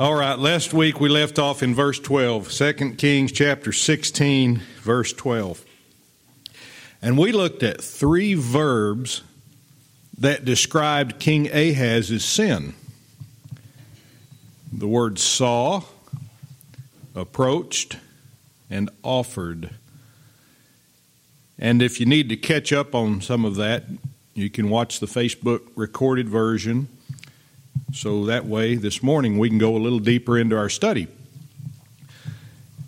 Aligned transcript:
All 0.00 0.14
right, 0.14 0.38
last 0.38 0.72
week 0.72 0.98
we 0.98 1.10
left 1.10 1.38
off 1.38 1.62
in 1.62 1.74
verse 1.74 2.00
12, 2.00 2.50
2 2.50 2.94
Kings 2.94 3.32
chapter 3.32 3.70
16, 3.70 4.62
verse 4.80 5.12
12. 5.12 5.62
And 7.02 7.18
we 7.18 7.32
looked 7.32 7.62
at 7.62 7.82
three 7.82 8.32
verbs 8.32 9.20
that 10.16 10.46
described 10.46 11.20
King 11.20 11.48
Ahaz's 11.52 12.24
sin 12.24 12.72
the 14.72 14.88
word 14.88 15.18
saw, 15.18 15.82
approached, 17.14 17.98
and 18.70 18.88
offered. 19.02 19.68
And 21.58 21.82
if 21.82 22.00
you 22.00 22.06
need 22.06 22.30
to 22.30 22.38
catch 22.38 22.72
up 22.72 22.94
on 22.94 23.20
some 23.20 23.44
of 23.44 23.56
that, 23.56 23.84
you 24.32 24.48
can 24.48 24.70
watch 24.70 24.98
the 24.98 25.06
Facebook 25.06 25.60
recorded 25.76 26.26
version 26.26 26.88
so 27.92 28.26
that 28.26 28.46
way, 28.46 28.76
this 28.76 29.02
morning, 29.02 29.38
we 29.38 29.48
can 29.48 29.58
go 29.58 29.76
a 29.76 29.78
little 29.78 29.98
deeper 29.98 30.38
into 30.38 30.56
our 30.56 30.68
study. 30.68 31.08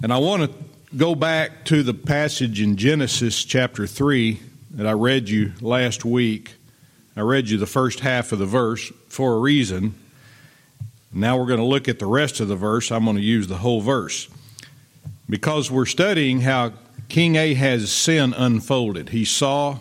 And 0.03 0.13
I 0.13 0.19
want 0.19 0.51
to 0.51 0.97
go 0.97 1.15
back 1.15 1.65
to 1.67 1.83
the 1.83 1.95
passage 1.95 2.61
in 2.61 2.77
Genesis 2.77 3.45
chapter 3.45 3.87
3 3.87 4.41
that 4.73 4.87
I 4.87 4.93
read 4.93 5.29
you 5.29 5.53
last 5.61 6.05
week. 6.05 6.55
I 7.17 7.21
read 7.21 7.49
you 7.49 7.59
the 7.59 7.67
first 7.67 8.01
half 8.01 8.33
of 8.33 8.39
the 8.39 8.47
verse 8.47 8.93
for 9.09 9.35
a 9.35 9.39
reason. 9.39 9.95
Now 11.13 11.37
we're 11.37 11.47
going 11.47 11.61
to 11.61 11.67
look 11.67 11.89
at 11.89 11.99
the 11.99 12.07
rest 12.07 12.41
of 12.41 12.49
the 12.49 12.57
verse. 12.57 12.93
I'm 12.93 13.05
going 13.05 13.17
to 13.17 13.23
use 13.23 13.49
the 13.49 13.59
whole 13.59 13.81
verse. 13.81 14.29
Because 15.29 15.71
we're 15.71 15.87
studying 15.87 16.43
how 16.43 16.73
King 17.09 17.37
Ahaz's 17.37 17.93
sin 17.93 18.35
unfolded. 18.35 19.11
He 19.11 19.25
saw, 19.25 19.79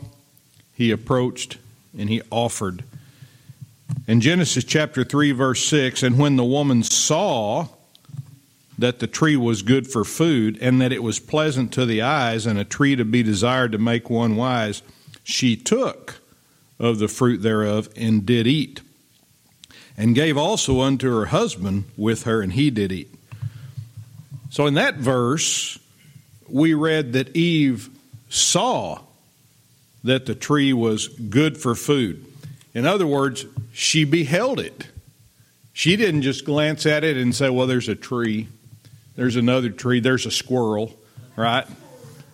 he 0.73 0.91
approached, 0.91 1.57
and 1.97 2.09
he 2.09 2.21
offered. 2.31 2.83
In 4.11 4.19
Genesis 4.19 4.65
chapter 4.65 5.05
3, 5.05 5.31
verse 5.31 5.63
6, 5.67 6.03
and 6.03 6.19
when 6.19 6.35
the 6.35 6.43
woman 6.43 6.83
saw 6.83 7.69
that 8.77 8.99
the 8.99 9.07
tree 9.07 9.37
was 9.37 9.61
good 9.61 9.87
for 9.87 10.03
food, 10.03 10.57
and 10.59 10.81
that 10.81 10.91
it 10.91 11.01
was 11.01 11.17
pleasant 11.17 11.71
to 11.71 11.85
the 11.85 12.01
eyes, 12.01 12.45
and 12.45 12.59
a 12.59 12.65
tree 12.65 12.97
to 12.97 13.05
be 13.05 13.23
desired 13.23 13.71
to 13.71 13.77
make 13.77 14.09
one 14.09 14.35
wise, 14.35 14.83
she 15.23 15.55
took 15.55 16.19
of 16.77 16.99
the 16.99 17.07
fruit 17.07 17.37
thereof 17.37 17.87
and 17.95 18.25
did 18.25 18.47
eat, 18.47 18.81
and 19.95 20.13
gave 20.13 20.35
also 20.35 20.81
unto 20.81 21.09
her 21.09 21.27
husband 21.27 21.85
with 21.95 22.23
her, 22.23 22.41
and 22.41 22.51
he 22.51 22.69
did 22.69 22.91
eat. 22.91 23.15
So 24.49 24.67
in 24.67 24.73
that 24.73 24.95
verse, 24.95 25.79
we 26.49 26.73
read 26.73 27.13
that 27.13 27.33
Eve 27.33 27.89
saw 28.27 29.03
that 30.03 30.25
the 30.25 30.35
tree 30.35 30.73
was 30.73 31.07
good 31.07 31.57
for 31.57 31.75
food. 31.75 32.25
In 32.73 32.85
other 32.85 33.07
words, 33.07 33.45
she 33.73 34.03
beheld 34.05 34.59
it. 34.59 34.87
She 35.73 35.95
didn't 35.95 36.21
just 36.21 36.45
glance 36.45 36.85
at 36.85 37.03
it 37.03 37.17
and 37.17 37.35
say, 37.35 37.49
well, 37.49 37.67
there's 37.67 37.89
a 37.89 37.95
tree, 37.95 38.47
there's 39.15 39.35
another 39.35 39.69
tree, 39.69 39.99
there's 39.99 40.25
a 40.25 40.31
squirrel, 40.31 40.97
right? 41.35 41.65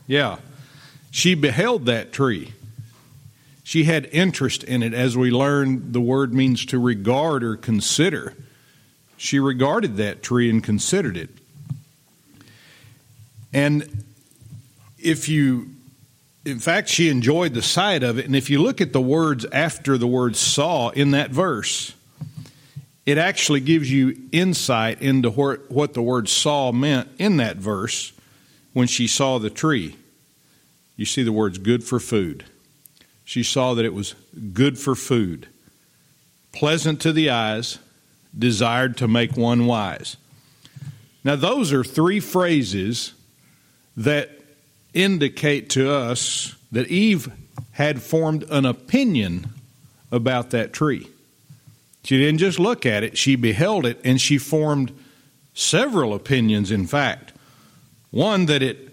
Yeah. 0.06 0.38
She 1.12 1.36
beheld 1.36 1.86
that 1.86 2.12
tree. 2.12 2.54
She 3.64 3.84
had 3.84 4.06
interest 4.12 4.64
in 4.64 4.82
it, 4.82 4.94
as 4.94 5.18
we 5.18 5.30
learned 5.30 5.94
the 5.94 6.02
word 6.02 6.34
means 6.34 6.66
to 6.68 6.80
regard 6.80 7.44
or 7.44 7.58
consider. 7.58 8.34
She 9.18 9.40
regarded 9.40 9.98
that 9.98 10.24
tree 10.24 10.50
and 10.50 10.64
considered 10.64 11.18
it. 11.18 11.30
And 13.52 14.04
if 14.98 15.28
you 15.28 15.72
in 16.48 16.60
fact, 16.60 16.88
she 16.88 17.10
enjoyed 17.10 17.54
the 17.54 17.62
sight 17.62 18.04
of 18.04 18.18
it. 18.18 18.26
And 18.26 18.34
if 18.36 18.50
you 18.50 18.62
look 18.62 18.80
at 18.80 18.94
the 18.94 19.02
words 19.02 19.46
after 19.52 19.98
the 19.98 20.08
word 20.08 20.38
saw 20.38 20.90
in 20.90 21.12
that 21.12 21.30
verse, 21.30 21.94
it 23.06 23.18
actually 23.18 23.60
gives 23.60 23.92
you 23.92 24.18
insight 24.32 25.02
into 25.02 25.30
what 25.30 25.94
the 25.94 26.02
word 26.02 26.30
saw 26.30 26.72
meant 26.72 27.10
in 27.20 27.36
that 27.38 27.58
verse 27.58 28.14
when 28.72 28.88
she 28.88 29.08
saw 29.08 29.40
the 29.40 29.50
tree. 29.50 29.98
You 30.96 31.06
see 31.06 31.22
the 31.22 31.34
words 31.34 31.58
good 31.58 31.84
for 31.84 32.00
food. 32.00 32.46
She 33.26 33.44
saw 33.44 33.74
that 33.74 33.84
it 33.84 33.94
was 33.94 34.16
good 34.54 34.80
for 34.80 34.96
food, 34.96 35.50
pleasant 36.54 37.02
to 37.02 37.12
the 37.12 37.30
eyes, 37.30 37.78
desired 38.38 38.96
to 38.98 39.08
make 39.08 39.36
one 39.36 39.66
wise. 39.66 40.16
Now, 41.26 41.36
those 41.36 41.74
are 41.74 41.84
three 41.84 42.22
phrases 42.22 43.12
that 43.98 44.37
indicate 44.98 45.70
to 45.72 45.92
us 45.92 46.56
that 46.72 46.88
Eve 46.88 47.32
had 47.72 48.02
formed 48.02 48.44
an 48.50 48.66
opinion 48.66 49.50
about 50.12 50.50
that 50.50 50.74
tree. 50.74 51.08
She 52.04 52.18
didn't 52.18 52.40
just 52.40 52.60
look 52.60 52.86
at 52.86 53.04
it, 53.04 53.18
she 53.18 53.36
beheld 53.36 53.86
it, 53.86 54.00
and 54.04 54.20
she 54.20 54.38
formed 54.38 54.92
several 55.54 56.14
opinions, 56.14 56.72
in 56.72 56.88
fact. 56.88 57.34
One, 58.12 58.46
that 58.48 58.64
it 58.64 58.90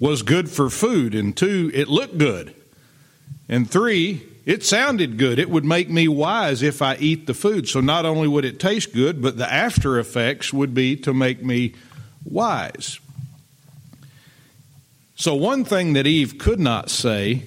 was 0.00 0.22
good 0.22 0.50
for 0.50 0.70
food, 0.70 1.14
and 1.14 1.36
two, 1.36 1.70
it 1.74 1.88
looked 1.88 2.18
good, 2.18 2.54
and 3.48 3.70
three, 3.70 4.26
it 4.44 4.64
sounded 4.64 5.18
good. 5.18 5.38
It 5.38 5.48
would 5.48 5.64
make 5.64 5.88
me 5.88 6.08
wise 6.08 6.62
if 6.62 6.82
I 6.82 6.96
eat 6.96 7.26
the 7.26 7.34
food. 7.34 7.68
So 7.68 7.80
not 7.80 8.04
only 8.04 8.28
would 8.28 8.44
it 8.44 8.60
taste 8.60 8.92
good, 8.92 9.22
but 9.22 9.38
the 9.38 9.50
after 9.50 9.98
effects 9.98 10.52
would 10.52 10.74
be 10.74 10.96
to 10.96 11.14
make 11.14 11.42
me 11.42 11.74
wise. 12.24 13.00
So, 15.24 15.34
one 15.34 15.64
thing 15.64 15.94
that 15.94 16.06
Eve 16.06 16.36
could 16.36 16.60
not 16.60 16.90
say 16.90 17.44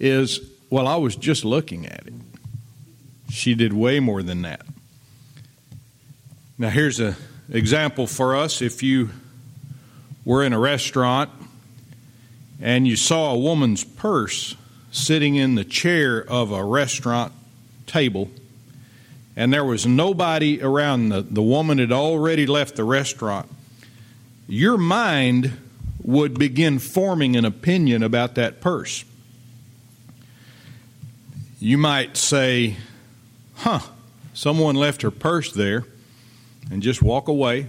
is, 0.00 0.40
Well, 0.68 0.88
I 0.88 0.96
was 0.96 1.14
just 1.14 1.44
looking 1.44 1.86
at 1.86 2.08
it. 2.08 2.12
She 3.30 3.54
did 3.54 3.72
way 3.72 4.00
more 4.00 4.20
than 4.20 4.42
that. 4.42 4.62
Now, 6.58 6.70
here's 6.70 6.98
an 6.98 7.14
example 7.52 8.08
for 8.08 8.34
us. 8.34 8.60
If 8.60 8.82
you 8.82 9.10
were 10.24 10.42
in 10.42 10.52
a 10.52 10.58
restaurant 10.58 11.30
and 12.60 12.88
you 12.88 12.96
saw 12.96 13.32
a 13.32 13.38
woman's 13.38 13.84
purse 13.84 14.56
sitting 14.90 15.36
in 15.36 15.54
the 15.54 15.64
chair 15.64 16.18
of 16.28 16.50
a 16.50 16.64
restaurant 16.64 17.32
table, 17.86 18.28
and 19.36 19.52
there 19.52 19.64
was 19.64 19.86
nobody 19.86 20.60
around, 20.60 21.10
the, 21.10 21.22
the 21.22 21.42
woman 21.42 21.78
had 21.78 21.92
already 21.92 22.44
left 22.44 22.74
the 22.74 22.82
restaurant, 22.82 23.48
your 24.48 24.76
mind 24.76 25.52
would 26.08 26.38
begin 26.38 26.78
forming 26.78 27.36
an 27.36 27.44
opinion 27.44 28.02
about 28.02 28.34
that 28.34 28.62
purse. 28.62 29.04
You 31.60 31.76
might 31.76 32.16
say, 32.16 32.76
huh, 33.56 33.80
someone 34.32 34.74
left 34.74 35.02
her 35.02 35.10
purse 35.10 35.52
there, 35.52 35.84
and 36.70 36.82
just 36.82 37.02
walk 37.02 37.28
away, 37.28 37.66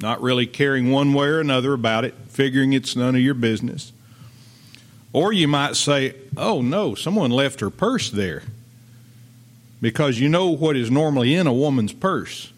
not 0.00 0.22
really 0.22 0.46
caring 0.46 0.90
one 0.90 1.12
way 1.12 1.26
or 1.26 1.38
another 1.38 1.74
about 1.74 2.06
it, 2.06 2.14
figuring 2.28 2.72
it's 2.72 2.96
none 2.96 3.14
of 3.14 3.20
your 3.20 3.34
business. 3.34 3.92
Or 5.12 5.30
you 5.34 5.46
might 5.46 5.76
say, 5.76 6.14
oh 6.34 6.62
no, 6.62 6.94
someone 6.94 7.30
left 7.30 7.60
her 7.60 7.68
purse 7.68 8.10
there. 8.10 8.42
Because 9.82 10.18
you 10.18 10.30
know 10.30 10.48
what 10.48 10.76
is 10.76 10.90
normally 10.90 11.34
in 11.34 11.46
a 11.46 11.52
woman's 11.52 11.92
purse 11.92 12.54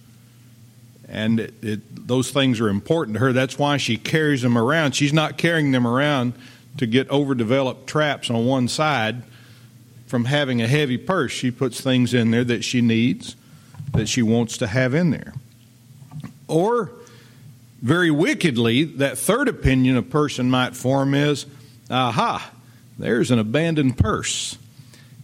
and 1.08 1.40
it, 1.40 1.54
it, 1.62 2.06
those 2.06 2.30
things 2.30 2.60
are 2.60 2.68
important 2.68 3.14
to 3.14 3.20
her. 3.20 3.32
That's 3.32 3.58
why 3.58 3.78
she 3.78 3.96
carries 3.96 4.42
them 4.42 4.58
around. 4.58 4.94
She's 4.94 5.12
not 5.12 5.38
carrying 5.38 5.72
them 5.72 5.86
around 5.86 6.34
to 6.76 6.86
get 6.86 7.10
overdeveloped 7.10 7.86
traps 7.86 8.30
on 8.30 8.46
one 8.46 8.68
side 8.68 9.22
from 10.06 10.26
having 10.26 10.62
a 10.62 10.66
heavy 10.66 10.98
purse. 10.98 11.32
She 11.32 11.50
puts 11.50 11.80
things 11.80 12.14
in 12.14 12.30
there 12.30 12.44
that 12.44 12.64
she 12.64 12.80
needs, 12.80 13.36
that 13.92 14.08
she 14.08 14.22
wants 14.22 14.58
to 14.58 14.66
have 14.66 14.94
in 14.94 15.10
there. 15.10 15.34
Or, 16.46 16.92
very 17.82 18.10
wickedly, 18.10 18.84
that 18.84 19.18
third 19.18 19.48
opinion 19.48 19.96
a 19.96 20.02
person 20.02 20.50
might 20.50 20.76
form 20.76 21.14
is 21.14 21.46
aha, 21.90 22.50
there's 22.98 23.30
an 23.30 23.38
abandoned 23.38 23.96
purse. 23.98 24.58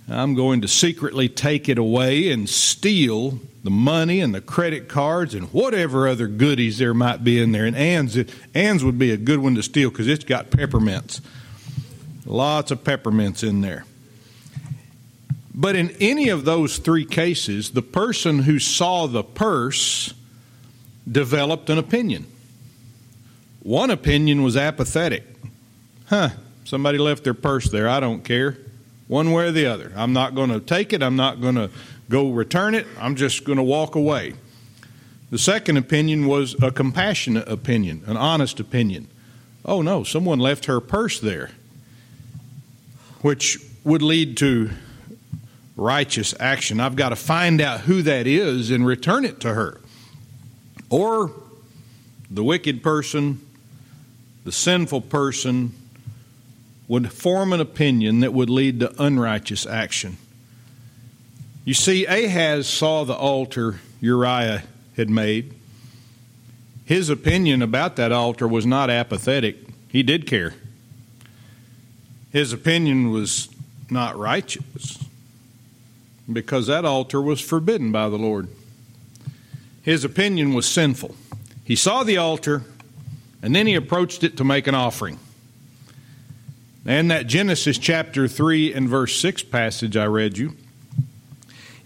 I'm 0.08 0.34
going 0.34 0.60
to 0.60 0.68
secretly 0.68 1.28
take 1.28 1.68
it 1.68 1.78
away 1.78 2.30
and 2.30 2.48
steal 2.48 3.38
the 3.62 3.70
money 3.70 4.20
and 4.20 4.34
the 4.34 4.42
credit 4.42 4.88
cards 4.88 5.34
and 5.34 5.50
whatever 5.52 6.06
other 6.06 6.28
goodies 6.28 6.76
there 6.76 6.92
might 6.92 7.24
be 7.24 7.40
in 7.40 7.52
there. 7.52 7.64
And 7.64 7.74
Ann's, 7.74 8.18
Ann's 8.52 8.84
would 8.84 8.98
be 8.98 9.10
a 9.10 9.16
good 9.16 9.38
one 9.38 9.54
to 9.54 9.62
steal 9.62 9.90
because 9.90 10.06
it's 10.06 10.24
got 10.24 10.50
peppermints. 10.50 11.22
Lots 12.26 12.70
of 12.70 12.84
peppermints 12.84 13.42
in 13.42 13.62
there. 13.62 13.86
But 15.54 15.76
in 15.76 15.90
any 16.00 16.28
of 16.28 16.44
those 16.44 16.78
three 16.78 17.06
cases, 17.06 17.70
the 17.70 17.82
person 17.82 18.40
who 18.40 18.58
saw 18.58 19.06
the 19.06 19.22
purse 19.22 20.12
developed 21.10 21.70
an 21.70 21.78
opinion. 21.78 22.26
One 23.62 23.90
opinion 23.90 24.42
was 24.42 24.56
apathetic. 24.56 25.24
Huh, 26.06 26.30
somebody 26.64 26.98
left 26.98 27.24
their 27.24 27.34
purse 27.34 27.70
there. 27.70 27.88
I 27.88 28.00
don't 28.00 28.24
care. 28.24 28.58
One 29.14 29.30
way 29.30 29.46
or 29.46 29.52
the 29.52 29.66
other. 29.66 29.92
I'm 29.94 30.12
not 30.12 30.34
going 30.34 30.50
to 30.50 30.58
take 30.58 30.92
it. 30.92 31.00
I'm 31.00 31.14
not 31.14 31.40
going 31.40 31.54
to 31.54 31.70
go 32.10 32.32
return 32.32 32.74
it. 32.74 32.84
I'm 32.98 33.14
just 33.14 33.44
going 33.44 33.58
to 33.58 33.62
walk 33.62 33.94
away. 33.94 34.34
The 35.30 35.38
second 35.38 35.76
opinion 35.76 36.26
was 36.26 36.60
a 36.60 36.72
compassionate 36.72 37.46
opinion, 37.48 38.02
an 38.06 38.16
honest 38.16 38.58
opinion. 38.58 39.06
Oh 39.64 39.82
no, 39.82 40.02
someone 40.02 40.40
left 40.40 40.64
her 40.64 40.80
purse 40.80 41.20
there, 41.20 41.52
which 43.20 43.56
would 43.84 44.02
lead 44.02 44.36
to 44.38 44.70
righteous 45.76 46.34
action. 46.40 46.80
I've 46.80 46.96
got 46.96 47.10
to 47.10 47.16
find 47.16 47.60
out 47.60 47.82
who 47.82 48.02
that 48.02 48.26
is 48.26 48.72
and 48.72 48.84
return 48.84 49.24
it 49.24 49.38
to 49.42 49.54
her. 49.54 49.80
Or 50.90 51.30
the 52.28 52.42
wicked 52.42 52.82
person, 52.82 53.40
the 54.42 54.50
sinful 54.50 55.02
person, 55.02 55.72
would 56.86 57.12
form 57.12 57.52
an 57.52 57.60
opinion 57.60 58.20
that 58.20 58.32
would 58.32 58.50
lead 58.50 58.80
to 58.80 59.02
unrighteous 59.02 59.66
action. 59.66 60.16
You 61.64 61.74
see, 61.74 62.04
Ahaz 62.04 62.66
saw 62.66 63.04
the 63.04 63.14
altar 63.14 63.80
Uriah 64.00 64.64
had 64.96 65.08
made. 65.08 65.54
His 66.84 67.08
opinion 67.08 67.62
about 67.62 67.96
that 67.96 68.12
altar 68.12 68.46
was 68.46 68.66
not 68.66 68.90
apathetic, 68.90 69.56
he 69.88 70.02
did 70.02 70.26
care. 70.26 70.54
His 72.30 72.52
opinion 72.52 73.10
was 73.10 73.48
not 73.90 74.18
righteous 74.18 74.98
because 76.30 76.66
that 76.66 76.84
altar 76.84 77.22
was 77.22 77.40
forbidden 77.40 77.92
by 77.92 78.08
the 78.08 78.18
Lord. 78.18 78.48
His 79.82 80.04
opinion 80.04 80.52
was 80.52 80.66
sinful. 80.66 81.14
He 81.64 81.76
saw 81.76 82.02
the 82.02 82.16
altar 82.16 82.62
and 83.40 83.54
then 83.54 83.66
he 83.66 83.74
approached 83.74 84.24
it 84.24 84.36
to 84.38 84.44
make 84.44 84.66
an 84.66 84.74
offering. 84.74 85.18
And 86.86 87.10
that 87.10 87.26
Genesis 87.26 87.78
chapter 87.78 88.28
3 88.28 88.74
and 88.74 88.88
verse 88.88 89.18
6 89.18 89.42
passage 89.44 89.96
I 89.96 90.06
read 90.06 90.36
you, 90.36 90.54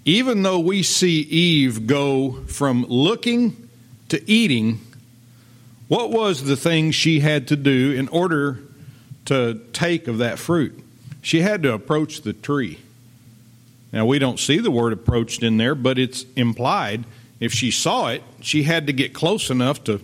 even 0.05 0.43
though 0.43 0.59
we 0.59 0.83
see 0.83 1.21
Eve 1.21 1.87
go 1.87 2.33
from 2.47 2.85
looking 2.87 3.69
to 4.09 4.29
eating, 4.29 4.81
what 5.87 6.11
was 6.11 6.45
the 6.45 6.56
thing 6.56 6.91
she 6.91 7.21
had 7.21 7.49
to 7.49 7.56
do 7.56 7.93
in 7.93 8.09
order 8.09 8.59
to 9.27 9.61
take 9.73 10.09
of 10.09 10.19
that 10.19 10.39
fruit? 10.39 10.83
She 11.23 11.43
had 11.43 11.62
to 11.62 11.75
approach 11.75 12.23
the 12.23 12.33
tree. 12.33 12.79
Now, 13.93 14.05
we 14.05 14.19
don't 14.19 14.41
see 14.41 14.59
the 14.59 14.71
word 14.71 14.93
approached 14.93 15.43
in 15.43 15.59
there, 15.59 15.75
but 15.75 15.99
it's 15.99 16.25
implied. 16.37 17.05
If 17.39 17.53
she 17.53 17.71
saw 17.71 18.09
it, 18.09 18.23
she 18.41 18.65
had 18.65 18.87
to 18.89 18.93
get 18.93 19.15
close 19.15 19.49
enough 19.49 19.85
to 19.85 20.00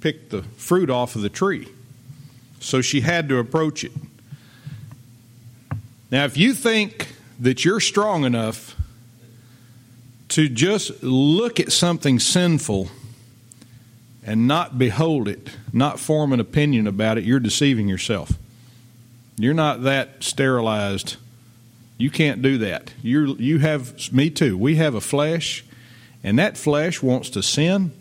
pick 0.00 0.28
the 0.28 0.42
fruit 0.42 0.90
off 0.90 1.16
of 1.16 1.22
the 1.22 1.28
tree. 1.28 1.68
So 2.60 2.80
she 2.80 3.00
had 3.00 3.28
to 3.28 3.38
approach 3.38 3.84
it. 3.84 3.92
Now, 6.10 6.24
if 6.24 6.36
you 6.36 6.54
think 6.54 7.08
that 7.38 7.64
you're 7.64 7.80
strong 7.80 8.24
enough 8.24 8.74
to 10.30 10.48
just 10.48 11.02
look 11.02 11.60
at 11.60 11.72
something 11.72 12.18
sinful 12.18 12.88
and 14.24 14.46
not 14.46 14.78
behold 14.78 15.28
it, 15.28 15.50
not 15.72 15.98
form 15.98 16.32
an 16.32 16.40
opinion 16.40 16.86
about 16.86 17.18
it, 17.18 17.24
you're 17.24 17.40
deceiving 17.40 17.88
yourself. 17.88 18.32
You're 19.36 19.54
not 19.54 19.82
that 19.84 20.22
sterilized. 20.24 21.16
You 21.96 22.10
can't 22.10 22.42
do 22.42 22.58
that. 22.58 22.92
You 23.02 23.36
you 23.38 23.58
have 23.58 24.12
me 24.12 24.30
too. 24.30 24.56
We 24.56 24.76
have 24.76 24.94
a 24.94 25.00
flesh, 25.00 25.64
and 26.22 26.38
that 26.38 26.56
flesh 26.56 27.02
wants 27.02 27.30
to 27.30 27.42
sin, 27.42 27.92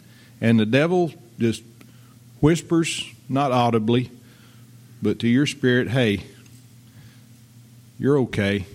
and 0.41 0.59
the 0.59 0.65
devil 0.65 1.13
just 1.39 1.63
whispers, 2.41 3.05
not 3.29 3.51
audibly, 3.51 4.11
but 5.01 5.19
to 5.19 5.27
your 5.27 5.45
spirit, 5.45 5.89
hey, 5.89 6.23
you're 7.99 8.19
okay. 8.19 8.65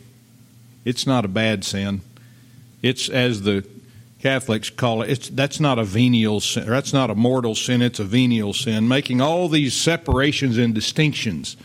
It's 0.84 1.06
not 1.06 1.24
a 1.24 1.28
bad 1.28 1.64
sin. 1.64 2.00
It's 2.82 3.08
as 3.08 3.42
the 3.42 3.64
Catholics 4.20 4.70
call 4.70 5.02
it. 5.02 5.10
It's 5.10 5.28
that's 5.28 5.58
not 5.60 5.78
a 5.78 5.84
venial 5.84 6.40
sin. 6.40 6.66
That's 6.66 6.92
not 6.92 7.10
a 7.10 7.14
mortal 7.14 7.54
sin. 7.54 7.82
It's 7.82 7.98
a 7.98 8.04
venial 8.04 8.52
sin. 8.52 8.86
Making 8.86 9.20
all 9.20 9.48
these 9.48 9.74
separations 9.74 10.58
and 10.58 10.74
distinctions. 10.74 11.56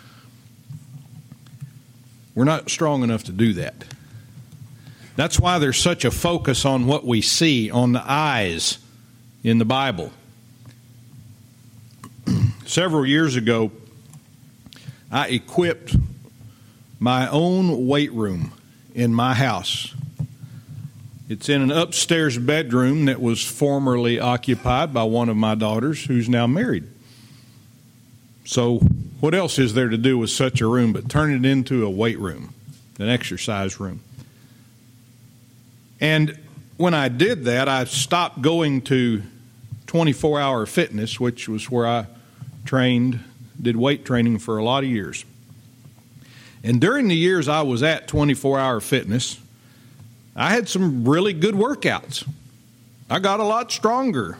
We're 2.33 2.45
not 2.45 2.69
strong 2.69 3.03
enough 3.03 3.23
to 3.25 3.31
do 3.31 3.53
that. 3.53 3.83
That's 5.15 5.39
why 5.39 5.57
there's 5.57 5.77
such 5.77 6.05
a 6.05 6.11
focus 6.11 6.65
on 6.65 6.85
what 6.85 7.03
we 7.03 7.21
see 7.21 7.71
on 7.71 7.93
the 7.93 8.03
eyes 8.05 8.77
in 9.43 9.57
the 9.57 9.65
Bible. 9.65 10.11
Several 12.67 13.05
years 13.05 13.35
ago, 13.35 13.71
I 15.11 15.29
equipped 15.29 15.95
my 16.99 17.29
own 17.29 17.87
weight 17.87 18.11
room 18.11 18.51
in 18.93 19.13
my 19.13 19.33
house. 19.33 19.93
It's 21.29 21.49
in 21.49 21.61
an 21.61 21.71
upstairs 21.71 22.37
bedroom 22.37 23.05
that 23.05 23.21
was 23.21 23.43
formerly 23.43 24.19
occupied 24.19 24.93
by 24.93 25.03
one 25.03 25.29
of 25.29 25.37
my 25.37 25.55
daughters 25.55 26.05
who's 26.05 26.29
now 26.29 26.47
married. 26.47 26.85
So, 28.45 28.79
what 29.19 29.33
else 29.33 29.59
is 29.59 29.73
there 29.73 29.89
to 29.89 29.97
do 29.97 30.17
with 30.17 30.29
such 30.29 30.61
a 30.61 30.67
room 30.67 30.93
but 30.93 31.09
turn 31.09 31.33
it 31.33 31.45
into 31.45 31.85
a 31.85 31.89
weight 31.89 32.17
room, 32.17 32.53
an 32.97 33.09
exercise 33.09 33.79
room? 33.79 33.99
And 35.99 36.39
when 36.77 36.93
I 36.93 37.09
did 37.09 37.45
that, 37.45 37.67
I 37.67 37.83
stopped 37.85 38.41
going 38.41 38.81
to 38.83 39.23
24 39.87 40.39
hour 40.39 40.65
fitness, 40.65 41.19
which 41.19 41.49
was 41.49 41.69
where 41.69 41.87
I 41.87 42.05
trained 42.65 43.19
did 43.61 43.75
weight 43.75 44.05
training 44.05 44.39
for 44.39 44.57
a 44.57 44.63
lot 44.63 44.83
of 44.83 44.89
years. 44.89 45.25
And 46.63 46.81
during 46.81 47.07
the 47.07 47.15
years 47.15 47.47
I 47.47 47.61
was 47.61 47.83
at 47.83 48.07
24 48.07 48.59
Hour 48.59 48.79
Fitness, 48.79 49.39
I 50.35 50.51
had 50.51 50.67
some 50.69 51.07
really 51.07 51.33
good 51.33 51.55
workouts. 51.55 52.27
I 53.09 53.19
got 53.19 53.39
a 53.39 53.43
lot 53.43 53.71
stronger. 53.71 54.37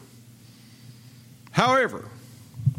However, 1.52 2.06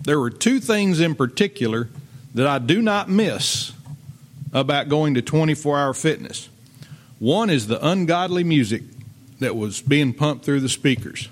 there 0.02 0.20
were 0.20 0.31
two 0.31 0.61
things 0.61 1.00
in 1.00 1.14
particular 1.14 1.88
that 2.35 2.46
I 2.46 2.58
do 2.58 2.81
not 2.82 3.08
miss 3.08 3.73
about 4.52 4.88
going 4.88 5.14
to 5.14 5.23
24 5.23 5.79
Hour 5.79 5.94
Fitness. 5.94 6.49
One 7.19 7.50
is 7.50 7.67
the 7.67 7.85
ungodly 7.85 8.44
music 8.44 8.82
that 9.40 9.56
was 9.56 9.81
being 9.81 10.12
pumped 10.12 10.44
through 10.44 10.61
the 10.61 10.69
speakers, 10.69 11.29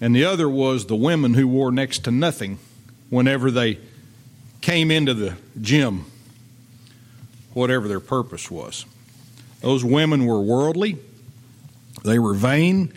and 0.00 0.14
the 0.14 0.24
other 0.24 0.48
was 0.48 0.86
the 0.86 0.96
women 0.96 1.34
who 1.34 1.46
wore 1.46 1.70
next 1.70 2.00
to 2.04 2.10
nothing 2.10 2.58
whenever 3.12 3.50
they 3.50 3.78
came 4.62 4.90
into 4.90 5.12
the 5.12 5.36
gym, 5.60 6.06
whatever 7.52 7.86
their 7.86 8.00
purpose 8.00 8.50
was. 8.50 8.86
Those 9.60 9.84
women 9.84 10.24
were 10.24 10.40
worldly, 10.40 10.96
they 12.04 12.18
were 12.18 12.32
vain, 12.32 12.90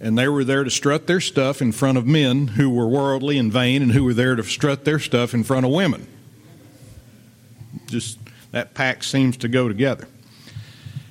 and 0.00 0.16
they 0.16 0.26
were 0.26 0.42
there 0.42 0.64
to 0.64 0.70
strut 0.70 1.06
their 1.06 1.20
stuff 1.20 1.60
in 1.60 1.72
front 1.72 1.98
of 1.98 2.06
men 2.06 2.46
who 2.48 2.70
were 2.70 2.88
worldly 2.88 3.36
and 3.36 3.52
vain 3.52 3.82
and 3.82 3.92
who 3.92 4.04
were 4.04 4.14
there 4.14 4.36
to 4.36 4.42
strut 4.42 4.86
their 4.86 4.98
stuff 4.98 5.34
in 5.34 5.44
front 5.44 5.66
of 5.66 5.72
women. 5.72 6.06
Just 7.88 8.18
that 8.52 8.72
pack 8.72 9.04
seems 9.04 9.36
to 9.36 9.48
go 9.48 9.68
together. 9.68 10.08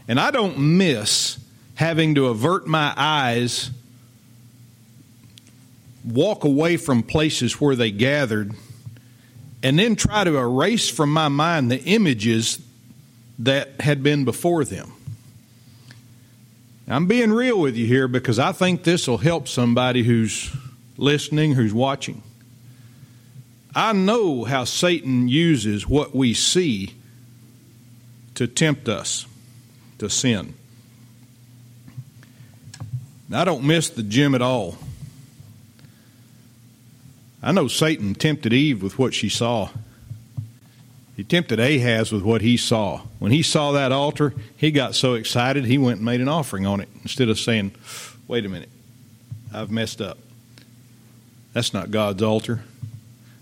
And 0.08 0.20
I 0.20 0.32
don't 0.32 0.58
miss 0.58 1.38
having 1.76 2.16
to 2.16 2.26
avert 2.26 2.66
my 2.66 2.92
eyes 2.98 3.70
walk 6.08 6.44
away 6.44 6.78
from 6.78 7.04
places 7.04 7.60
where 7.60 7.76
they 7.76 7.92
gathered 7.92 8.54
and 9.64 9.78
then 9.78 9.96
try 9.96 10.24
to 10.24 10.38
erase 10.38 10.90
from 10.90 11.12
my 11.12 11.28
mind 11.28 11.72
the 11.72 11.82
images 11.84 12.62
that 13.40 13.82
had 13.82 14.04
been 14.04 14.26
before 14.26 14.64
them. 14.64 14.92
I'm 16.88 17.08
being 17.08 17.32
real 17.32 17.60
with 17.60 17.76
you 17.76 17.86
here 17.86 18.08
because 18.08 18.40
I 18.40 18.54
think 18.54 18.84
this 18.84 19.08
will 19.08 19.18
help 19.18 19.48
somebody 19.48 20.04
who's 20.04 20.56
listening, 20.96 21.54
who's 21.54 21.74
watching. 21.74 22.24
I 23.76 23.94
know 23.94 24.46
how 24.46 24.64
Satan 24.64 25.28
uses 25.28 25.88
what 25.88 26.16
we 26.16 26.34
see 26.34 26.94
to 28.36 28.48
tempt 28.48 28.88
us 28.88 29.26
to 30.00 30.10
sin. 30.10 30.54
I 33.34 33.44
don't 33.44 33.66
miss 33.66 33.90
the 33.90 34.04
gym 34.04 34.34
at 34.34 34.42
all. 34.42 34.78
I 37.42 37.52
know 37.52 37.68
Satan 37.68 38.16
tempted 38.16 38.54
Eve 38.54 38.82
with 38.82 38.98
what 38.98 39.14
she 39.14 39.30
saw. 39.30 39.70
He 41.16 41.24
tempted 41.24 41.60
Ahaz 41.60 42.12
with 42.12 42.22
what 42.22 42.42
he 42.42 42.58
saw. 42.58 43.02
When 43.20 43.32
he 43.32 43.42
saw 43.42 43.72
that 43.72 43.92
altar, 43.92 44.34
he 44.56 44.72
got 44.72 44.96
so 44.96 45.16
excited 45.16 45.66
he 45.66 45.78
went 45.78 45.98
and 45.98 46.06
made 46.06 46.22
an 46.22 46.28
offering 46.28 46.66
on 46.66 46.80
it 46.80 46.90
instead 47.02 47.30
of 47.30 47.40
saying, 47.40 47.72
Wait 48.28 48.46
a 48.46 48.50
minute, 48.50 48.70
I've 49.54 49.72
messed 49.72 50.02
up. 50.02 50.18
That's 51.54 51.74
not 51.74 51.90
God's 51.90 52.22
altar. 52.22 52.62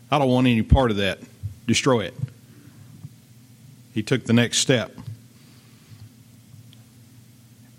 I 0.09 0.19
don't 0.19 0.29
want 0.29 0.47
any 0.47 0.61
part 0.61 0.91
of 0.91 0.97
that. 0.97 1.19
Destroy 1.67 2.05
it. 2.05 2.13
He 3.93 4.03
took 4.03 4.25
the 4.25 4.33
next 4.33 4.59
step. 4.59 4.91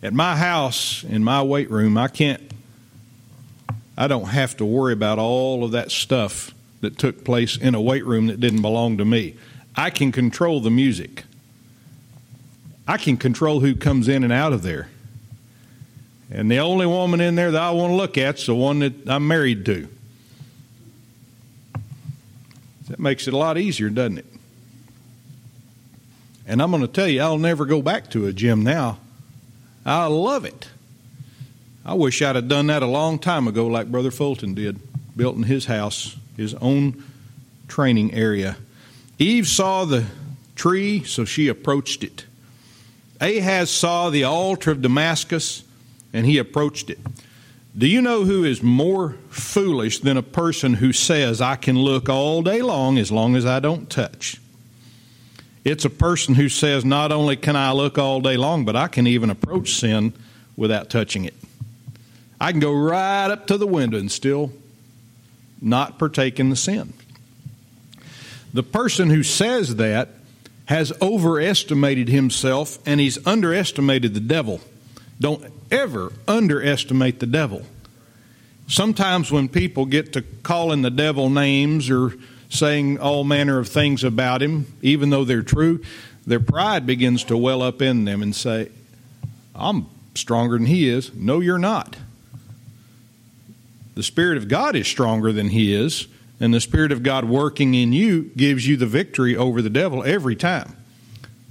At 0.03 0.13
my 0.13 0.37
house, 0.37 1.05
in 1.05 1.25
my 1.25 1.43
weight 1.43 1.71
room, 1.71 1.97
I 1.97 2.09
can't 2.09 2.43
I 3.97 4.07
don't 4.09 4.27
have 4.27 4.57
to 4.59 4.65
worry 4.65 4.93
about 4.93 5.19
all 5.19 5.65
of 5.65 5.73
that 5.73 5.91
stuff 5.91 6.55
that 6.81 6.99
took 6.99 7.25
place 7.25 7.57
in 7.57 7.75
a 7.75 7.81
weight 7.81 8.05
room 8.05 8.27
that 8.27 8.41
didn't 8.41 8.63
belong 8.63 8.99
to 8.99 9.05
me. 9.05 9.37
I 9.75 9.91
can 9.91 10.13
control 10.13 10.61
the 10.61 10.71
music. 10.71 11.25
I 12.87 12.99
can 12.99 13.17
control 13.17 13.61
who 13.61 13.75
comes 13.75 14.09
in 14.09 14.23
and 14.23 14.33
out 14.33 14.53
of 14.53 14.63
there. 14.63 14.89
And 16.31 16.51
the 16.51 16.59
only 16.59 16.87
woman 16.87 17.21
in 17.21 17.35
there 17.35 17.51
that 17.51 17.63
I 17.63 17.71
want 17.71 17.93
to 17.93 17.97
look 17.97 18.19
at 18.19 18.39
is 18.39 18.47
the 18.47 18.55
one 18.55 18.81
that 18.81 19.09
I'm 19.09 19.27
married 19.27 19.65
to. 19.67 19.89
That 22.89 22.99
makes 22.99 23.27
it 23.27 23.35
a 23.35 23.37
lot 23.37 23.59
easier, 23.59 23.91
doesn't 23.91 24.19
it? 24.19 24.27
And 26.47 26.63
I'm 26.63 26.71
going 26.71 26.83
to 26.83 26.89
tell 26.89 27.09
you, 27.09 27.21
I'll 27.21 27.39
never 27.39 27.65
go 27.65 27.83
back 27.83 28.11
to 28.11 28.27
a 28.27 28.33
gym 28.33 28.63
now. 28.63 28.99
I 29.85 30.07
love 30.07 30.45
it. 30.45 30.69
I 31.87 31.95
wish 31.95 32.21
I'd 32.21 32.35
have 32.35 32.49
done 32.49 32.67
that 32.67 32.83
a 32.83 32.87
long 32.87 33.21
time 33.21 33.47
ago, 33.47 33.69
like 33.69 33.93
Brother 33.93 34.11
Fulton 34.11 34.55
did, 34.55 34.81
built 35.17 35.37
in 35.37 35.45
his 35.45 35.67
house, 35.67 36.17
his 36.37 36.53
own 36.55 37.05
training 37.69 38.13
area. 38.13 38.57
Eve 39.21 39.47
saw 39.47 39.85
the 39.85 40.05
tree, 40.57 41.05
so 41.05 41.25
she 41.25 41.47
approached 41.47 42.03
it. 42.03 42.25
Ahaz 43.21 43.71
saw 43.71 44.11
the 44.11 44.25
altar 44.25 44.73
of 44.73 44.83
Damascus, 44.83 45.63
and 46.13 46.27
he 46.27 46.39
approached 46.39 46.91
it. 46.91 46.99
Do 47.79 47.87
you 47.87 48.03
know 48.03 48.25
who 48.25 48.43
is 48.43 48.65
more 48.65 49.17
foolish 49.31 50.01
than 50.01 50.17
a 50.17 50.23
person 50.25 50.75
who 50.75 50.93
says, 50.93 51.41
I 51.41 51.55
can 51.55 51.79
look 51.79 52.09
all 52.09 52.43
day 52.43 52.63
long 52.63 52.99
as 52.99 53.13
long 53.13 53.37
as 53.37 53.47
I 53.47 53.61
don't 53.61 53.89
touch? 53.89 54.41
It's 55.65 55.85
a 55.85 55.91
person 55.91 56.35
who 56.35 56.49
says, 56.49 56.85
Not 56.85 57.13
only 57.13 57.37
can 57.37 57.55
I 57.55 57.71
look 57.71 57.97
all 57.97 58.21
day 58.21 58.37
long, 58.37 58.65
but 58.65 58.75
I 58.75 58.89
can 58.89 59.07
even 59.07 59.31
approach 59.31 59.75
sin 59.75 60.15
without 60.57 60.91
touching 60.91 61.25
it. 61.25 61.35
I 62.41 62.51
can 62.51 62.61
go 62.61 62.73
right 62.73 63.31
up 63.31 63.47
to 63.49 63.59
the 63.59 63.67
window 63.67 63.99
and 63.99 64.11
still 64.11 64.53
not 65.61 65.99
partake 65.99 66.39
in 66.39 66.51
the 66.51 66.57
sin. 66.57 66.93
The 68.53 68.63
person 68.63 69.11
who 69.11 69.23
says 69.23 69.77
that 69.77 70.11
has 70.67 70.93
overestimated 71.01 72.09
himself 72.09 72.79
and 72.87 73.01
he's 73.01 73.25
underestimated 73.27 74.15
the 74.15 74.21
devil. 74.21 74.61
Don't 75.21 75.45
ever 75.71 76.13
underestimate 76.29 77.21
the 77.21 77.27
devil. 77.27 77.63
Sometimes 78.69 79.31
when 79.31 79.49
people 79.49 79.87
get 79.87 80.13
to 80.15 80.23
calling 80.43 80.83
the 80.83 80.91
devil 80.91 81.31
names 81.31 81.89
or 81.89 82.15
saying 82.49 82.99
all 82.99 83.25
manner 83.25 83.59
of 83.59 83.69
things 83.69 84.03
about 84.05 84.43
him, 84.43 84.73
even 84.83 85.11
though 85.11 85.25
they're 85.25 85.43
true, 85.43 85.83
their 86.27 86.41
pride 86.41 86.87
begins 86.87 87.25
to 87.25 87.37
well 87.37 87.63
up 87.63 87.81
in 87.81 88.05
them 88.05 88.23
and 88.23 88.35
say, 88.35 88.71
I'm 89.55 89.87
stronger 90.15 90.59
than 90.59 90.67
he 90.67 90.89
is. 90.89 91.15
No, 91.15 91.41
you're 91.41 91.59
not. 91.59 91.97
The 93.97 94.03
Spirit 94.03 94.37
of 94.37 94.47
God 94.47 94.77
is 94.77 94.87
stronger 94.87 95.33
than 95.33 95.49
He 95.49 95.75
is, 95.75 96.07
and 96.39 96.53
the 96.53 96.61
Spirit 96.61 96.93
of 96.93 97.03
God 97.03 97.25
working 97.25 97.75
in 97.75 97.95
you 97.95 98.31
gives 98.37 98.69
you 98.69 98.77
the 98.77 98.87
victory 98.87 99.35
over 99.35 99.63
the 99.63 99.71
devil 99.71 100.05
every 100.05 100.37
time. 100.37 100.77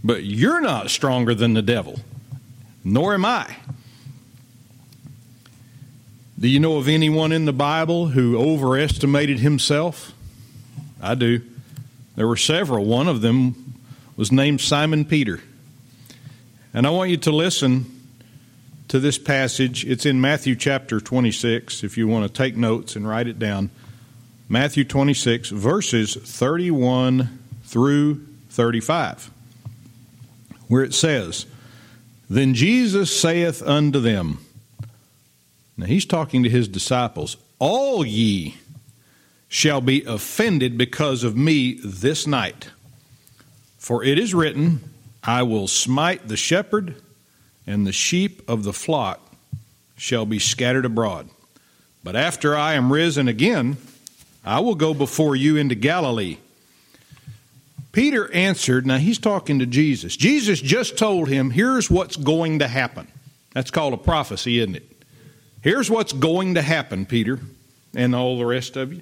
But 0.04 0.24
you're 0.24 0.62
not 0.62 0.92
stronger 0.92 1.34
than 1.34 1.56
the 1.56 1.64
devil, 1.64 2.00
nor 2.84 3.16
am 3.16 3.26
I. 3.26 3.58
Do 6.40 6.48
you 6.48 6.60
know 6.60 6.78
of 6.78 6.88
anyone 6.88 7.32
in 7.32 7.46
the 7.46 7.54
Bible 7.54 8.10
who 8.10 8.38
overestimated 8.38 9.40
himself? 9.40 10.14
I 11.02 11.16
do. 11.16 11.42
There 12.16 12.28
were 12.28 12.38
several. 12.38 12.86
One 12.86 13.08
of 13.08 13.22
them 13.22 13.74
was 14.16 14.32
named 14.32 14.62
Simon 14.62 15.06
Peter. 15.06 15.42
And 16.76 16.86
I 16.86 16.92
want 16.92 17.10
you 17.10 17.18
to 17.18 17.32
listen 17.32 17.95
to 18.96 19.00
this 19.02 19.18
passage. 19.18 19.84
It's 19.84 20.06
in 20.06 20.22
Matthew 20.22 20.56
chapter 20.56 21.02
26, 21.02 21.84
if 21.84 21.98
you 21.98 22.08
want 22.08 22.26
to 22.26 22.32
take 22.32 22.56
notes 22.56 22.96
and 22.96 23.06
write 23.06 23.28
it 23.28 23.38
down. 23.38 23.70
Matthew 24.48 24.86
26, 24.86 25.50
verses 25.50 26.16
31 26.16 27.40
through 27.66 28.26
35, 28.52 29.30
where 30.70 30.82
it 30.82 30.94
says, 30.94 31.46
Then 32.30 32.54
Jesus 32.54 33.14
saith 33.14 33.62
unto 33.64 34.00
them, 34.00 34.40
Now 35.76 35.88
he's 35.88 36.06
talking 36.06 36.44
to 36.44 36.50
his 36.50 36.70
disciples, 36.70 37.36
All 37.60 38.06
ye 38.06 38.56
shall 39.50 39.82
be 39.82 40.06
offended 40.06 40.78
because 40.78 41.26
of 41.26 41.36
me 41.36 41.82
this 41.84 42.26
night. 42.26 42.70
For 43.78 44.06
it 44.06 44.18
is 44.18 44.34
written, 44.34 44.80
I 45.22 45.44
will 45.44 45.68
smite 45.68 46.30
the 46.30 46.38
shepherd 46.38 46.96
and 47.68 47.86
the 47.86 47.92
sheep 47.92 48.48
of 48.50 48.64
the 48.64 48.74
flock 48.74 49.20
shall 49.98 50.26
be 50.26 50.40
scattered 50.40 50.86
abroad. 50.86 51.30
But 52.04 52.16
after 52.16 52.56
I 52.56 52.74
am 52.74 52.94
risen 52.94 53.28
again, 53.28 53.78
I 54.44 54.60
will 54.60 54.76
go 54.76 54.94
before 54.94 55.36
you 55.36 55.58
into 55.58 55.76
Galilee. 55.76 56.38
Peter 57.92 58.32
answered, 58.34 58.86
now 58.86 58.98
he's 58.98 59.18
talking 59.18 59.60
to 59.60 59.66
Jesus. 59.66 60.16
Jesus 60.16 60.60
just 60.62 60.98
told 60.98 61.30
him, 61.30 61.50
here's 61.50 61.90
what's 61.90 62.18
going 62.18 62.60
to 62.60 62.68
happen. 62.68 63.08
That's 63.54 63.72
called 63.72 63.94
a 63.94 63.98
prophecy, 63.98 64.60
isn't 64.60 64.76
it? 64.76 64.92
Here's 65.62 65.90
what's 65.90 66.14
going 66.14 66.56
to 66.56 66.62
happen, 66.62 67.06
Peter, 67.06 67.40
and 67.96 68.14
all 68.14 68.38
the 68.38 68.46
rest 68.46 68.76
of 68.76 68.94
you. 68.94 69.02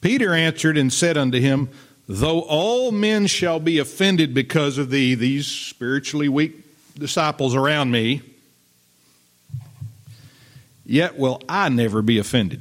Peter 0.00 0.32
answered 0.32 0.78
and 0.78 0.92
said 0.92 1.16
unto 1.16 1.38
him, 1.38 1.68
Though 2.08 2.40
all 2.40 2.90
men 2.90 3.28
shall 3.28 3.60
be 3.60 3.78
offended 3.78 4.34
because 4.34 4.78
of 4.78 4.90
thee, 4.90 5.14
these 5.14 5.46
spiritually 5.46 6.28
weak 6.28 6.69
disciples 6.98 7.54
around 7.54 7.90
me, 7.90 8.22
yet 10.84 11.18
will 11.18 11.40
I 11.48 11.68
never 11.68 12.02
be 12.02 12.18
offended. 12.18 12.60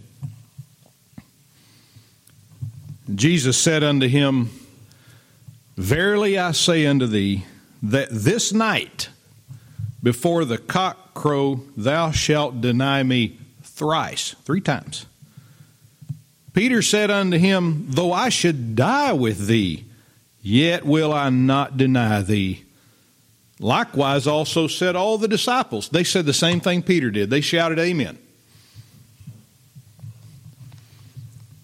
Jesus 3.13 3.57
said 3.57 3.83
unto 3.83 4.07
him, 4.07 4.49
Verily 5.77 6.37
I 6.37 6.51
say 6.51 6.85
unto 6.85 7.07
thee, 7.07 7.45
that 7.81 8.09
this 8.11 8.51
night 8.51 9.09
before 10.03 10.45
the 10.45 10.57
cock 10.57 11.13
crow 11.13 11.61
thou 11.75 12.11
shalt 12.11 12.61
deny 12.61 13.03
me 13.03 13.37
thrice, 13.63 14.35
three 14.43 14.61
times. 14.61 15.05
Peter 16.53 16.81
said 16.81 17.09
unto 17.09 17.37
him, 17.37 17.85
Though 17.89 18.11
I 18.11 18.29
should 18.29 18.75
die 18.75 19.13
with 19.13 19.47
thee, 19.47 19.85
yet 20.41 20.85
will 20.85 21.13
I 21.13 21.29
not 21.29 21.77
deny 21.77 22.21
thee. 22.21 22.65
Likewise, 23.59 24.25
also 24.25 24.67
said 24.67 24.95
all 24.95 25.17
the 25.17 25.27
disciples. 25.27 25.89
They 25.89 26.05
said 26.05 26.25
the 26.25 26.33
same 26.33 26.61
thing 26.61 26.81
Peter 26.81 27.11
did. 27.11 27.29
They 27.29 27.41
shouted, 27.41 27.77
Amen. 27.77 28.17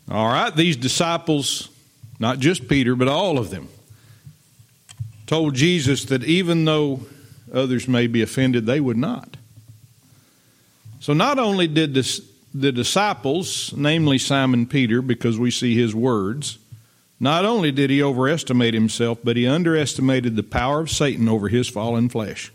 All 0.09 0.27
right, 0.27 0.55
these 0.55 0.75
disciples, 0.75 1.69
not 2.19 2.39
just 2.39 2.67
Peter, 2.67 2.95
but 2.95 3.07
all 3.07 3.39
of 3.39 3.49
them, 3.49 3.69
told 5.25 5.55
Jesus 5.55 6.05
that 6.05 6.23
even 6.23 6.65
though 6.65 7.01
others 7.51 7.87
may 7.87 8.07
be 8.07 8.21
offended, 8.21 8.65
they 8.65 8.79
would 8.79 8.97
not. 8.97 9.37
So 10.99 11.13
not 11.13 11.39
only 11.39 11.67
did 11.67 11.93
this, 11.93 12.21
the 12.53 12.71
disciples, 12.71 13.73
namely 13.75 14.17
Simon 14.17 14.67
Peter, 14.67 15.01
because 15.01 15.39
we 15.39 15.49
see 15.49 15.75
his 15.75 15.95
words, 15.95 16.59
not 17.19 17.45
only 17.45 17.71
did 17.71 17.89
he 17.89 18.03
overestimate 18.03 18.73
himself, 18.73 19.19
but 19.23 19.37
he 19.37 19.47
underestimated 19.47 20.35
the 20.35 20.43
power 20.43 20.81
of 20.81 20.91
Satan 20.91 21.29
over 21.29 21.47
his 21.47 21.67
fallen 21.67 22.09
flesh. 22.09 22.51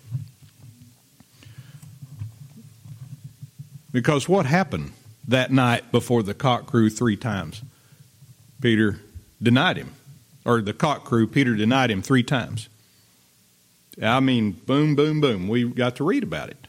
Because 3.92 4.28
what 4.28 4.46
happened 4.46 4.92
that 5.26 5.50
night 5.50 5.90
before 5.90 6.22
the 6.22 6.34
cock 6.34 6.66
crew 6.66 6.90
three 6.90 7.16
times? 7.16 7.62
Peter 8.60 9.00
denied 9.42 9.76
him. 9.76 9.94
Or 10.44 10.60
the 10.60 10.72
cock 10.72 11.04
crew, 11.04 11.26
Peter 11.26 11.54
denied 11.54 11.90
him 11.90 12.02
three 12.02 12.22
times. 12.22 12.68
I 14.02 14.20
mean, 14.20 14.52
boom, 14.52 14.94
boom, 14.94 15.20
boom. 15.20 15.48
We 15.48 15.64
got 15.64 15.96
to 15.96 16.04
read 16.04 16.22
about 16.22 16.50
it. 16.50 16.66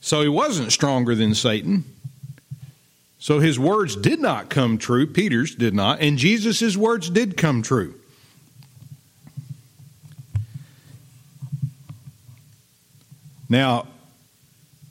So 0.00 0.22
he 0.22 0.28
wasn't 0.28 0.72
stronger 0.72 1.14
than 1.14 1.34
Satan. 1.34 1.84
So 3.22 3.38
his 3.38 3.56
words 3.56 3.94
did 3.94 4.18
not 4.18 4.50
come 4.50 4.78
true. 4.78 5.06
Peter's 5.06 5.54
did 5.54 5.74
not. 5.74 6.00
And 6.00 6.18
Jesus' 6.18 6.76
words 6.76 7.08
did 7.08 7.36
come 7.36 7.62
true. 7.62 7.94
Now, 13.48 13.86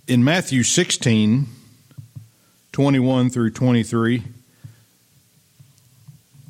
in 0.07 0.23
Matthew 0.23 0.63
16, 0.63 1.45
21 2.71 3.29
through 3.31 3.49
23, 3.49 4.23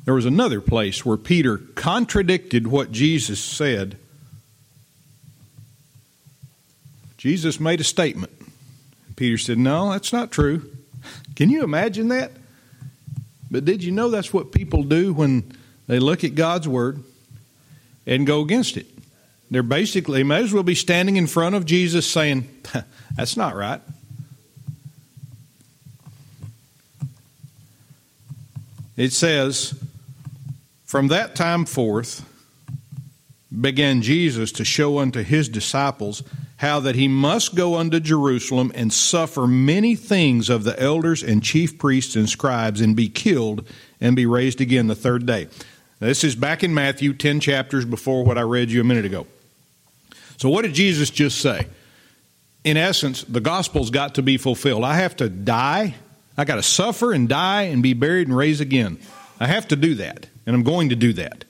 there 0.04 0.14
was 0.14 0.24
another 0.24 0.60
place 0.60 1.04
where 1.04 1.16
Peter 1.16 1.58
contradicted 1.58 2.68
what 2.68 2.92
Jesus 2.92 3.40
said. 3.40 3.96
Jesus 7.16 7.58
made 7.58 7.80
a 7.80 7.84
statement. 7.84 8.30
Peter 9.16 9.36
said, 9.36 9.58
No, 9.58 9.90
that's 9.90 10.12
not 10.12 10.30
true. 10.30 10.70
Can 11.36 11.50
you 11.50 11.62
imagine 11.62 12.08
that? 12.08 12.32
But 13.50 13.64
did 13.64 13.84
you 13.84 13.92
know 13.92 14.10
that's 14.10 14.32
what 14.32 14.52
people 14.52 14.82
do 14.82 15.12
when 15.12 15.52
they 15.86 15.98
look 15.98 16.24
at 16.24 16.34
God's 16.34 16.66
Word 16.66 17.02
and 18.06 18.26
go 18.26 18.40
against 18.40 18.76
it? 18.76 18.86
They're 19.50 19.62
basically, 19.62 20.20
they 20.20 20.24
may 20.24 20.42
as 20.42 20.52
well 20.52 20.62
be 20.62 20.74
standing 20.74 21.16
in 21.16 21.26
front 21.26 21.54
of 21.54 21.66
Jesus 21.66 22.06
saying, 22.06 22.48
That's 23.16 23.36
not 23.36 23.54
right. 23.54 23.82
It 28.96 29.12
says, 29.12 29.78
From 30.86 31.08
that 31.08 31.34
time 31.34 31.66
forth 31.66 32.26
began 33.60 34.02
Jesus 34.02 34.52
to 34.52 34.64
show 34.64 34.98
unto 34.98 35.22
his 35.22 35.48
disciples 35.48 36.22
how 36.56 36.80
that 36.80 36.94
he 36.94 37.08
must 37.08 37.54
go 37.54 37.76
unto 37.76 38.00
Jerusalem 38.00 38.72
and 38.74 38.92
suffer 38.92 39.46
many 39.46 39.94
things 39.94 40.48
of 40.48 40.64
the 40.64 40.80
elders 40.80 41.22
and 41.22 41.42
chief 41.42 41.78
priests 41.78 42.16
and 42.16 42.28
scribes 42.28 42.80
and 42.80 42.96
be 42.96 43.08
killed 43.08 43.66
and 44.00 44.16
be 44.16 44.26
raised 44.26 44.60
again 44.60 44.86
the 44.86 44.94
third 44.94 45.26
day. 45.26 45.48
Now, 46.00 46.06
this 46.08 46.24
is 46.24 46.34
back 46.34 46.64
in 46.64 46.74
Matthew, 46.74 47.12
10 47.12 47.40
chapters 47.40 47.84
before 47.84 48.24
what 48.24 48.38
I 48.38 48.42
read 48.42 48.70
you 48.70 48.80
a 48.80 48.84
minute 48.84 49.04
ago. 49.04 49.26
So, 50.38 50.48
what 50.48 50.62
did 50.62 50.74
Jesus 50.74 51.10
just 51.10 51.40
say? 51.40 51.66
in 52.64 52.76
essence, 52.76 53.24
the 53.24 53.40
gospel's 53.40 53.90
got 53.90 54.16
to 54.16 54.22
be 54.22 54.36
fulfilled. 54.36 54.84
I 54.84 54.96
have 54.96 55.16
to 55.16 55.28
die. 55.28 55.94
I 56.36 56.44
got 56.44 56.56
to 56.56 56.62
suffer 56.62 57.12
and 57.12 57.28
die 57.28 57.62
and 57.62 57.82
be 57.82 57.92
buried 57.92 58.28
and 58.28 58.36
raised 58.36 58.60
again. 58.60 58.98
I 59.40 59.46
have 59.46 59.68
to 59.68 59.76
do 59.76 59.96
that, 59.96 60.26
and 60.46 60.54
I'm 60.54 60.62
going 60.62 60.90
to 60.90 60.96
do 60.96 61.12
that. 61.14 61.44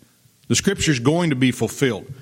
The 0.52 0.56
scripture's 0.56 0.98
going 0.98 1.30
to 1.30 1.36
be 1.36 1.50
fulfilled. 1.50 2.12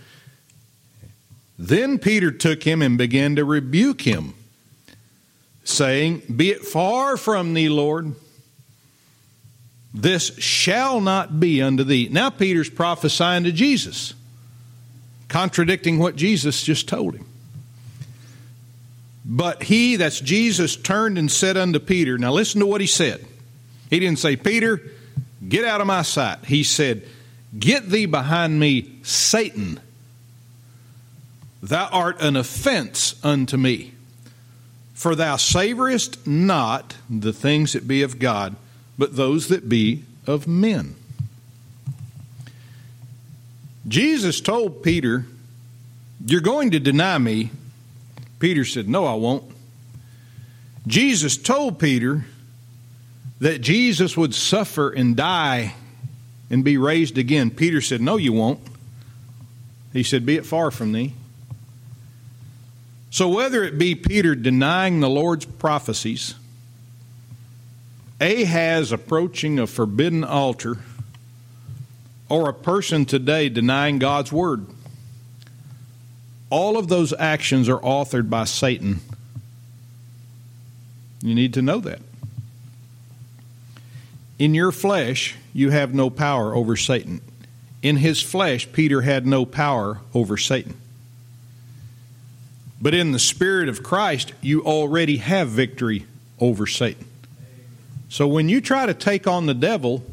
Then 1.59 1.99
Peter 1.99 2.31
took 2.31 2.63
him 2.63 2.81
and 2.81 2.97
began 2.97 3.35
to 3.35 3.45
rebuke 3.45 4.03
him, 4.03 4.35
saying, 5.65 6.23
Be 6.37 6.51
it 6.51 6.61
far 6.61 7.17
from 7.17 7.55
thee, 7.55 7.69
Lord. 7.69 8.15
This 9.93 10.39
shall 10.39 11.01
not 11.01 11.41
be 11.41 11.61
unto 11.61 11.83
thee. 11.83 12.09
Now 12.09 12.31
Peter's 12.31 12.71
prophesying 12.71 13.43
to 13.43 13.51
Jesus, 13.51 14.15
contradicting 15.27 15.99
what 15.99 16.15
Jesus 16.15 16.63
just 16.63 16.87
told 16.87 17.17
him. 17.17 17.27
But 19.25 19.65
he, 19.65 19.97
that's 19.97 20.21
Jesus, 20.21 20.77
turned 20.77 21.19
and 21.19 21.29
said 21.29 21.57
unto 21.57 21.81
Peter, 21.81 22.17
Now 22.17 22.31
listen 22.31 22.61
to 22.61 22.67
what 22.69 22.81
he 22.81 22.87
said. 22.87 23.27
He 23.91 23.99
didn't 23.99 24.21
say, 24.21 24.37
Peter, 24.37 24.81
get 25.49 25.65
out 25.65 25.81
of 25.81 25.89
my 25.89 26.03
sight. 26.03 26.45
He 26.45 26.63
said, 26.63 27.03
Get 27.59 27.89
thee 27.89 28.07
behind 28.07 28.61
me, 28.61 28.99
Satan. 29.03 29.81
Thou 31.63 31.89
art 31.89 32.21
an 32.21 32.37
offense 32.37 33.23
unto 33.25 33.57
me. 33.57 33.93
For 34.95 35.15
thou 35.15 35.37
savorest 35.37 36.27
not 36.27 36.97
the 37.09 37.33
things 37.33 37.73
that 37.73 37.89
be 37.89 38.03
of 38.03 38.19
God, 38.19 38.55
but 38.99 39.17
those 39.17 39.49
that 39.49 39.69
be 39.69 40.05
of 40.27 40.47
men. 40.47 40.95
Jesus 43.89 44.41
told 44.41 44.83
Peter, 44.83 45.25
You're 46.25 46.41
going 46.43 46.71
to 46.73 46.81
deny 46.81 47.19
me. 47.19 47.51
Peter 48.39 48.65
said, 48.65 48.89
No, 48.89 49.07
I 49.07 49.15
won't. 49.15 49.45
Jesus 50.87 51.37
told 51.37 51.79
Peter 51.79 52.27
that 53.41 53.61
Jesus 53.61 54.17
would 54.17 54.35
suffer 54.35 54.91
and 54.91 55.17
die 55.17 55.75
and 56.51 56.65
be 56.65 56.77
raised 56.77 57.17
again. 57.17 57.51
Peter 57.51 57.81
said, 57.81 58.01
No, 58.01 58.17
you 58.17 58.33
won't. 58.33 58.61
He 59.93 60.03
said, 60.03 60.27
Be 60.27 60.37
it 60.37 60.45
far 60.45 60.71
from 60.71 60.93
thee. 60.93 61.15
So, 63.11 63.29
whether 63.29 63.65
it 63.65 63.79
be 63.79 63.95
Peter 63.95 64.35
denying 64.35 65.01
the 65.01 65.09
Lord's 65.09 65.45
prophecies, 65.45 66.35
Ahaz 68.21 68.93
approaching 68.93 69.59
a 69.59 69.67
forbidden 69.67 70.25
altar, 70.25 70.79
or 72.29 72.49
a 72.49 72.55
person 72.55 73.05
today 73.05 73.49
denying 73.49 73.99
God's 73.99 74.31
word, 74.31 74.67
all 76.51 76.77
of 76.77 76.89
those 76.89 77.13
actions 77.19 77.69
are 77.69 77.79
authored 77.79 78.29
by 78.29 78.45
Satan. 78.45 79.01
You 81.23 81.35
need 81.35 81.55
to 81.55 81.63
know 81.63 81.81
that. 81.81 82.01
In 84.39 84.55
your 84.55 84.73
flesh, 84.73 85.37
you 85.53 85.71
have 85.71 85.95
no 85.95 86.11
power 86.11 86.55
over 86.55 86.77
Satan. 86.77 87.21
In 87.83 87.97
his 87.97 88.23
flesh, 88.23 88.71
Peter 88.73 89.01
had 89.03 89.27
no 89.27 89.45
power 89.45 90.01
over 90.15 90.37
Satan. 90.37 90.75
But 92.81 92.95
in 92.95 93.13
the 93.13 93.19
Spirit 93.19 93.69
of 93.69 93.83
Christ, 93.83 94.33
you 94.41 94.65
already 94.65 95.19
have 95.19 95.49
victory 95.49 96.07
over 96.39 96.67
Satan. 96.67 97.07
So 98.09 98.27
when 98.27 98.49
you 98.49 98.61
try 98.61 98.87
to 98.87 98.95
take 98.95 99.27
on 99.27 99.47
the 99.47 99.55
devil, 99.55 100.05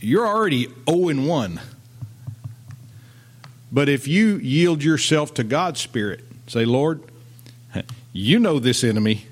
you're 0.00 0.26
already 0.26 0.68
0 0.88 1.08
and 1.08 1.26
1. 1.26 1.60
But 3.72 3.88
if 3.88 4.06
you 4.06 4.36
yield 4.36 4.82
yourself 4.82 5.34
to 5.34 5.44
God's 5.44 5.80
Spirit, 5.80 6.20
say, 6.46 6.64
Lord, 6.64 7.02
you 8.12 8.38
know 8.38 8.58
this 8.58 8.84
enemy. 8.84 9.26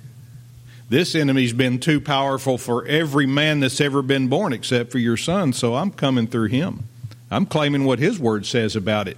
This 0.92 1.14
enemy's 1.14 1.54
been 1.54 1.78
too 1.78 2.02
powerful 2.02 2.58
for 2.58 2.84
every 2.84 3.24
man 3.24 3.60
that's 3.60 3.80
ever 3.80 4.02
been 4.02 4.28
born 4.28 4.52
except 4.52 4.92
for 4.92 4.98
your 4.98 5.16
son, 5.16 5.54
so 5.54 5.74
I'm 5.74 5.90
coming 5.90 6.26
through 6.26 6.48
him. 6.48 6.86
I'm 7.30 7.46
claiming 7.46 7.86
what 7.86 7.98
his 7.98 8.18
word 8.18 8.44
says 8.44 8.76
about 8.76 9.08
it. 9.08 9.16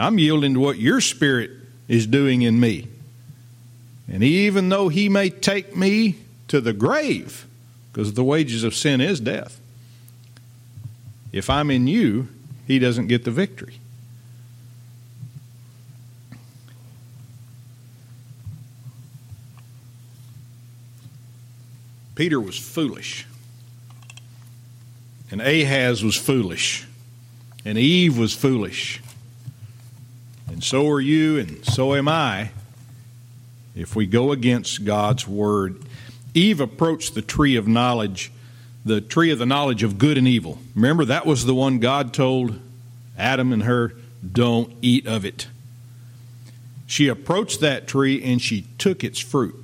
I'm 0.00 0.18
yielding 0.18 0.54
to 0.54 0.58
what 0.58 0.78
your 0.78 1.00
spirit 1.00 1.52
is 1.86 2.08
doing 2.08 2.42
in 2.42 2.58
me. 2.58 2.88
And 4.12 4.24
even 4.24 4.68
though 4.68 4.88
he 4.88 5.08
may 5.08 5.30
take 5.30 5.76
me 5.76 6.16
to 6.48 6.60
the 6.60 6.72
grave, 6.72 7.46
because 7.92 8.14
the 8.14 8.24
wages 8.24 8.64
of 8.64 8.74
sin 8.74 9.00
is 9.00 9.20
death, 9.20 9.60
if 11.30 11.48
I'm 11.48 11.70
in 11.70 11.86
you, 11.86 12.26
he 12.66 12.80
doesn't 12.80 13.06
get 13.06 13.24
the 13.24 13.30
victory. 13.30 13.78
Peter 22.20 22.38
was 22.38 22.58
foolish. 22.58 23.26
And 25.30 25.40
Ahaz 25.40 26.04
was 26.04 26.14
foolish. 26.14 26.86
And 27.64 27.78
Eve 27.78 28.18
was 28.18 28.34
foolish. 28.34 29.00
And 30.46 30.62
so 30.62 30.86
are 30.90 31.00
you, 31.00 31.38
and 31.38 31.64
so 31.64 31.94
am 31.94 32.08
I, 32.08 32.50
if 33.74 33.96
we 33.96 34.04
go 34.04 34.32
against 34.32 34.84
God's 34.84 35.26
word. 35.26 35.82
Eve 36.34 36.60
approached 36.60 37.14
the 37.14 37.22
tree 37.22 37.56
of 37.56 37.66
knowledge, 37.66 38.30
the 38.84 39.00
tree 39.00 39.30
of 39.30 39.38
the 39.38 39.46
knowledge 39.46 39.82
of 39.82 39.96
good 39.96 40.18
and 40.18 40.28
evil. 40.28 40.58
Remember, 40.74 41.06
that 41.06 41.24
was 41.24 41.46
the 41.46 41.54
one 41.54 41.78
God 41.78 42.12
told 42.12 42.60
Adam 43.16 43.50
and 43.50 43.62
her, 43.62 43.94
don't 44.30 44.70
eat 44.82 45.06
of 45.06 45.24
it. 45.24 45.46
She 46.86 47.08
approached 47.08 47.60
that 47.60 47.88
tree 47.88 48.22
and 48.22 48.42
she 48.42 48.66
took 48.76 49.02
its 49.02 49.20
fruit. 49.20 49.59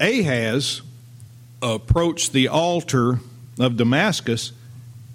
Ahaz 0.00 0.82
approached 1.62 2.32
the 2.32 2.48
altar 2.48 3.20
of 3.58 3.76
Damascus 3.76 4.52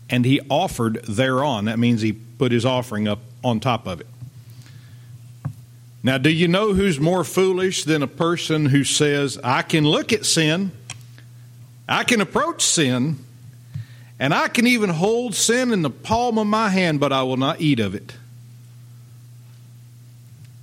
and 0.10 0.26
he 0.26 0.42
offered 0.50 1.04
thereon. 1.06 1.66
That 1.66 1.80
means 1.80 2.02
he 2.02 2.14
put 2.14 2.52
his 2.52 2.66
offering 2.66 3.08
up 3.08 3.20
on 3.44 3.60
top 3.60 3.88
of 3.88 4.02
it. 4.02 4.08
Now, 6.04 6.18
do 6.18 6.32
you 6.32 6.48
know 6.48 6.74
who's 6.74 7.00
more 7.00 7.24
foolish 7.24 7.84
than 7.84 8.02
a 8.02 8.08
person 8.08 8.66
who 8.66 8.84
says, 8.84 9.40
I 9.44 9.62
can 9.62 9.86
look 9.86 10.12
at 10.12 10.26
sin, 10.26 10.72
I 11.88 12.04
can 12.04 12.22
approach 12.22 12.64
sin, 12.64 13.20
and 14.20 14.34
I 14.34 14.48
can 14.48 14.66
even 14.66 14.90
hold 14.90 15.36
sin 15.36 15.72
in 15.72 15.84
the 15.84 15.92
palm 15.92 16.40
of 16.40 16.48
my 16.48 16.70
hand, 16.70 17.00
but 17.00 17.14
I 17.14 17.22
will 17.24 17.38
not 17.38 17.62
eat 17.62 17.80
of 17.80 17.94
it? 17.94 18.16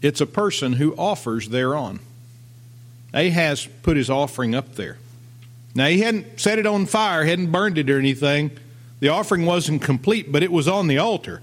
It's 0.02 0.20
a 0.20 0.26
person 0.26 0.74
who 0.74 0.94
offers 0.96 1.48
thereon. 1.48 2.00
Ahaz 3.14 3.66
put 3.82 3.96
his 3.96 4.10
offering 4.10 4.54
up 4.54 4.74
there. 4.74 4.98
Now, 5.74 5.86
he 5.86 6.00
hadn't 6.00 6.40
set 6.40 6.58
it 6.58 6.66
on 6.66 6.86
fire, 6.86 7.24
hadn't 7.24 7.52
burned 7.52 7.78
it 7.78 7.88
or 7.88 7.98
anything. 7.98 8.50
The 9.00 9.08
offering 9.08 9.46
wasn't 9.46 9.82
complete, 9.82 10.32
but 10.32 10.42
it 10.42 10.50
was 10.50 10.66
on 10.66 10.88
the 10.88 10.98
altar. 10.98 11.40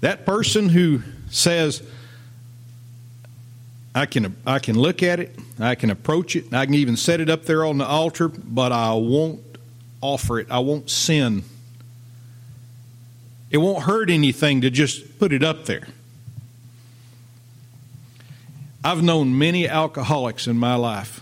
That 0.00 0.24
person 0.24 0.68
who 0.68 1.02
says, 1.30 1.82
I 3.94 4.06
can, 4.06 4.36
I 4.46 4.58
can 4.58 4.78
look 4.78 5.02
at 5.02 5.20
it, 5.20 5.36
I 5.58 5.74
can 5.74 5.90
approach 5.90 6.36
it, 6.36 6.52
I 6.52 6.64
can 6.66 6.74
even 6.74 6.96
set 6.96 7.20
it 7.20 7.28
up 7.28 7.44
there 7.44 7.64
on 7.64 7.78
the 7.78 7.86
altar, 7.86 8.28
but 8.28 8.72
I 8.72 8.92
won't 8.92 9.40
offer 10.00 10.38
it. 10.38 10.46
I 10.50 10.58
won't 10.60 10.90
sin. 10.90 11.42
It 13.50 13.58
won't 13.58 13.84
hurt 13.84 14.10
anything 14.10 14.60
to 14.60 14.70
just 14.70 15.18
put 15.18 15.32
it 15.32 15.42
up 15.42 15.64
there. 15.64 15.88
I've 18.86 19.02
known 19.02 19.36
many 19.36 19.66
alcoholics 19.66 20.46
in 20.46 20.60
my 20.60 20.76
life, 20.76 21.20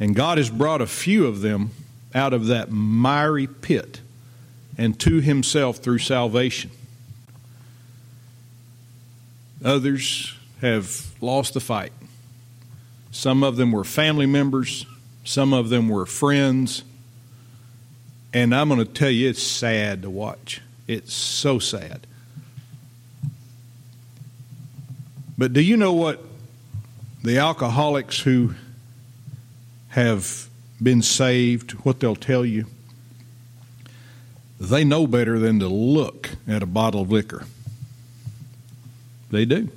and 0.00 0.16
God 0.16 0.38
has 0.38 0.50
brought 0.50 0.80
a 0.82 0.86
few 0.88 1.28
of 1.28 1.42
them 1.42 1.70
out 2.12 2.32
of 2.32 2.46
that 2.46 2.72
miry 2.72 3.46
pit 3.46 4.00
and 4.76 4.98
to 4.98 5.20
Himself 5.20 5.76
through 5.76 5.98
salvation. 5.98 6.72
Others 9.64 10.34
have 10.60 11.14
lost 11.20 11.54
the 11.54 11.60
fight. 11.60 11.92
Some 13.12 13.44
of 13.44 13.54
them 13.54 13.70
were 13.70 13.84
family 13.84 14.26
members, 14.26 14.86
some 15.22 15.52
of 15.52 15.68
them 15.68 15.88
were 15.88 16.04
friends. 16.04 16.82
And 18.32 18.52
I'm 18.56 18.70
going 18.70 18.80
to 18.80 18.92
tell 18.92 19.10
you, 19.10 19.30
it's 19.30 19.40
sad 19.40 20.02
to 20.02 20.10
watch. 20.10 20.62
It's 20.88 21.14
so 21.14 21.60
sad. 21.60 22.08
But 25.40 25.54
do 25.54 25.62
you 25.62 25.78
know 25.78 25.94
what 25.94 26.22
the 27.24 27.38
alcoholics 27.38 28.20
who 28.20 28.56
have 29.88 30.50
been 30.82 31.00
saved, 31.00 31.70
what 31.82 31.98
they'll 31.98 32.14
tell 32.14 32.44
you? 32.44 32.66
They 34.60 34.84
know 34.84 35.06
better 35.06 35.38
than 35.38 35.58
to 35.60 35.66
look 35.66 36.28
at 36.46 36.62
a 36.62 36.66
bottle 36.66 37.00
of 37.00 37.10
liquor. 37.10 37.46
They 39.30 39.46
do. 39.46 39.70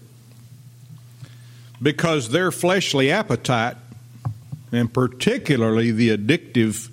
Because 1.81 2.31
their 2.31 2.51
fleshly 2.51 3.09
appetite, 3.09 3.77
and 4.73 4.93
particularly 4.93 5.91
the 5.91 6.09
addictive 6.09 6.89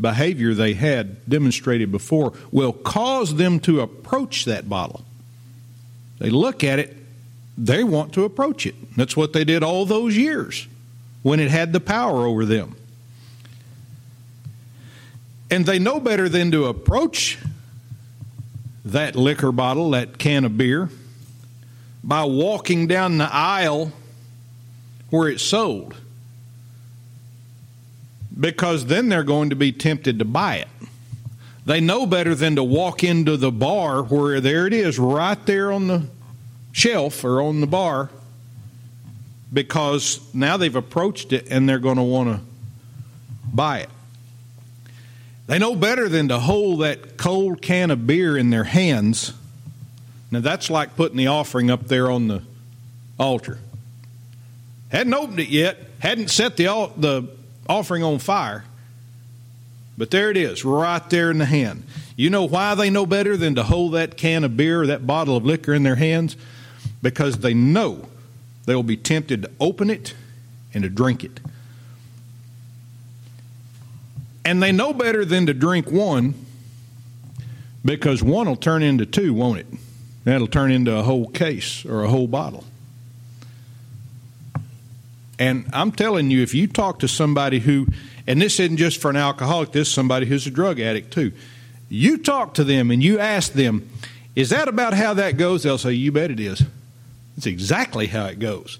behavior 0.00 0.54
they 0.54 0.72
had 0.72 1.28
demonstrated 1.28 1.92
before 1.92 2.32
will 2.50 2.72
cause 2.72 3.34
them 3.34 3.60
to 3.60 3.82
approach 3.82 4.46
that 4.46 4.66
bottle. 4.66 5.04
They 6.20 6.30
look 6.30 6.64
at 6.64 6.78
it, 6.78 7.03
they 7.56 7.84
want 7.84 8.12
to 8.14 8.24
approach 8.24 8.66
it. 8.66 8.74
That's 8.96 9.16
what 9.16 9.32
they 9.32 9.44
did 9.44 9.62
all 9.62 9.86
those 9.86 10.16
years 10.16 10.66
when 11.22 11.40
it 11.40 11.50
had 11.50 11.72
the 11.72 11.80
power 11.80 12.26
over 12.26 12.44
them. 12.44 12.76
And 15.50 15.64
they 15.64 15.78
know 15.78 16.00
better 16.00 16.28
than 16.28 16.50
to 16.50 16.66
approach 16.66 17.38
that 18.84 19.14
liquor 19.14 19.52
bottle, 19.52 19.90
that 19.90 20.18
can 20.18 20.44
of 20.44 20.58
beer, 20.58 20.90
by 22.02 22.24
walking 22.24 22.86
down 22.86 23.18
the 23.18 23.32
aisle 23.32 23.92
where 25.10 25.28
it's 25.28 25.42
sold 25.42 25.94
because 28.38 28.86
then 28.86 29.08
they're 29.08 29.22
going 29.22 29.50
to 29.50 29.56
be 29.56 29.72
tempted 29.72 30.18
to 30.18 30.24
buy 30.24 30.56
it. 30.56 30.68
They 31.64 31.80
know 31.80 32.04
better 32.04 32.34
than 32.34 32.56
to 32.56 32.64
walk 32.64 33.04
into 33.04 33.36
the 33.36 33.50
bar 33.50 34.02
where 34.02 34.40
there 34.40 34.66
it 34.66 34.74
is, 34.74 34.98
right 34.98 35.46
there 35.46 35.72
on 35.72 35.86
the 35.86 36.08
shelf 36.74 37.24
or 37.24 37.40
on 37.40 37.62
the 37.62 37.66
bar, 37.66 38.10
because 39.50 40.20
now 40.34 40.58
they've 40.58 40.74
approached 40.74 41.32
it 41.32 41.46
and 41.48 41.66
they're 41.66 41.78
going 41.78 41.96
to 41.96 42.02
want 42.02 42.28
to 42.28 42.40
buy 43.54 43.78
it. 43.78 43.88
They 45.46 45.58
know 45.58 45.76
better 45.76 46.08
than 46.08 46.28
to 46.28 46.38
hold 46.38 46.80
that 46.80 47.16
cold 47.16 47.62
can 47.62 47.90
of 47.90 48.06
beer 48.06 48.36
in 48.36 48.50
their 48.50 48.64
hands. 48.64 49.32
Now, 50.30 50.40
that's 50.40 50.68
like 50.68 50.96
putting 50.96 51.16
the 51.16 51.28
offering 51.28 51.70
up 51.70 51.86
there 51.86 52.10
on 52.10 52.28
the 52.28 52.42
altar. 53.18 53.58
Hadn't 54.88 55.14
opened 55.14 55.40
it 55.40 55.48
yet, 55.48 55.78
hadn't 56.00 56.28
set 56.30 56.56
the, 56.56 56.64
the 56.96 57.28
offering 57.68 58.02
on 58.02 58.18
fire. 58.18 58.64
But 59.96 60.10
there 60.10 60.30
it 60.30 60.36
is, 60.36 60.64
right 60.64 61.08
there 61.08 61.30
in 61.30 61.38
the 61.38 61.44
hand. 61.44 61.84
You 62.16 62.30
know 62.30 62.44
why 62.44 62.74
they 62.74 62.90
know 62.90 63.06
better 63.06 63.36
than 63.36 63.54
to 63.54 63.62
hold 63.62 63.92
that 63.92 64.16
can 64.16 64.42
of 64.42 64.56
beer 64.56 64.82
or 64.82 64.86
that 64.88 65.06
bottle 65.06 65.36
of 65.36 65.44
liquor 65.44 65.72
in 65.72 65.84
their 65.84 65.94
hands? 65.94 66.36
Because 67.04 67.40
they 67.40 67.52
know 67.52 68.08
they 68.64 68.74
will 68.74 68.82
be 68.82 68.96
tempted 68.96 69.42
to 69.42 69.50
open 69.60 69.90
it 69.90 70.14
and 70.72 70.82
to 70.84 70.88
drink 70.88 71.22
it. 71.22 71.38
And 74.42 74.62
they 74.62 74.72
know 74.72 74.94
better 74.94 75.22
than 75.26 75.44
to 75.46 75.52
drink 75.52 75.90
one 75.90 76.32
because 77.84 78.22
one 78.22 78.48
will 78.48 78.56
turn 78.56 78.82
into 78.82 79.04
two, 79.04 79.34
won't 79.34 79.58
it? 79.58 79.66
That'll 80.24 80.46
turn 80.46 80.72
into 80.72 80.96
a 80.96 81.02
whole 81.02 81.26
case 81.28 81.84
or 81.84 82.04
a 82.04 82.08
whole 82.08 82.26
bottle. 82.26 82.64
And 85.38 85.68
I'm 85.74 85.92
telling 85.92 86.30
you, 86.30 86.42
if 86.42 86.54
you 86.54 86.66
talk 86.66 87.00
to 87.00 87.08
somebody 87.08 87.58
who, 87.58 87.86
and 88.26 88.40
this 88.40 88.58
isn't 88.60 88.78
just 88.78 89.02
for 89.02 89.10
an 89.10 89.16
alcoholic, 89.16 89.72
this 89.72 89.88
is 89.88 89.94
somebody 89.94 90.24
who's 90.24 90.46
a 90.46 90.50
drug 90.50 90.80
addict 90.80 91.12
too. 91.12 91.32
You 91.90 92.16
talk 92.16 92.54
to 92.54 92.64
them 92.64 92.90
and 92.90 93.04
you 93.04 93.18
ask 93.18 93.52
them, 93.52 93.90
is 94.34 94.48
that 94.50 94.68
about 94.68 94.94
how 94.94 95.12
that 95.14 95.36
goes? 95.36 95.64
They'll 95.64 95.76
say, 95.76 95.92
you 95.92 96.10
bet 96.10 96.30
it 96.30 96.40
is. 96.40 96.62
It's 97.36 97.46
exactly 97.46 98.06
how 98.06 98.26
it 98.26 98.38
goes. 98.38 98.78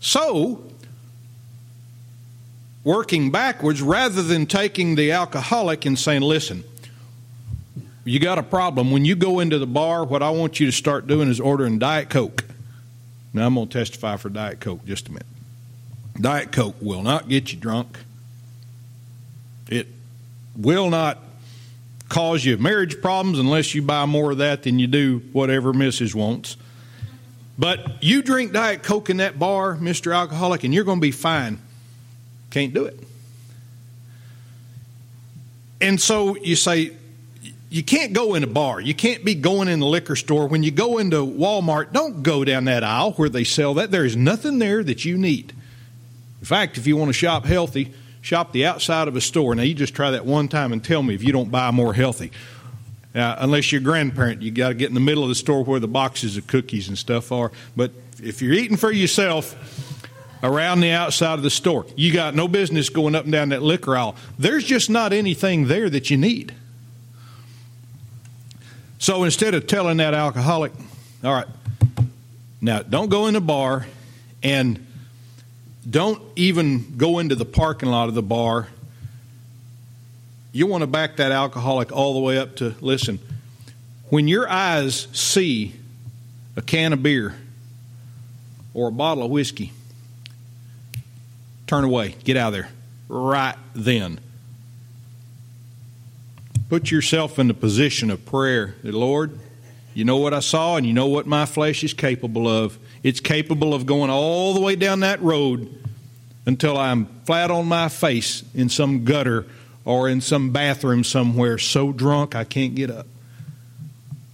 So, 0.00 0.64
working 2.82 3.30
backwards, 3.30 3.80
rather 3.80 4.22
than 4.22 4.46
taking 4.46 4.94
the 4.96 5.12
alcoholic 5.12 5.86
and 5.86 5.98
saying, 5.98 6.22
listen, 6.22 6.64
you 8.04 8.18
got 8.18 8.38
a 8.38 8.42
problem. 8.42 8.90
When 8.90 9.04
you 9.04 9.16
go 9.16 9.40
into 9.40 9.58
the 9.58 9.66
bar, 9.66 10.04
what 10.04 10.22
I 10.22 10.30
want 10.30 10.60
you 10.60 10.66
to 10.66 10.72
start 10.72 11.06
doing 11.06 11.28
is 11.28 11.40
ordering 11.40 11.78
Diet 11.78 12.10
Coke. 12.10 12.44
Now, 13.32 13.46
I'm 13.46 13.54
going 13.54 13.68
to 13.68 13.78
testify 13.78 14.16
for 14.16 14.28
Diet 14.28 14.60
Coke 14.60 14.84
just 14.84 15.08
a 15.08 15.12
minute. 15.12 15.26
Diet 16.20 16.52
Coke 16.52 16.76
will 16.80 17.02
not 17.02 17.28
get 17.28 17.52
you 17.52 17.58
drunk. 17.58 17.98
It 19.68 19.88
will 20.56 20.90
not 20.90 21.18
cause 22.08 22.44
you 22.44 22.56
marriage 22.58 23.00
problems 23.00 23.38
unless 23.38 23.74
you 23.74 23.82
buy 23.82 24.06
more 24.06 24.32
of 24.32 24.38
that 24.38 24.62
than 24.62 24.78
you 24.78 24.86
do 24.86 25.22
whatever 25.32 25.72
Mrs. 25.72 26.14
wants. 26.14 26.56
But 27.58 28.02
you 28.02 28.22
drink 28.22 28.52
Diet 28.52 28.82
Coke 28.82 29.10
in 29.10 29.18
that 29.18 29.38
bar, 29.38 29.76
Mr. 29.76 30.14
Alcoholic, 30.14 30.64
and 30.64 30.74
you're 30.74 30.84
going 30.84 30.98
to 30.98 31.02
be 31.02 31.12
fine. 31.12 31.58
Can't 32.50 32.74
do 32.74 32.84
it. 32.86 32.98
And 35.80 36.00
so 36.00 36.36
you 36.36 36.56
say, 36.56 36.92
you 37.70 37.82
can't 37.82 38.12
go 38.12 38.34
in 38.34 38.42
a 38.42 38.46
bar. 38.46 38.80
You 38.80 38.94
can't 38.94 39.24
be 39.24 39.34
going 39.34 39.68
in 39.68 39.80
the 39.80 39.86
liquor 39.86 40.16
store. 40.16 40.46
When 40.46 40.62
you 40.62 40.70
go 40.70 40.98
into 40.98 41.26
Walmart, 41.26 41.92
don't 41.92 42.22
go 42.22 42.44
down 42.44 42.64
that 42.64 42.84
aisle 42.84 43.12
where 43.12 43.28
they 43.28 43.44
sell 43.44 43.74
that. 43.74 43.90
There 43.90 44.04
is 44.04 44.16
nothing 44.16 44.58
there 44.58 44.82
that 44.84 45.04
you 45.04 45.18
need. 45.18 45.52
In 46.40 46.46
fact, 46.46 46.78
if 46.78 46.86
you 46.86 46.96
want 46.96 47.08
to 47.08 47.12
shop 47.12 47.44
healthy, 47.44 47.92
shop 48.20 48.52
the 48.52 48.66
outside 48.66 49.08
of 49.08 49.16
a 49.16 49.20
store. 49.20 49.54
Now, 49.54 49.62
you 49.62 49.74
just 49.74 49.94
try 49.94 50.12
that 50.12 50.24
one 50.24 50.48
time 50.48 50.72
and 50.72 50.84
tell 50.84 51.02
me 51.02 51.14
if 51.14 51.22
you 51.22 51.32
don't 51.32 51.50
buy 51.50 51.70
more 51.70 51.94
healthy. 51.94 52.30
Uh, 53.14 53.36
unless 53.38 53.70
you're 53.70 53.80
a 53.80 53.84
grandparent, 53.84 54.42
you 54.42 54.50
got 54.50 54.68
to 54.68 54.74
get 54.74 54.88
in 54.88 54.94
the 54.94 55.00
middle 55.00 55.22
of 55.22 55.28
the 55.28 55.34
store 55.36 55.62
where 55.62 55.78
the 55.78 55.86
boxes 55.86 56.36
of 56.36 56.46
cookies 56.46 56.88
and 56.88 56.98
stuff 56.98 57.30
are. 57.30 57.52
But 57.76 57.92
if 58.22 58.42
you're 58.42 58.54
eating 58.54 58.76
for 58.76 58.90
yourself 58.90 59.54
around 60.42 60.80
the 60.80 60.90
outside 60.90 61.34
of 61.34 61.42
the 61.42 61.50
store, 61.50 61.86
you 61.96 62.12
got 62.12 62.34
no 62.34 62.48
business 62.48 62.88
going 62.88 63.14
up 63.14 63.24
and 63.24 63.32
down 63.32 63.50
that 63.50 63.62
liquor 63.62 63.96
aisle. 63.96 64.16
There's 64.38 64.64
just 64.64 64.90
not 64.90 65.12
anything 65.12 65.68
there 65.68 65.88
that 65.88 66.10
you 66.10 66.16
need. 66.16 66.54
So 68.98 69.22
instead 69.22 69.54
of 69.54 69.66
telling 69.66 69.98
that 69.98 70.14
alcoholic, 70.14 70.72
all 71.22 71.34
right, 71.34 71.46
now 72.60 72.82
don't 72.82 73.10
go 73.10 73.26
in 73.26 73.36
a 73.36 73.40
bar 73.40 73.86
and 74.42 74.84
don't 75.88 76.20
even 76.34 76.96
go 76.96 77.18
into 77.18 77.34
the 77.34 77.44
parking 77.44 77.90
lot 77.90 78.08
of 78.08 78.14
the 78.14 78.22
bar. 78.22 78.68
You 80.54 80.68
want 80.68 80.82
to 80.82 80.86
back 80.86 81.16
that 81.16 81.32
alcoholic 81.32 81.90
all 81.90 82.14
the 82.14 82.20
way 82.20 82.38
up 82.38 82.54
to 82.56 82.76
listen. 82.80 83.18
When 84.08 84.28
your 84.28 84.48
eyes 84.48 85.08
see 85.12 85.74
a 86.54 86.62
can 86.62 86.92
of 86.92 87.02
beer 87.02 87.34
or 88.72 88.86
a 88.86 88.92
bottle 88.92 89.24
of 89.24 89.32
whiskey, 89.32 89.72
turn 91.66 91.82
away, 91.82 92.14
get 92.22 92.36
out 92.36 92.48
of 92.48 92.52
there 92.54 92.68
right 93.08 93.56
then. 93.74 94.20
Put 96.68 96.88
yourself 96.88 97.40
in 97.40 97.48
the 97.48 97.54
position 97.54 98.08
of 98.08 98.24
prayer. 98.24 98.76
Lord, 98.84 99.36
you 99.92 100.04
know 100.04 100.18
what 100.18 100.32
I 100.32 100.38
saw 100.38 100.76
and 100.76 100.86
you 100.86 100.92
know 100.92 101.08
what 101.08 101.26
my 101.26 101.46
flesh 101.46 101.82
is 101.82 101.92
capable 101.92 102.46
of. 102.46 102.78
It's 103.02 103.18
capable 103.18 103.74
of 103.74 103.86
going 103.86 104.08
all 104.08 104.54
the 104.54 104.60
way 104.60 104.76
down 104.76 105.00
that 105.00 105.20
road 105.20 105.68
until 106.46 106.78
I'm 106.78 107.06
flat 107.24 107.50
on 107.50 107.66
my 107.66 107.88
face 107.88 108.44
in 108.54 108.68
some 108.68 109.04
gutter 109.04 109.46
or 109.84 110.08
in 110.08 110.20
some 110.20 110.50
bathroom 110.50 111.04
somewhere, 111.04 111.58
so 111.58 111.92
drunk 111.92 112.34
I 112.34 112.44
can't 112.44 112.74
get 112.74 112.90
up. 112.90 113.06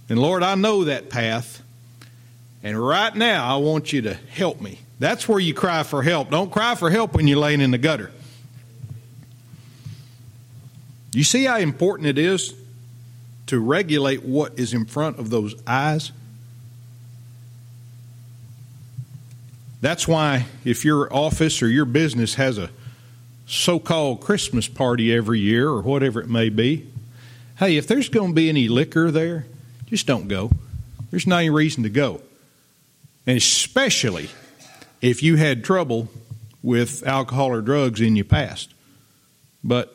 And 0.09 0.19
Lord, 0.19 0.43
I 0.43 0.55
know 0.55 0.85
that 0.85 1.09
path. 1.09 1.61
And 2.63 2.79
right 2.79 3.15
now, 3.15 3.53
I 3.53 3.57
want 3.59 3.91
you 3.91 4.01
to 4.03 4.13
help 4.13 4.61
me. 4.61 4.79
That's 4.99 5.27
where 5.27 5.39
you 5.39 5.53
cry 5.53 5.83
for 5.83 6.03
help. 6.03 6.29
Don't 6.29 6.51
cry 6.51 6.75
for 6.75 6.89
help 6.89 7.15
when 7.15 7.27
you're 7.27 7.39
laying 7.39 7.61
in 7.61 7.71
the 7.71 7.77
gutter. 7.77 8.11
You 11.13 11.23
see 11.23 11.45
how 11.45 11.57
important 11.57 12.07
it 12.07 12.17
is 12.17 12.53
to 13.47 13.59
regulate 13.59 14.23
what 14.23 14.57
is 14.57 14.73
in 14.73 14.85
front 14.85 15.19
of 15.19 15.29
those 15.29 15.55
eyes? 15.67 16.11
That's 19.81 20.07
why 20.07 20.45
if 20.63 20.85
your 20.85 21.13
office 21.13 21.61
or 21.61 21.67
your 21.67 21.85
business 21.85 22.35
has 22.35 22.57
a 22.57 22.69
so 23.51 23.79
called 23.79 24.21
Christmas 24.21 24.67
party 24.67 25.13
every 25.13 25.39
year 25.39 25.67
or 25.67 25.81
whatever 25.81 26.21
it 26.21 26.29
may 26.29 26.49
be, 26.49 26.87
hey, 27.59 27.75
if 27.75 27.85
there's 27.85 28.07
going 28.07 28.29
to 28.29 28.33
be 28.33 28.47
any 28.47 28.69
liquor 28.69 29.11
there, 29.11 29.45
just 29.87 30.07
don't 30.07 30.27
go. 30.29 30.51
There's 31.09 31.27
any 31.27 31.49
reason 31.49 31.83
to 31.83 31.89
go. 31.89 32.21
And 33.27 33.37
especially 33.37 34.29
if 35.01 35.21
you 35.21 35.35
had 35.35 35.65
trouble 35.65 36.07
with 36.63 37.05
alcohol 37.05 37.47
or 37.47 37.61
drugs 37.61 37.99
in 37.99 38.15
your 38.15 38.25
past. 38.25 38.73
But 39.63 39.93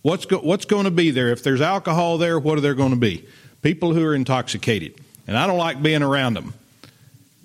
what's, 0.00 0.24
go, 0.24 0.38
what's 0.38 0.64
going 0.64 0.84
to 0.84 0.90
be 0.90 1.10
there? 1.10 1.28
If 1.28 1.42
there's 1.42 1.60
alcohol 1.60 2.16
there, 2.16 2.38
what 2.38 2.56
are 2.56 2.62
there 2.62 2.74
going 2.74 2.90
to 2.90 2.96
be? 2.96 3.28
People 3.60 3.92
who 3.92 4.02
are 4.04 4.14
intoxicated. 4.14 4.94
And 5.26 5.36
I 5.36 5.46
don't 5.46 5.58
like 5.58 5.82
being 5.82 6.02
around 6.02 6.34
them. 6.34 6.54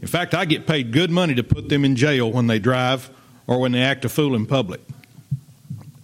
In 0.01 0.07
fact, 0.07 0.33
I 0.33 0.45
get 0.45 0.65
paid 0.65 0.93
good 0.93 1.11
money 1.11 1.35
to 1.35 1.43
put 1.43 1.67
them 1.67 1.83
in 1.83 1.97
jail 1.97 2.31
when 2.31 2.47
they 2.47 2.59
drive 2.59 3.09
or 3.45 3.59
when 3.59 3.73
they 3.73 3.81
act 3.81 4.05
a 4.05 4.09
fool 4.09 4.35
in 4.35 4.45
public. 4.45 4.79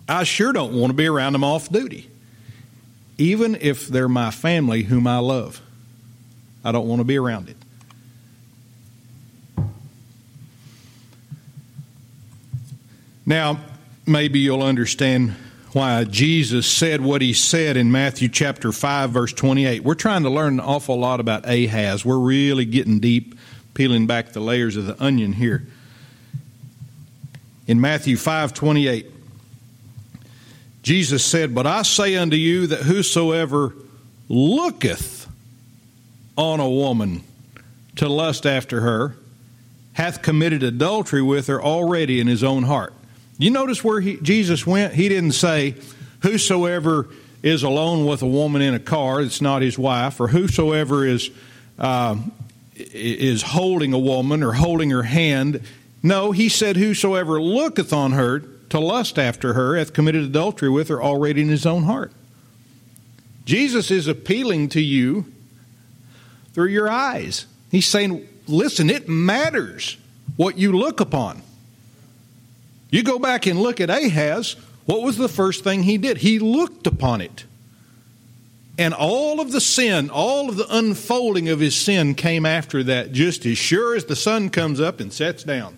I 0.07 0.23
sure 0.23 0.53
don't 0.53 0.73
want 0.73 0.91
to 0.91 0.95
be 0.95 1.07
around 1.07 1.33
them 1.33 1.43
off 1.43 1.69
duty, 1.69 2.09
even 3.17 3.57
if 3.59 3.87
they're 3.87 4.09
my 4.09 4.31
family 4.31 4.83
whom 4.83 5.07
I 5.07 5.17
love. 5.17 5.61
I 6.63 6.71
don't 6.71 6.87
want 6.87 6.99
to 6.99 7.05
be 7.05 7.17
around 7.17 7.49
it. 7.49 7.57
Now, 13.25 13.59
maybe 14.05 14.39
you'll 14.39 14.63
understand 14.63 15.35
why 15.73 16.03
Jesus 16.05 16.67
said 16.67 17.01
what 17.01 17.21
he 17.21 17.33
said 17.33 17.75
in 17.75 17.91
Matthew 17.91 18.29
chapter 18.29 18.71
5 18.71 19.09
verse 19.09 19.33
28. 19.33 19.83
We're 19.83 19.95
trying 19.95 20.23
to 20.23 20.29
learn 20.29 20.53
an 20.53 20.59
awful 20.59 20.97
lot 20.97 21.19
about 21.19 21.49
Ahaz. 21.49 22.05
We're 22.05 22.19
really 22.19 22.65
getting 22.65 22.99
deep 22.99 23.35
peeling 23.73 24.07
back 24.07 24.31
the 24.31 24.39
layers 24.39 24.77
of 24.77 24.85
the 24.85 25.03
onion 25.03 25.33
here. 25.33 25.65
In 27.67 27.81
Matthew 27.81 28.15
5 28.15 28.53
28, 28.53 29.11
Jesus 30.85 31.25
said, 31.25 31.55
But 31.55 31.65
I 31.65 31.81
say 31.81 32.15
unto 32.15 32.37
you 32.37 32.67
that 32.67 32.81
whosoever 32.81 33.73
looketh 34.29 35.27
on 36.37 36.59
a 36.59 36.69
woman 36.69 37.23
to 37.95 38.07
lust 38.07 38.45
after 38.45 38.81
her 38.81 39.15
hath 39.93 40.21
committed 40.21 40.61
adultery 40.61 41.23
with 41.23 41.47
her 41.47 41.59
already 41.59 42.19
in 42.19 42.27
his 42.27 42.43
own 42.43 42.63
heart. 42.63 42.93
You 43.39 43.49
notice 43.49 43.83
where 43.83 43.99
he, 43.99 44.17
Jesus 44.17 44.67
went? 44.67 44.93
He 44.93 45.09
didn't 45.09 45.31
say, 45.31 45.73
Whosoever 46.21 47.07
is 47.41 47.63
alone 47.63 48.05
with 48.05 48.21
a 48.21 48.27
woman 48.27 48.61
in 48.61 48.75
a 48.75 48.79
car 48.79 49.23
that's 49.23 49.41
not 49.41 49.63
his 49.63 49.79
wife, 49.79 50.19
or 50.19 50.27
whosoever 50.27 51.03
is, 51.03 51.31
uh, 51.79 52.15
is 52.75 53.41
holding 53.41 53.91
a 53.91 53.99
woman 53.99 54.43
or 54.43 54.51
holding 54.51 54.91
her 54.91 55.03
hand. 55.03 55.61
No, 56.03 56.31
he 56.31 56.47
said, 56.47 56.77
Whosoever 56.77 57.41
looketh 57.41 57.91
on 57.91 58.11
her 58.11 58.43
to 58.75 58.79
lust 58.81 59.17
after 59.17 59.53
her 59.53 59.77
hath 59.77 59.93
committed 59.93 60.21
adultery 60.21 60.69
with 60.69 60.89
her 60.89 61.01
already 61.01 61.41
in 61.41 61.47
his 61.47 61.65
own 61.65 61.83
heart. 61.83 62.11
Jesus 63.45 63.89
is 63.89 64.05
appealing 64.05 64.67
to 64.69 64.81
you 64.81 65.31
through 66.51 66.67
your 66.67 66.89
eyes. 66.89 67.45
He's 67.71 67.87
saying, 67.87 68.27
listen, 68.47 68.89
it 68.89 69.07
matters 69.07 69.95
what 70.35 70.57
you 70.57 70.73
look 70.73 70.99
upon. 70.99 71.41
You 72.89 73.01
go 73.01 73.17
back 73.17 73.45
and 73.45 73.61
look 73.61 73.79
at 73.79 73.89
Ahaz, 73.89 74.57
what 74.85 75.01
was 75.01 75.15
the 75.15 75.29
first 75.29 75.63
thing 75.63 75.83
he 75.83 75.97
did? 75.97 76.17
He 76.17 76.37
looked 76.37 76.85
upon 76.85 77.21
it. 77.21 77.45
And 78.77 78.93
all 78.93 79.39
of 79.39 79.53
the 79.53 79.61
sin, 79.61 80.09
all 80.09 80.49
of 80.49 80.57
the 80.57 80.67
unfolding 80.69 81.47
of 81.47 81.61
his 81.61 81.77
sin 81.77 82.13
came 82.13 82.45
after 82.45 82.83
that, 82.83 83.13
just 83.13 83.45
as 83.45 83.57
sure 83.57 83.95
as 83.95 84.03
the 84.03 84.17
sun 84.17 84.49
comes 84.49 84.81
up 84.81 84.99
and 84.99 85.13
sets 85.13 85.45
down. 85.45 85.77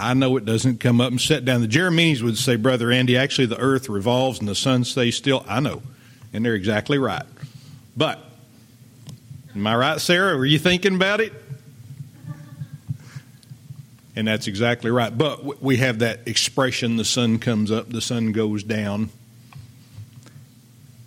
I 0.00 0.14
know 0.14 0.36
it 0.36 0.44
doesn't 0.44 0.80
come 0.80 1.00
up 1.00 1.10
and 1.10 1.20
set 1.20 1.44
down. 1.44 1.60
The 1.60 1.68
Jeremians 1.68 2.22
would 2.22 2.38
say, 2.38 2.56
Brother 2.56 2.90
Andy, 2.90 3.16
actually 3.16 3.46
the 3.46 3.58
earth 3.58 3.88
revolves 3.88 4.38
and 4.38 4.48
the 4.48 4.54
sun 4.54 4.84
stays 4.84 5.16
still. 5.16 5.44
I 5.46 5.60
know. 5.60 5.82
And 6.32 6.44
they're 6.44 6.54
exactly 6.54 6.96
right. 6.96 7.24
But, 7.96 8.18
am 9.54 9.66
I 9.66 9.76
right, 9.76 10.00
Sarah? 10.00 10.36
Were 10.36 10.46
you 10.46 10.58
thinking 10.58 10.94
about 10.94 11.20
it? 11.20 11.32
And 14.16 14.26
that's 14.26 14.46
exactly 14.46 14.90
right. 14.90 15.16
But 15.16 15.62
we 15.62 15.76
have 15.78 16.00
that 16.00 16.26
expression 16.26 16.96
the 16.96 17.04
sun 17.04 17.38
comes 17.38 17.70
up, 17.70 17.90
the 17.90 18.00
sun 18.00 18.32
goes 18.32 18.62
down. 18.62 19.10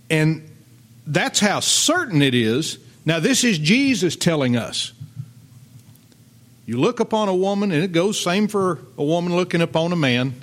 And 0.10 0.50
that's 1.08 1.40
how 1.40 1.60
certain 1.60 2.22
it 2.22 2.36
is. 2.36 2.78
Now, 3.06 3.20
this 3.20 3.44
is 3.44 3.58
Jesus 3.58 4.16
telling 4.16 4.56
us. 4.56 4.94
You 6.66 6.80
look 6.80 7.00
upon 7.00 7.28
a 7.28 7.36
woman, 7.36 7.72
and 7.72 7.84
it 7.84 7.92
goes 7.92 8.20
same 8.20 8.48
for 8.48 8.80
a 8.98 9.04
woman 9.04 9.36
looking 9.36 9.62
upon 9.62 9.92
a 9.92 9.96
man. 9.96 10.34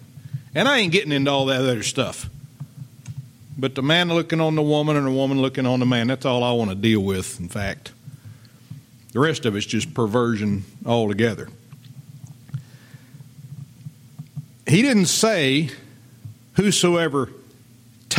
And 0.55 0.69
I 0.69 0.79
ain't 0.79 0.93
getting 0.93 1.13
into 1.13 1.31
all 1.31 1.47
that 1.47 1.61
other 1.61 1.83
stuff. 1.83 2.29
But 3.57 3.75
the 3.75 3.83
man 3.83 4.09
looking 4.09 4.41
on 4.41 4.55
the 4.55 4.63
woman 4.63 4.97
and 4.97 5.07
the 5.07 5.11
woman 5.11 5.41
looking 5.41 5.67
on 5.67 5.81
the 5.81 5.87
man, 5.87 6.09
that's 6.09 6.27
all 6.27 6.43
I 6.43 6.53
want 6.53 6.71
to 6.71 6.77
deal 6.77 7.01
with, 7.01 7.41
in 7.41 7.49
fact. 7.49 7.93
The 9.13 9.21
rest 9.21 9.45
of 9.45 9.57
it's 9.57 9.67
just 9.67 9.93
perversion 9.95 10.65
altogether. 10.85 11.49
He 14.67 14.83
didn't 14.83 15.07
say, 15.07 15.71
Whosoever 16.55 17.31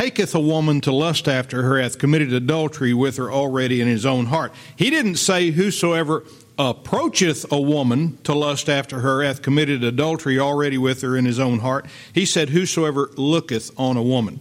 taketh 0.02 0.34
a 0.34 0.40
woman 0.40 0.82
to 0.82 0.92
lust 0.92 1.28
after 1.28 1.62
her 1.62 1.80
hath 1.80 2.00
committed 2.00 2.34
adultery 2.34 2.92
with 2.92 3.18
her 3.18 3.32
already 3.32 3.82
in 3.82 3.88
his 3.88 4.04
own 4.04 4.26
heart. 4.26 4.52
He 4.76 4.90
didn't 4.90 5.18
say, 5.18 5.52
Whosoever 5.52 6.24
approacheth 6.58 7.52
a 7.52 7.62
woman 7.62 8.18
to 8.24 8.34
lust 8.34 8.68
after 8.68 9.02
her 9.02 9.22
hath 9.22 9.44
committed 9.44 9.84
adultery 9.84 10.40
already 10.40 10.80
with 10.80 11.04
her 11.04 11.16
in 11.16 11.26
his 11.26 11.40
own 11.40 11.60
heart. 11.60 11.86
He 12.14 12.26
said, 12.26 12.50
Whosoever 12.50 13.12
looketh 13.16 13.70
on 13.80 13.96
a 13.96 14.02
woman 14.02 14.40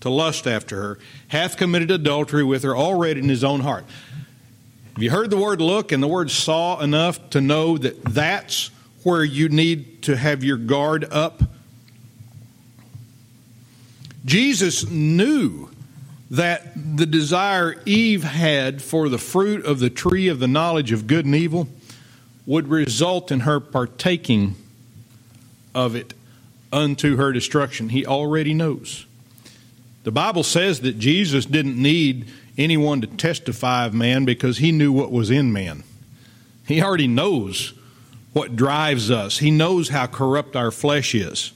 to 0.00 0.08
lust 0.08 0.46
after 0.46 0.80
her 0.80 0.98
hath 1.28 1.58
committed 1.58 1.90
adultery 1.90 2.42
with 2.42 2.62
her 2.62 2.74
already 2.74 3.20
in 3.20 3.28
his 3.28 3.44
own 3.44 3.60
heart. 3.60 3.84
Have 4.94 5.02
you 5.02 5.10
heard 5.10 5.28
the 5.28 5.36
word 5.36 5.60
look 5.60 5.92
and 5.92 6.02
the 6.02 6.08
word 6.08 6.30
saw 6.30 6.80
enough 6.80 7.28
to 7.30 7.42
know 7.42 7.76
that 7.76 8.02
that's 8.04 8.70
where 9.02 9.22
you 9.22 9.50
need 9.50 10.02
to 10.04 10.16
have 10.16 10.42
your 10.42 10.56
guard 10.56 11.04
up? 11.10 11.42
Jesus 14.24 14.88
knew 14.88 15.70
that 16.30 16.72
the 16.96 17.06
desire 17.06 17.80
Eve 17.84 18.24
had 18.24 18.82
for 18.82 19.08
the 19.08 19.18
fruit 19.18 19.64
of 19.64 19.78
the 19.78 19.90
tree 19.90 20.28
of 20.28 20.38
the 20.38 20.48
knowledge 20.48 20.92
of 20.92 21.06
good 21.06 21.26
and 21.26 21.34
evil 21.34 21.68
would 22.46 22.68
result 22.68 23.30
in 23.30 23.40
her 23.40 23.60
partaking 23.60 24.56
of 25.74 25.94
it 25.94 26.14
unto 26.72 27.16
her 27.16 27.32
destruction. 27.32 27.90
He 27.90 28.06
already 28.06 28.54
knows. 28.54 29.06
The 30.04 30.12
Bible 30.12 30.42
says 30.42 30.80
that 30.80 30.98
Jesus 30.98 31.46
didn't 31.46 31.80
need 31.80 32.26
anyone 32.58 33.00
to 33.00 33.06
testify 33.06 33.86
of 33.86 33.94
man 33.94 34.24
because 34.24 34.58
he 34.58 34.72
knew 34.72 34.92
what 34.92 35.10
was 35.10 35.30
in 35.30 35.52
man. 35.52 35.84
He 36.66 36.82
already 36.82 37.08
knows 37.08 37.72
what 38.32 38.56
drives 38.56 39.10
us, 39.10 39.38
he 39.38 39.50
knows 39.50 39.90
how 39.90 40.06
corrupt 40.06 40.56
our 40.56 40.70
flesh 40.70 41.14
is. 41.14 41.52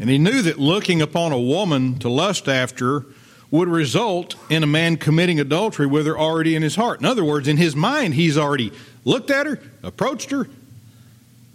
And 0.00 0.08
he 0.08 0.18
knew 0.18 0.42
that 0.42 0.58
looking 0.58 1.02
upon 1.02 1.32
a 1.32 1.40
woman 1.40 1.98
to 2.00 2.08
lust 2.08 2.48
after 2.48 3.04
would 3.50 3.68
result 3.68 4.36
in 4.50 4.62
a 4.62 4.66
man 4.66 4.96
committing 4.96 5.40
adultery 5.40 5.86
with 5.86 6.06
her 6.06 6.18
already 6.18 6.54
in 6.54 6.62
his 6.62 6.76
heart. 6.76 7.00
In 7.00 7.06
other 7.06 7.24
words, 7.24 7.48
in 7.48 7.56
his 7.56 7.74
mind, 7.74 8.14
he's 8.14 8.36
already 8.36 8.72
looked 9.04 9.30
at 9.30 9.46
her, 9.46 9.60
approached 9.82 10.30
her, 10.30 10.48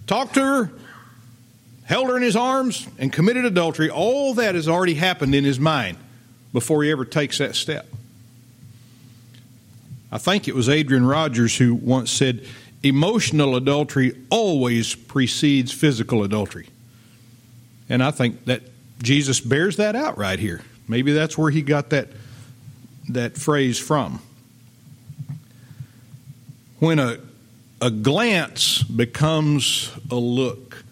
talked 0.07 0.33
to 0.33 0.41
her, 0.41 0.71
held 1.85 2.09
her 2.09 2.17
in 2.17 2.23
his 2.23 2.35
arms, 2.35 2.87
and 2.97 3.13
committed 3.13 3.45
adultery. 3.45 3.89
All 3.89 4.33
that 4.35 4.55
has 4.55 4.67
already 4.67 4.95
happened 4.95 5.35
in 5.35 5.43
his 5.43 5.59
mind 5.59 5.97
before 6.51 6.83
he 6.83 6.91
ever 6.91 7.05
takes 7.05 7.37
that 7.37 7.55
step. 7.55 7.87
I 10.11 10.17
think 10.17 10.47
it 10.47 10.55
was 10.55 10.69
Adrian 10.69 11.05
Rogers 11.05 11.57
who 11.57 11.73
once 11.75 12.11
said, 12.11 12.45
Emotional 12.83 13.55
adultery 13.55 14.15
always 14.29 14.93
precedes 14.93 15.71
physical 15.71 16.23
adultery. 16.23 16.67
And 17.89 18.03
I 18.03 18.11
think 18.11 18.45
that 18.45 18.61
Jesus 19.01 19.39
bears 19.39 19.77
that 19.77 19.95
out 19.95 20.17
right 20.17 20.39
here. 20.39 20.61
Maybe 20.87 21.11
that's 21.13 21.37
where 21.37 21.51
he 21.51 21.61
got 21.61 21.89
that 21.91 22.07
that 23.09 23.37
phrase 23.37 23.77
from. 23.77 24.21
When 26.79 26.99
a 26.99 27.19
a 27.81 27.91
glance 27.91 28.81
becomes 28.83 29.91
a 30.09 30.15
look 30.15 30.85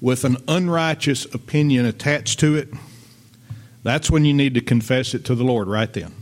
with 0.00 0.24
an 0.24 0.36
unrighteous 0.46 1.24
opinion 1.34 1.86
attached 1.86 2.38
to 2.38 2.54
it, 2.54 2.68
that's 3.82 4.10
when 4.10 4.24
you 4.24 4.32
need 4.32 4.54
to 4.54 4.60
confess 4.60 5.12
it 5.12 5.24
to 5.24 5.34
the 5.34 5.42
Lord 5.42 5.66
right 5.66 5.92
then. 5.92 6.14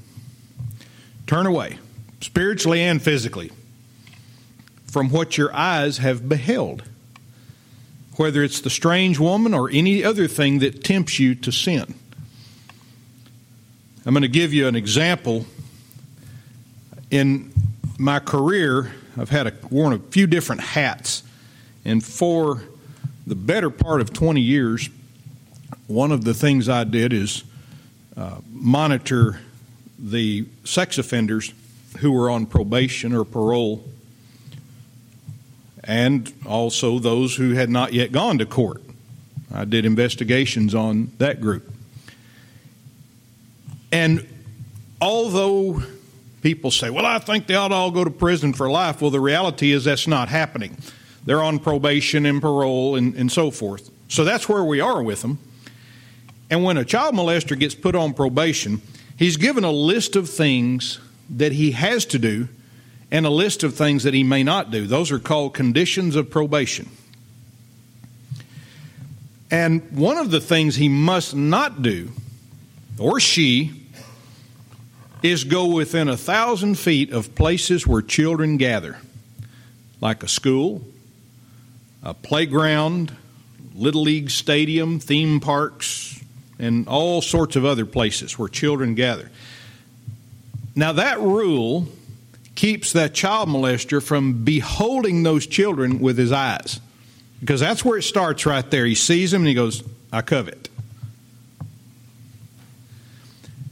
Turn 1.26 1.44
away, 1.44 1.78
spiritually 2.22 2.80
and 2.80 3.02
physically, 3.02 3.52
from 4.86 5.10
what 5.10 5.36
your 5.36 5.54
eyes 5.54 5.98
have 5.98 6.26
beheld 6.28 6.84
whether 8.16 8.42
it's 8.42 8.60
the 8.60 8.70
strange 8.70 9.18
woman 9.18 9.54
or 9.54 9.70
any 9.70 10.04
other 10.04 10.28
thing 10.28 10.60
that 10.60 10.84
tempts 10.84 11.18
you 11.18 11.34
to 11.34 11.50
sin. 11.50 11.94
I'm 14.06 14.12
going 14.12 14.22
to 14.22 14.28
give 14.28 14.52
you 14.52 14.68
an 14.68 14.76
example. 14.76 15.46
In 17.10 17.52
my 17.98 18.18
career, 18.18 18.92
I've 19.16 19.30
had 19.30 19.46
a, 19.46 19.52
worn 19.70 19.92
a 19.94 19.98
few 19.98 20.26
different 20.26 20.60
hats, 20.60 21.22
and 21.84 22.04
for 22.04 22.62
the 23.26 23.34
better 23.34 23.70
part 23.70 24.00
of 24.00 24.12
20 24.12 24.40
years, 24.40 24.90
one 25.86 26.12
of 26.12 26.24
the 26.24 26.34
things 26.34 26.68
I 26.68 26.84
did 26.84 27.12
is 27.12 27.44
uh, 28.16 28.38
monitor 28.50 29.40
the 29.98 30.46
sex 30.64 30.98
offenders 30.98 31.52
who 31.98 32.12
were 32.12 32.30
on 32.30 32.46
probation 32.46 33.14
or 33.14 33.24
parole 33.24 33.84
and 35.84 36.32
also 36.46 36.98
those 36.98 37.36
who 37.36 37.52
had 37.52 37.70
not 37.70 37.92
yet 37.92 38.10
gone 38.10 38.38
to 38.38 38.46
court. 38.46 38.82
I 39.52 39.64
did 39.64 39.84
investigations 39.84 40.74
on 40.74 41.12
that 41.18 41.40
group. 41.40 41.70
And 43.92 44.26
although 45.00 45.82
people 46.42 46.70
say, 46.70 46.90
well, 46.90 47.06
I 47.06 47.18
think 47.18 47.46
they 47.46 47.54
ought 47.54 47.68
to 47.68 47.74
all 47.74 47.90
go 47.90 48.02
to 48.02 48.10
prison 48.10 48.52
for 48.52 48.68
life, 48.68 49.00
well, 49.00 49.10
the 49.10 49.20
reality 49.20 49.70
is 49.70 49.84
that's 49.84 50.08
not 50.08 50.28
happening. 50.28 50.76
They're 51.24 51.42
on 51.42 51.58
probation 51.58 52.26
and 52.26 52.40
parole 52.40 52.96
and, 52.96 53.14
and 53.14 53.30
so 53.30 53.50
forth. 53.50 53.90
So 54.08 54.24
that's 54.24 54.48
where 54.48 54.64
we 54.64 54.80
are 54.80 55.02
with 55.02 55.22
them. 55.22 55.38
And 56.50 56.64
when 56.64 56.76
a 56.76 56.84
child 56.84 57.14
molester 57.14 57.58
gets 57.58 57.74
put 57.74 57.94
on 57.94 58.14
probation, 58.14 58.82
he's 59.18 59.36
given 59.36 59.64
a 59.64 59.70
list 59.70 60.16
of 60.16 60.28
things 60.28 60.98
that 61.30 61.52
he 61.52 61.70
has 61.72 62.04
to 62.06 62.18
do 62.18 62.48
and 63.14 63.24
a 63.24 63.30
list 63.30 63.62
of 63.62 63.76
things 63.76 64.02
that 64.02 64.12
he 64.12 64.24
may 64.24 64.42
not 64.42 64.72
do. 64.72 64.88
Those 64.88 65.12
are 65.12 65.20
called 65.20 65.54
conditions 65.54 66.16
of 66.16 66.28
probation. 66.30 66.88
And 69.52 69.88
one 69.92 70.18
of 70.18 70.32
the 70.32 70.40
things 70.40 70.74
he 70.74 70.88
must 70.88 71.32
not 71.32 71.80
do, 71.80 72.10
or 72.98 73.20
she, 73.20 73.70
is 75.22 75.44
go 75.44 75.66
within 75.66 76.08
a 76.08 76.16
thousand 76.16 76.76
feet 76.76 77.12
of 77.12 77.36
places 77.36 77.86
where 77.86 78.02
children 78.02 78.56
gather, 78.56 78.98
like 80.00 80.24
a 80.24 80.28
school, 80.28 80.82
a 82.02 82.14
playground, 82.14 83.14
little 83.76 84.02
league 84.02 84.28
stadium, 84.28 84.98
theme 84.98 85.38
parks, 85.38 86.20
and 86.58 86.88
all 86.88 87.22
sorts 87.22 87.54
of 87.54 87.64
other 87.64 87.86
places 87.86 88.36
where 88.36 88.48
children 88.48 88.96
gather. 88.96 89.30
Now, 90.74 90.94
that 90.94 91.20
rule 91.20 91.86
keeps 92.54 92.92
that 92.92 93.14
child 93.14 93.48
molester 93.48 94.02
from 94.02 94.44
beholding 94.44 95.22
those 95.22 95.46
children 95.46 95.98
with 95.98 96.16
his 96.16 96.32
eyes. 96.32 96.80
Because 97.40 97.60
that's 97.60 97.84
where 97.84 97.98
it 97.98 98.02
starts 98.02 98.46
right 98.46 98.68
there. 98.70 98.86
He 98.86 98.94
sees 98.94 99.30
them 99.30 99.42
and 99.42 99.48
he 99.48 99.54
goes, 99.54 99.82
I 100.12 100.22
covet. 100.22 100.68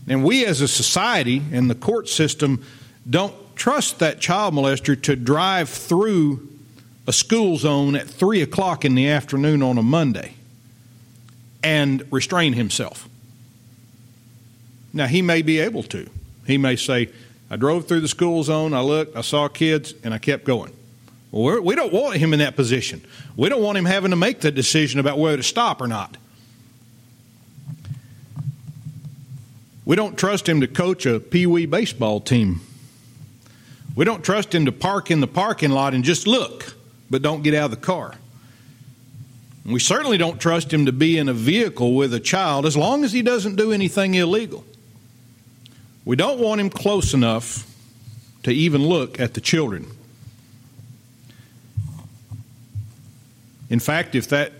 And 0.08 0.24
we 0.24 0.44
as 0.44 0.60
a 0.60 0.68
society 0.68 1.42
and 1.52 1.70
the 1.70 1.74
court 1.74 2.08
system 2.08 2.64
don't 3.08 3.34
trust 3.56 4.00
that 4.00 4.20
child 4.20 4.54
molester 4.54 5.00
to 5.02 5.16
drive 5.16 5.68
through 5.68 6.48
a 7.06 7.12
school 7.12 7.56
zone 7.56 7.96
at 7.96 8.08
3 8.08 8.42
o'clock 8.42 8.84
in 8.84 8.94
the 8.94 9.08
afternoon 9.08 9.62
on 9.62 9.78
a 9.78 9.82
Monday 9.82 10.34
and 11.62 12.04
restrain 12.10 12.52
himself. 12.52 13.08
Now, 14.92 15.06
he 15.06 15.22
may 15.22 15.42
be 15.42 15.58
able 15.60 15.84
to. 15.84 16.10
He 16.46 16.58
may 16.58 16.76
say, 16.76 17.08
I 17.52 17.56
drove 17.56 17.86
through 17.86 18.00
the 18.00 18.08
school 18.08 18.42
zone, 18.42 18.72
I 18.72 18.80
looked, 18.80 19.14
I 19.14 19.20
saw 19.20 19.46
kids, 19.46 19.92
and 20.02 20.14
I 20.14 20.18
kept 20.18 20.44
going. 20.44 20.72
Well, 21.30 21.60
we 21.60 21.74
don't 21.74 21.92
want 21.92 22.16
him 22.16 22.32
in 22.32 22.38
that 22.38 22.56
position. 22.56 23.04
We 23.36 23.50
don't 23.50 23.60
want 23.60 23.76
him 23.76 23.84
having 23.84 24.10
to 24.10 24.16
make 24.16 24.40
the 24.40 24.50
decision 24.50 24.98
about 24.98 25.18
whether 25.18 25.36
to 25.36 25.42
stop 25.42 25.82
or 25.82 25.86
not. 25.86 26.16
We 29.84 29.96
don't 29.96 30.16
trust 30.16 30.48
him 30.48 30.62
to 30.62 30.66
coach 30.66 31.04
a 31.04 31.20
pee 31.20 31.46
wee 31.46 31.66
baseball 31.66 32.20
team. 32.20 32.62
We 33.94 34.06
don't 34.06 34.24
trust 34.24 34.54
him 34.54 34.64
to 34.64 34.72
park 34.72 35.10
in 35.10 35.20
the 35.20 35.26
parking 35.26 35.72
lot 35.72 35.92
and 35.92 36.04
just 36.04 36.26
look, 36.26 36.74
but 37.10 37.20
don't 37.20 37.42
get 37.42 37.52
out 37.52 37.66
of 37.66 37.70
the 37.72 37.76
car. 37.76 38.14
We 39.66 39.78
certainly 39.78 40.16
don't 40.16 40.40
trust 40.40 40.72
him 40.72 40.86
to 40.86 40.92
be 40.92 41.18
in 41.18 41.28
a 41.28 41.34
vehicle 41.34 41.94
with 41.94 42.14
a 42.14 42.20
child 42.20 42.64
as 42.64 42.78
long 42.78 43.04
as 43.04 43.12
he 43.12 43.20
doesn't 43.20 43.56
do 43.56 43.72
anything 43.72 44.14
illegal. 44.14 44.64
We 46.04 46.16
don't 46.16 46.40
want 46.40 46.60
him 46.60 46.70
close 46.70 47.14
enough 47.14 47.68
to 48.42 48.50
even 48.50 48.86
look 48.86 49.20
at 49.20 49.34
the 49.34 49.40
children. 49.40 49.86
In 53.70 53.78
fact, 53.78 54.14
if 54.14 54.28
that 54.28 54.52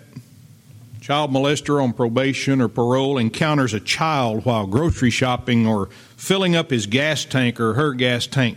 child 1.01 1.33
molester 1.33 1.83
on 1.83 1.93
probation 1.93 2.61
or 2.61 2.69
parole 2.69 3.19
encounters 3.19 3.75
a 3.75 3.81
child 3.81 4.45
while 4.45 4.67
grocery 4.67 5.11
shopping 5.11 5.67
or 5.67 5.89
filling 6.17 6.55
up 6.55 6.71
his 6.71 6.87
gas 6.87 7.25
tank 7.25 7.61
or 7.61 7.75
her 7.75 7.93
gas 7.93 8.27
tank, 8.27 8.57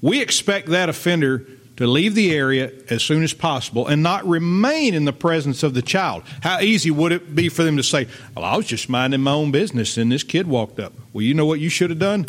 we 0.00 0.20
expect 0.20 0.68
that 0.68 0.88
offender 0.88 1.46
to 1.76 1.86
leave 1.86 2.14
the 2.14 2.32
area 2.32 2.70
as 2.88 3.02
soon 3.02 3.22
as 3.22 3.34
possible 3.34 3.86
and 3.86 4.02
not 4.02 4.24
remain 4.26 4.94
in 4.94 5.04
the 5.04 5.12
presence 5.12 5.62
of 5.62 5.74
the 5.74 5.82
child. 5.82 6.22
How 6.42 6.60
easy 6.60 6.90
would 6.90 7.12
it 7.12 7.34
be 7.34 7.48
for 7.48 7.64
them 7.64 7.76
to 7.76 7.82
say, 7.82 8.06
Well, 8.36 8.44
I 8.44 8.56
was 8.56 8.66
just 8.66 8.88
minding 8.88 9.20
my 9.20 9.32
own 9.32 9.50
business 9.50 9.96
and 9.96 10.10
this 10.12 10.22
kid 10.22 10.46
walked 10.46 10.78
up? 10.78 10.92
Well, 11.12 11.22
you 11.22 11.34
know 11.34 11.46
what 11.46 11.60
you 11.60 11.68
should 11.68 11.90
have 11.90 11.98
done? 11.98 12.26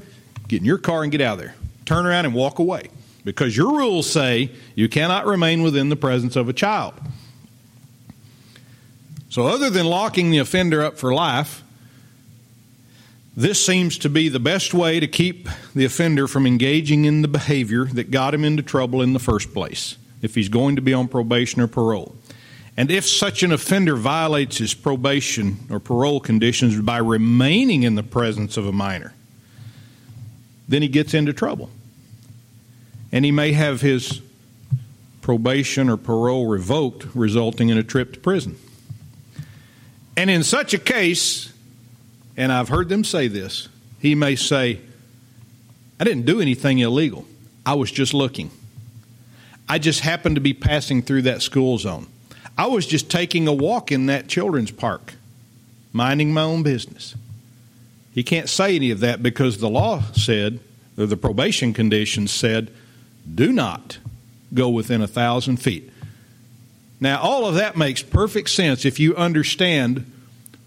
Get 0.47 0.61
in 0.61 0.65
your 0.65 0.77
car 0.77 1.03
and 1.03 1.11
get 1.11 1.21
out 1.21 1.33
of 1.33 1.39
there. 1.39 1.55
Turn 1.85 2.05
around 2.05 2.25
and 2.25 2.33
walk 2.33 2.59
away. 2.59 2.89
Because 3.23 3.57
your 3.57 3.75
rules 3.77 4.09
say 4.09 4.51
you 4.75 4.87
cannot 4.87 5.25
remain 5.25 5.63
within 5.63 5.89
the 5.89 5.95
presence 5.95 6.35
of 6.35 6.47
a 6.47 6.53
child. 6.53 6.93
So, 9.29 9.47
other 9.47 9.69
than 9.69 9.87
locking 9.87 10.29
the 10.29 10.37
offender 10.37 10.83
up 10.83 10.97
for 10.97 11.13
life, 11.13 11.63
this 13.35 13.63
seems 13.65 13.97
to 13.99 14.09
be 14.09 14.29
the 14.29 14.39
best 14.39 14.73
way 14.73 14.99
to 14.99 15.07
keep 15.07 15.49
the 15.73 15.85
offender 15.85 16.27
from 16.27 16.47
engaging 16.47 17.05
in 17.05 17.21
the 17.21 17.27
behavior 17.27 17.85
that 17.85 18.09
got 18.09 18.33
him 18.33 18.45
into 18.45 18.63
trouble 18.63 19.01
in 19.01 19.13
the 19.13 19.19
first 19.19 19.53
place, 19.53 19.97
if 20.21 20.35
he's 20.35 20.49
going 20.49 20.77
to 20.77 20.81
be 20.81 20.93
on 20.93 21.07
probation 21.07 21.61
or 21.61 21.67
parole. 21.67 22.15
And 22.77 22.91
if 22.91 23.05
such 23.05 23.43
an 23.43 23.51
offender 23.51 23.95
violates 23.95 24.57
his 24.57 24.73
probation 24.73 25.57
or 25.69 25.79
parole 25.79 26.19
conditions 26.19 26.79
by 26.79 26.97
remaining 26.97 27.83
in 27.83 27.95
the 27.95 28.03
presence 28.03 28.57
of 28.57 28.67
a 28.67 28.71
minor, 28.71 29.13
then 30.67 30.81
he 30.81 30.87
gets 30.87 31.13
into 31.13 31.33
trouble. 31.33 31.69
And 33.11 33.23
he 33.23 33.31
may 33.31 33.53
have 33.53 33.81
his 33.81 34.21
probation 35.21 35.89
or 35.89 35.97
parole 35.97 36.47
revoked, 36.47 37.05
resulting 37.15 37.69
in 37.69 37.77
a 37.77 37.83
trip 37.83 38.13
to 38.13 38.19
prison. 38.19 38.57
And 40.17 40.29
in 40.29 40.43
such 40.43 40.73
a 40.73 40.77
case, 40.77 41.51
and 42.37 42.51
I've 42.51 42.69
heard 42.69 42.89
them 42.89 43.03
say 43.03 43.27
this, 43.27 43.69
he 43.99 44.15
may 44.15 44.35
say, 44.35 44.79
I 45.99 46.03
didn't 46.03 46.25
do 46.25 46.41
anything 46.41 46.79
illegal. 46.79 47.25
I 47.65 47.75
was 47.75 47.91
just 47.91 48.13
looking. 48.13 48.51
I 49.67 49.79
just 49.79 50.01
happened 50.01 50.35
to 50.35 50.41
be 50.41 50.53
passing 50.53 51.01
through 51.01 51.23
that 51.23 51.41
school 51.41 51.77
zone. 51.77 52.07
I 52.57 52.67
was 52.67 52.85
just 52.85 53.09
taking 53.09 53.47
a 53.47 53.53
walk 53.53 53.91
in 53.91 54.05
that 54.05 54.27
children's 54.27 54.71
park, 54.71 55.13
minding 55.91 56.33
my 56.33 56.43
own 56.43 56.63
business. 56.63 57.15
He 58.13 58.23
can't 58.23 58.47
say 58.47 58.75
any 58.75 58.91
of 58.91 58.99
that 59.01 59.23
because 59.23 59.57
the 59.57 59.69
law 59.69 60.03
said, 60.13 60.59
or 60.97 61.05
the 61.05 61.17
probation 61.17 61.73
conditions 61.73 62.31
said, 62.31 62.71
do 63.33 63.51
not 63.51 63.97
go 64.53 64.69
within 64.69 65.01
a 65.01 65.07
thousand 65.07 65.57
feet. 65.57 65.91
Now, 66.99 67.19
all 67.19 67.45
of 67.45 67.55
that 67.55 67.75
makes 67.75 68.01
perfect 68.01 68.49
sense 68.49 68.85
if 68.85 68.99
you 68.99 69.15
understand 69.15 70.09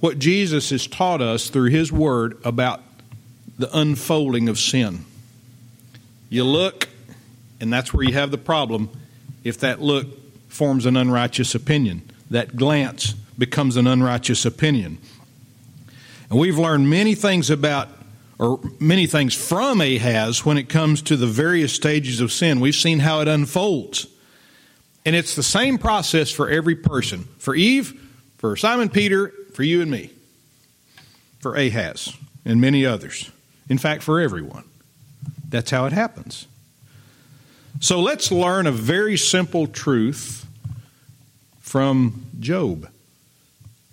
what 0.01 0.19
Jesus 0.19 0.71
has 0.71 0.87
taught 0.87 1.21
us 1.21 1.51
through 1.51 1.71
His 1.71 1.91
Word 1.93 2.39
about 2.45 2.83
the 3.59 3.77
unfolding 3.77 4.49
of 4.49 4.59
sin. 4.59 5.05
You 6.31 6.45
look, 6.45 6.89
and 7.61 7.73
that's 7.73 7.93
where 7.93 8.05
you 8.05 8.15
have 8.15 8.31
the 8.31 8.39
problem 8.39 8.91
if 9.45 9.59
that 9.61 9.81
look 9.81 10.07
forms 10.49 10.87
an 10.87 10.97
unrighteous 10.97 11.55
opinion. 11.55 12.03
That 12.31 12.57
glance 12.57 13.13
becomes 13.37 13.77
an 13.77 13.87
unrighteous 13.87 14.45
opinion. 14.45 14.99
And 16.31 16.39
we've 16.39 16.59
learned 16.59 16.91
many 16.91 17.15
things 17.15 17.51
about, 17.51 17.89
or 18.39 18.61
many 18.79 19.07
things 19.07 19.35
from 19.35 19.81
Ahaz 19.81 20.45
when 20.45 20.59
it 20.59 20.69
comes 20.69 21.03
to 21.03 21.17
the 21.17 21.27
various 21.27 21.73
stages 21.73 22.21
of 22.21 22.31
sin. 22.31 22.61
We've 22.61 22.75
seen 22.75 22.99
how 22.99 23.21
it 23.21 23.29
unfolds. 23.29 24.07
And 25.07 25.17
it's 25.17 25.35
the 25.35 25.43
same 25.43 25.79
process 25.79 26.31
for 26.31 26.51
every 26.51 26.77
person. 26.77 27.25
For 27.39 27.55
Eve, 27.55 27.99
for 28.37 28.57
Simon 28.57 28.91
Peter, 28.91 29.33
for 29.59 29.65
you 29.65 29.83
and 29.83 29.91
me, 29.91 30.09
for 31.41 31.57
Ahaz, 31.57 32.17
and 32.45 32.61
many 32.61 32.87
others. 32.87 33.29
In 33.69 33.77
fact, 33.77 34.05
for 34.05 34.21
everyone. 34.21 34.63
That's 35.49 35.73
how 35.73 35.85
it 35.87 35.93
happens. 35.93 36.47
So 37.81 37.99
let's 37.99 38.31
learn 38.31 38.69
a 38.69 38.71
very 38.71 39.17
simple 39.17 39.67
truth 39.67 40.47
from 41.59 42.25
Job. 42.39 42.89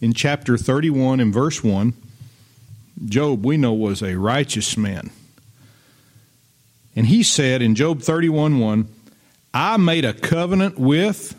In 0.01 0.13
chapter 0.13 0.55
31 0.55 1.19
and 1.19 1.33
verse 1.33 1.63
1, 1.63 1.93
Job, 3.05 3.43
we 3.43 3.57
know, 3.57 3.73
was 3.73 4.03
a 4.03 4.19
righteous 4.19 4.77
man. 4.77 5.09
And 6.95 7.07
he 7.07 7.23
said 7.23 7.63
in 7.63 7.73
Job 7.73 8.03
31 8.03 8.59
1, 8.59 8.87
I 9.51 9.77
made 9.77 10.05
a 10.05 10.13
covenant 10.13 10.77
with 10.77 11.35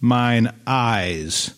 mine 0.00 0.54
eyes 0.66 1.52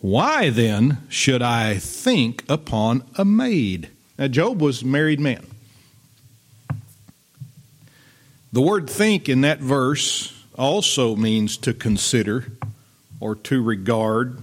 why 0.00 0.50
then 0.50 0.98
should 1.08 1.42
I 1.42 1.76
think 1.76 2.44
upon 2.48 3.04
a 3.16 3.24
maid? 3.24 3.90
Now, 4.18 4.28
Job 4.28 4.60
was 4.60 4.82
a 4.82 4.86
married 4.86 5.20
man. 5.20 5.46
The 8.52 8.60
word 8.60 8.90
think 8.90 9.28
in 9.28 9.42
that 9.42 9.60
verse 9.60 10.36
also 10.56 11.14
means 11.16 11.56
to 11.58 11.72
consider 11.72 12.50
or 13.20 13.34
to 13.36 13.62
regard 13.62 14.38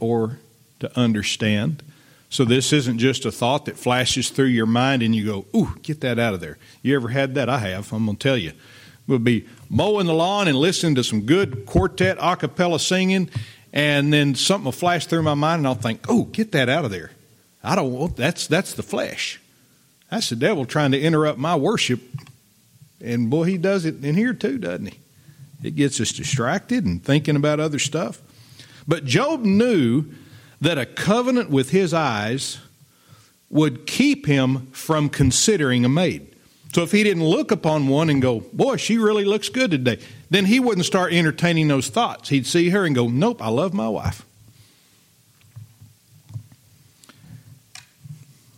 or 0.00 0.38
to 0.80 0.98
understand. 0.98 1.82
So 2.30 2.44
this 2.44 2.72
isn't 2.72 2.98
just 2.98 3.24
a 3.24 3.30
thought 3.30 3.66
that 3.66 3.78
flashes 3.78 4.30
through 4.30 4.46
your 4.46 4.66
mind 4.66 5.02
and 5.02 5.14
you 5.14 5.24
go, 5.24 5.46
ooh, 5.54 5.76
get 5.82 6.00
that 6.00 6.18
out 6.18 6.34
of 6.34 6.40
there. 6.40 6.58
You 6.82 6.96
ever 6.96 7.08
had 7.08 7.34
that? 7.36 7.48
I 7.48 7.58
have. 7.58 7.92
I'm 7.92 8.06
going 8.06 8.16
to 8.16 8.22
tell 8.22 8.36
you. 8.36 8.52
We'll 9.06 9.18
be 9.18 9.46
mowing 9.68 10.06
the 10.06 10.14
lawn 10.14 10.48
and 10.48 10.56
listening 10.56 10.94
to 10.96 11.04
some 11.04 11.22
good 11.22 11.66
quartet 11.66 12.16
a 12.18 12.36
cappella 12.36 12.80
singing, 12.80 13.30
and 13.74 14.12
then 14.12 14.36
something 14.36 14.66
will 14.66 14.72
flash 14.72 15.06
through 15.06 15.24
my 15.24 15.34
mind, 15.34 15.58
and 15.58 15.66
I'll 15.66 15.74
think, 15.74 16.06
"Oh, 16.08 16.22
get 16.22 16.52
that 16.52 16.68
out 16.70 16.84
of 16.86 16.92
there! 16.92 17.10
I 17.62 17.74
don't 17.74 17.92
want 17.92 18.16
that's 18.16 18.46
that's 18.46 18.72
the 18.72 18.82
flesh. 18.84 19.40
That's 20.10 20.30
the 20.30 20.36
devil 20.36 20.64
trying 20.64 20.92
to 20.92 21.00
interrupt 21.00 21.38
my 21.38 21.56
worship." 21.56 22.00
And 23.02 23.28
boy, 23.28 23.44
he 23.44 23.58
does 23.58 23.84
it 23.84 24.02
in 24.02 24.14
here 24.14 24.32
too, 24.32 24.56
doesn't 24.58 24.86
he? 24.86 24.98
It 25.64 25.74
gets 25.76 26.00
us 26.00 26.12
distracted 26.12 26.86
and 26.86 27.04
thinking 27.04 27.36
about 27.36 27.58
other 27.58 27.80
stuff. 27.80 28.22
But 28.86 29.04
Job 29.04 29.42
knew 29.44 30.04
that 30.60 30.78
a 30.78 30.86
covenant 30.86 31.50
with 31.50 31.70
his 31.70 31.92
eyes 31.92 32.58
would 33.50 33.86
keep 33.86 34.26
him 34.26 34.68
from 34.68 35.08
considering 35.08 35.84
a 35.84 35.88
maid. 35.88 36.33
So 36.74 36.82
if 36.82 36.90
he 36.90 37.04
didn't 37.04 37.24
look 37.24 37.52
upon 37.52 37.86
one 37.86 38.10
and 38.10 38.20
go, 38.20 38.40
Boy, 38.52 38.76
she 38.76 38.98
really 38.98 39.24
looks 39.24 39.48
good 39.48 39.70
today, 39.70 40.00
then 40.28 40.44
he 40.44 40.58
wouldn't 40.58 40.84
start 40.84 41.12
entertaining 41.12 41.68
those 41.68 41.88
thoughts. 41.88 42.30
He'd 42.30 42.48
see 42.48 42.70
her 42.70 42.84
and 42.84 42.96
go, 42.96 43.06
Nope, 43.06 43.40
I 43.40 43.48
love 43.48 43.72
my 43.72 43.88
wife. 43.88 44.26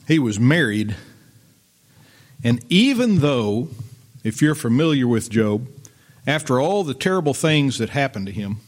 He 0.09 0.19
was 0.19 0.41
married, 0.41 0.97
and 2.43 2.65
even 2.71 3.19
though, 3.19 3.69
if 4.25 4.41
you're 4.41 4.55
familiar 4.55 5.07
with 5.07 5.29
Job, 5.29 5.67
after 6.27 6.61
all 6.61 6.85
the 6.85 6.95
terrible 6.95 7.35
things 7.35 7.79
that 7.79 7.91
happened 7.91 8.27
to 8.27 8.33
him, 8.33 8.59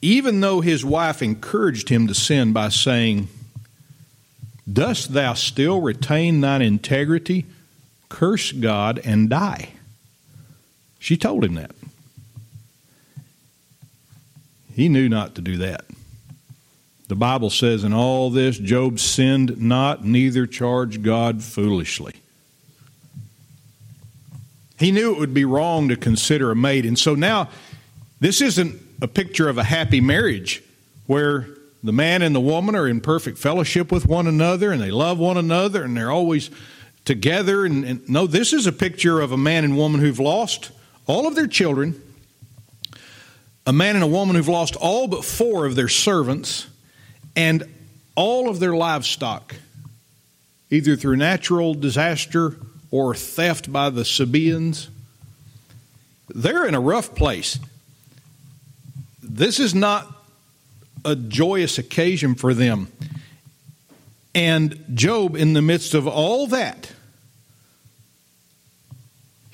even 0.00 0.40
though 0.40 0.60
his 0.60 0.84
wife 0.84 1.20
encouraged 1.20 1.88
him 1.88 2.06
to 2.06 2.14
sin 2.14 2.52
by 2.52 2.68
saying, 2.68 3.28
Dost 4.72 5.12
thou 5.12 5.34
still 5.34 5.80
retain 5.80 6.40
thine 6.40 6.62
integrity? 6.62 7.44
Curse 8.08 8.52
God 8.52 9.00
and 9.04 9.28
die. 9.28 9.70
She 10.98 11.16
told 11.16 11.44
him 11.44 11.54
that. 11.54 11.72
He 14.74 14.88
knew 14.88 15.08
not 15.08 15.34
to 15.36 15.40
do 15.40 15.56
that. 15.58 15.84
The 17.08 17.14
Bible 17.14 17.50
says, 17.50 17.84
In 17.84 17.92
all 17.92 18.30
this, 18.30 18.58
Job 18.58 18.98
sinned 18.98 19.60
not, 19.60 20.04
neither 20.04 20.46
charged 20.46 21.02
God 21.02 21.42
foolishly. 21.42 22.14
He 24.78 24.92
knew 24.92 25.14
it 25.14 25.18
would 25.18 25.32
be 25.32 25.44
wrong 25.44 25.88
to 25.88 25.96
consider 25.96 26.50
a 26.50 26.56
maid. 26.56 26.84
And 26.84 26.98
so 26.98 27.14
now, 27.14 27.48
this 28.20 28.40
isn't 28.40 28.80
a 29.00 29.08
picture 29.08 29.48
of 29.48 29.58
a 29.58 29.64
happy 29.64 30.00
marriage 30.00 30.62
where 31.06 31.48
the 31.82 31.92
man 31.92 32.22
and 32.22 32.34
the 32.34 32.40
woman 32.40 32.74
are 32.74 32.88
in 32.88 33.00
perfect 33.00 33.38
fellowship 33.38 33.92
with 33.92 34.06
one 34.06 34.26
another 34.26 34.72
and 34.72 34.82
they 34.82 34.90
love 34.90 35.18
one 35.18 35.36
another 35.36 35.84
and 35.84 35.96
they're 35.96 36.10
always 36.10 36.50
together. 37.06 37.64
And, 37.64 37.84
and 37.84 38.08
no, 38.08 38.26
this 38.26 38.52
is 38.52 38.66
a 38.66 38.72
picture 38.72 39.20
of 39.22 39.32
a 39.32 39.36
man 39.38 39.64
and 39.64 39.78
woman 39.78 40.00
who've 40.00 40.18
lost 40.18 40.70
all 41.06 41.26
of 41.26 41.34
their 41.34 41.46
children, 41.46 42.00
a 43.66 43.72
man 43.72 43.94
and 43.94 44.04
a 44.04 44.08
woman 44.08 44.36
who've 44.36 44.46
lost 44.46 44.76
all 44.76 45.08
but 45.08 45.24
four 45.24 45.64
of 45.64 45.74
their 45.74 45.88
servants, 45.88 46.66
and 47.34 47.62
all 48.14 48.48
of 48.48 48.60
their 48.60 48.74
livestock, 48.74 49.54
either 50.70 50.96
through 50.96 51.16
natural 51.16 51.74
disaster 51.74 52.56
or 52.90 53.14
theft 53.14 53.72
by 53.72 53.88
the 53.88 54.04
Sabaeans. 54.04 54.88
They're 56.34 56.66
in 56.66 56.74
a 56.74 56.80
rough 56.80 57.14
place. 57.14 57.58
This 59.22 59.60
is 59.60 59.74
not 59.74 60.12
a 61.04 61.14
joyous 61.14 61.78
occasion 61.78 62.34
for 62.34 62.52
them. 62.52 62.88
And 64.34 64.84
Job, 64.92 65.36
in 65.36 65.52
the 65.52 65.62
midst 65.62 65.94
of 65.94 66.06
all 66.06 66.46
that, 66.48 66.92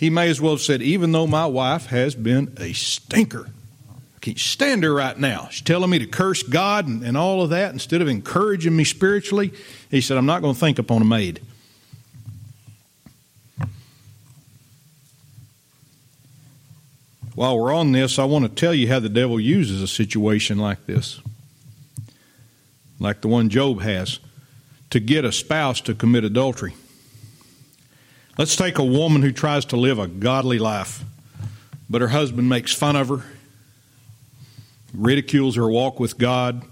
he 0.03 0.11
may 0.11 0.29
as 0.29 0.41
well 0.41 0.55
have 0.55 0.61
said, 0.61 0.83
Even 0.83 1.13
though 1.13 1.29
my 1.29 1.47
wife 1.47 1.87
has 1.87 2.17
been 2.17 2.53
a 2.59 2.73
stinker, 2.73 3.47
I 3.47 4.19
can't 4.21 4.37
stand 4.37 4.83
her 4.83 4.93
right 4.93 5.17
now. 5.17 5.47
She's 5.53 5.63
telling 5.63 5.91
me 5.91 6.01
to 6.01 6.07
curse 6.07 6.43
God 6.43 6.89
and, 6.89 7.05
and 7.05 7.17
all 7.17 7.41
of 7.41 7.51
that 7.51 7.73
instead 7.73 8.03
of 8.03 8.09
encouraging 8.09 8.75
me 8.75 8.83
spiritually. 8.83 9.53
He 9.93 10.01
said, 10.01 10.17
I'm 10.17 10.27
not 10.27 10.43
going 10.43 10.55
to 10.55 10.59
think 10.59 10.81
upon 10.81 11.03
a 11.03 11.05
maid. 11.05 11.41
While 17.37 17.61
we're 17.61 17.73
on 17.73 17.93
this, 17.93 18.19
I 18.19 18.25
want 18.25 18.45
to 18.45 18.49
tell 18.49 18.75
you 18.75 18.89
how 18.89 18.99
the 18.99 19.09
devil 19.09 19.39
uses 19.39 19.83
a 19.83 19.87
situation 19.87 20.59
like 20.59 20.85
this, 20.87 21.21
like 22.99 23.21
the 23.21 23.29
one 23.29 23.51
Job 23.51 23.83
has, 23.83 24.19
to 24.91 24.99
get 24.99 25.25
a 25.25 25.31
spouse 25.31 25.81
to 25.83 25.95
commit 25.95 26.25
adultery. 26.25 26.75
Let's 28.39 28.57
take 28.57 28.79
a 28.79 28.85
woman 28.85 29.21
who 29.21 29.31
tries 29.31 29.67
to 29.67 29.77
live 29.77 29.99
a 29.99 30.07
godly 30.07 30.59
life, 30.59 31.05
but 31.91 32.01
her 32.01 32.09
husband 32.09 32.49
makes 32.49 32.73
fun 32.73 32.97
of 32.97 33.09
her, 33.09 33.25
ridicules 34.95 35.57
her 35.57 35.69
walk 35.69 36.01
with 36.01 36.17
God, 36.17 36.63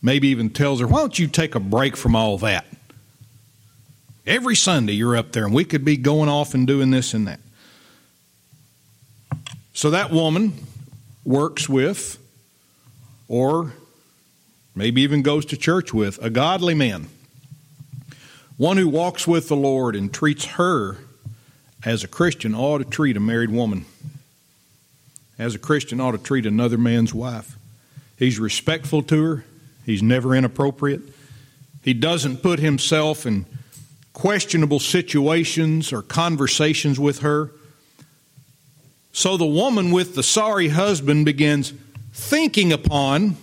maybe 0.00 0.28
even 0.28 0.48
tells 0.48 0.80
her, 0.80 0.86
Why 0.86 1.00
don't 1.00 1.18
you 1.18 1.26
take 1.26 1.54
a 1.54 1.60
break 1.60 1.94
from 1.94 2.16
all 2.16 2.38
that? 2.38 2.66
Every 4.26 4.56
Sunday 4.56 4.94
you're 4.94 5.16
up 5.16 5.32
there, 5.32 5.44
and 5.44 5.52
we 5.52 5.64
could 5.64 5.84
be 5.84 5.98
going 5.98 6.30
off 6.30 6.54
and 6.54 6.66
doing 6.66 6.90
this 6.90 7.12
and 7.12 7.28
that. 7.28 7.40
So 9.74 9.90
that 9.90 10.10
woman 10.10 10.54
works 11.22 11.68
with, 11.68 12.18
or 13.28 13.74
maybe 14.74 15.02
even 15.02 15.20
goes 15.20 15.44
to 15.46 15.56
church 15.58 15.92
with, 15.92 16.18
a 16.22 16.30
godly 16.30 16.74
man 16.74 17.08
one 18.56 18.78
who 18.78 18.88
walks 18.88 19.26
with 19.26 19.48
the 19.48 19.56
Lord 19.56 19.94
and 19.94 20.12
treats 20.12 20.44
her 20.44 20.96
as 21.84 22.02
a 22.02 22.08
Christian 22.08 22.54
ought 22.54 22.78
to 22.78 22.84
treat 22.84 23.16
a 23.16 23.20
married 23.20 23.50
woman. 23.50 23.84
As 25.38 25.54
a 25.54 25.58
Christian 25.58 26.00
ought 26.00 26.12
to 26.12 26.18
treat 26.18 26.46
another 26.46 26.78
man's 26.78 27.12
wife. 27.12 27.56
He's 28.18 28.38
respectful 28.38 29.02
to 29.04 29.22
her. 29.22 29.44
He's 29.84 30.02
never 30.02 30.34
inappropriate. 30.34 31.02
He 31.82 31.92
doesn't 31.92 32.38
put 32.38 32.58
himself 32.58 33.26
in 33.26 33.44
questionable 34.14 34.80
situations 34.80 35.92
or 35.92 36.00
conversations 36.00 36.98
with 36.98 37.18
her. 37.18 37.50
So 39.12 39.36
the 39.36 39.44
woman 39.44 39.90
with 39.90 40.14
the 40.14 40.22
sorry 40.22 40.68
husband 40.68 41.26
begins 41.26 41.74
thinking 42.12 42.72
upon 42.72 43.36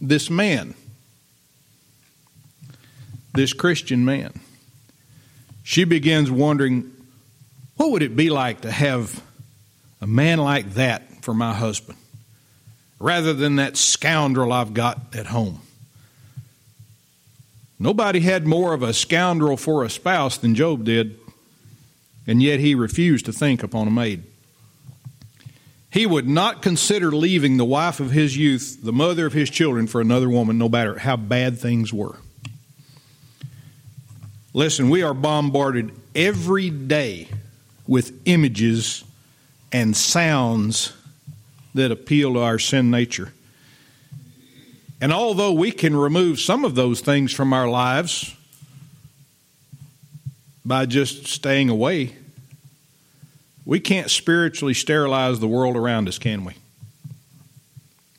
this 0.00 0.28
man, 0.28 0.74
this 3.32 3.54
Christian 3.54 4.04
man 4.04 4.38
she 5.68 5.84
begins 5.84 6.30
wondering 6.30 6.90
what 7.76 7.90
would 7.90 8.02
it 8.02 8.16
be 8.16 8.30
like 8.30 8.62
to 8.62 8.70
have 8.70 9.22
a 10.00 10.06
man 10.06 10.38
like 10.38 10.72
that 10.72 11.22
for 11.22 11.34
my 11.34 11.52
husband 11.52 11.98
rather 12.98 13.34
than 13.34 13.56
that 13.56 13.76
scoundrel 13.76 14.50
I've 14.50 14.72
got 14.72 14.98
at 15.14 15.26
home. 15.26 15.60
Nobody 17.78 18.20
had 18.20 18.46
more 18.46 18.72
of 18.72 18.82
a 18.82 18.94
scoundrel 18.94 19.58
for 19.58 19.84
a 19.84 19.90
spouse 19.90 20.38
than 20.38 20.54
Job 20.54 20.84
did, 20.84 21.18
and 22.26 22.42
yet 22.42 22.60
he 22.60 22.74
refused 22.74 23.26
to 23.26 23.32
think 23.34 23.62
upon 23.62 23.86
a 23.86 23.90
maid. 23.90 24.22
He 25.90 26.06
would 26.06 26.26
not 26.26 26.62
consider 26.62 27.12
leaving 27.12 27.58
the 27.58 27.66
wife 27.66 28.00
of 28.00 28.10
his 28.10 28.38
youth, 28.38 28.78
the 28.82 28.90
mother 28.90 29.26
of 29.26 29.34
his 29.34 29.50
children, 29.50 29.86
for 29.86 30.00
another 30.00 30.30
woman, 30.30 30.56
no 30.56 30.70
matter 30.70 30.98
how 30.98 31.18
bad 31.18 31.58
things 31.58 31.92
were. 31.92 32.16
Listen, 34.58 34.90
we 34.90 35.04
are 35.04 35.14
bombarded 35.14 35.92
every 36.16 36.68
day 36.68 37.28
with 37.86 38.20
images 38.24 39.04
and 39.70 39.96
sounds 39.96 40.92
that 41.74 41.92
appeal 41.92 42.34
to 42.34 42.40
our 42.40 42.58
sin 42.58 42.90
nature. 42.90 43.32
And 45.00 45.12
although 45.12 45.52
we 45.52 45.70
can 45.70 45.94
remove 45.94 46.40
some 46.40 46.64
of 46.64 46.74
those 46.74 47.00
things 47.00 47.32
from 47.32 47.52
our 47.52 47.68
lives 47.68 48.34
by 50.64 50.86
just 50.86 51.28
staying 51.28 51.68
away, 51.70 52.16
we 53.64 53.78
can't 53.78 54.10
spiritually 54.10 54.74
sterilize 54.74 55.38
the 55.38 55.46
world 55.46 55.76
around 55.76 56.08
us, 56.08 56.18
can 56.18 56.44
we? 56.44 56.54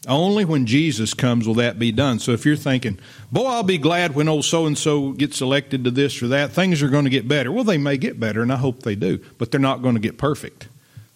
Only 0.08 0.46
when 0.46 0.66
Jesus 0.66 1.14
comes 1.14 1.46
will 1.46 1.56
that 1.56 1.78
be 1.78 1.92
done. 1.92 2.20
So 2.20 2.32
if 2.32 2.46
you're 2.46 2.56
thinking, 2.56 3.00
boy, 3.32 3.46
I'll 3.46 3.64
be 3.64 3.78
glad 3.78 4.16
when 4.16 4.30
old 4.30 4.46
so 4.46 4.66
and 4.66 4.78
so 4.78 5.12
gets 5.12 5.42
elected 5.42 5.84
to 5.84 5.92
this 5.92 6.24
or 6.24 6.30
that, 6.30 6.52
things 6.52 6.82
are 6.82 6.90
going 6.90 7.04
to 7.04 7.10
get 7.10 7.28
better. 7.28 7.52
Well, 7.52 7.66
they 7.66 7.78
may 7.78 7.98
get 7.98 8.20
better, 8.20 8.42
and 8.42 8.52
I 8.52 8.56
hope 8.56 8.84
they 8.84 8.96
do, 8.96 9.20
but 9.38 9.52
they're 9.52 9.60
not 9.60 9.82
going 9.82 9.96
to 9.96 10.02
get 10.02 10.18
perfect. 10.18 10.70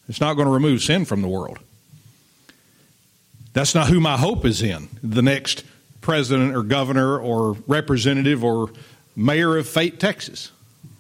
It's 0.10 0.20
not 0.20 0.34
going 0.34 0.48
to 0.48 0.54
remove 0.54 0.82
sin 0.82 1.06
from 1.06 1.22
the 1.22 1.30
world. 1.30 1.60
That's 3.54 3.74
not 3.74 3.88
who 3.88 4.02
my 4.02 4.18
hope 4.18 4.46
is 4.46 4.62
in. 4.62 4.90
The 5.02 5.22
next 5.22 5.64
president 6.02 6.54
or 6.54 6.64
governor 6.64 7.18
or 7.18 7.54
representative 7.68 8.44
or 8.44 8.70
mayor 9.16 9.56
of 9.56 9.68
Fate, 9.68 10.00
Texas. 10.00 10.52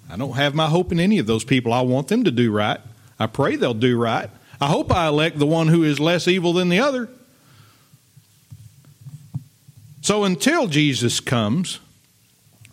I 0.09 0.15
don't 0.15 0.35
have 0.35 0.55
my 0.55 0.67
hope 0.67 0.91
in 0.91 0.99
any 0.99 1.19
of 1.19 1.25
those 1.25 1.43
people. 1.43 1.73
I 1.73 1.81
want 1.81 2.07
them 2.07 2.23
to 2.23 2.31
do 2.31 2.51
right. 2.51 2.79
I 3.19 3.27
pray 3.27 3.55
they'll 3.57 3.73
do 3.73 3.99
right. 3.99 4.29
I 4.61 4.67
hope 4.67 4.91
I 4.93 5.07
elect 5.07 5.39
the 5.39 5.45
one 5.45 5.67
who 5.67 5.83
is 5.83 5.99
less 5.99 6.27
evil 6.27 6.53
than 6.53 6.69
the 6.69 6.79
other. 6.79 7.09
So 10.03 10.25
until 10.25 10.67
Jesus 10.67 11.21
comes 11.21 11.79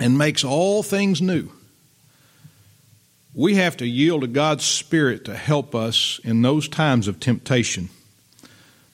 and 0.01 0.19
makes 0.19 0.43
all 0.43 0.83
things 0.83 1.23
new, 1.23 1.49
we 3.33 3.55
have 3.55 3.77
to 3.77 3.87
yield 3.87 4.23
to 4.23 4.27
God's 4.27 4.65
Spirit 4.65 5.27
to 5.27 5.37
help 5.37 5.73
us 5.73 6.19
in 6.25 6.43
those 6.43 6.67
times 6.67 7.07
of 7.07 7.21
temptation, 7.21 7.89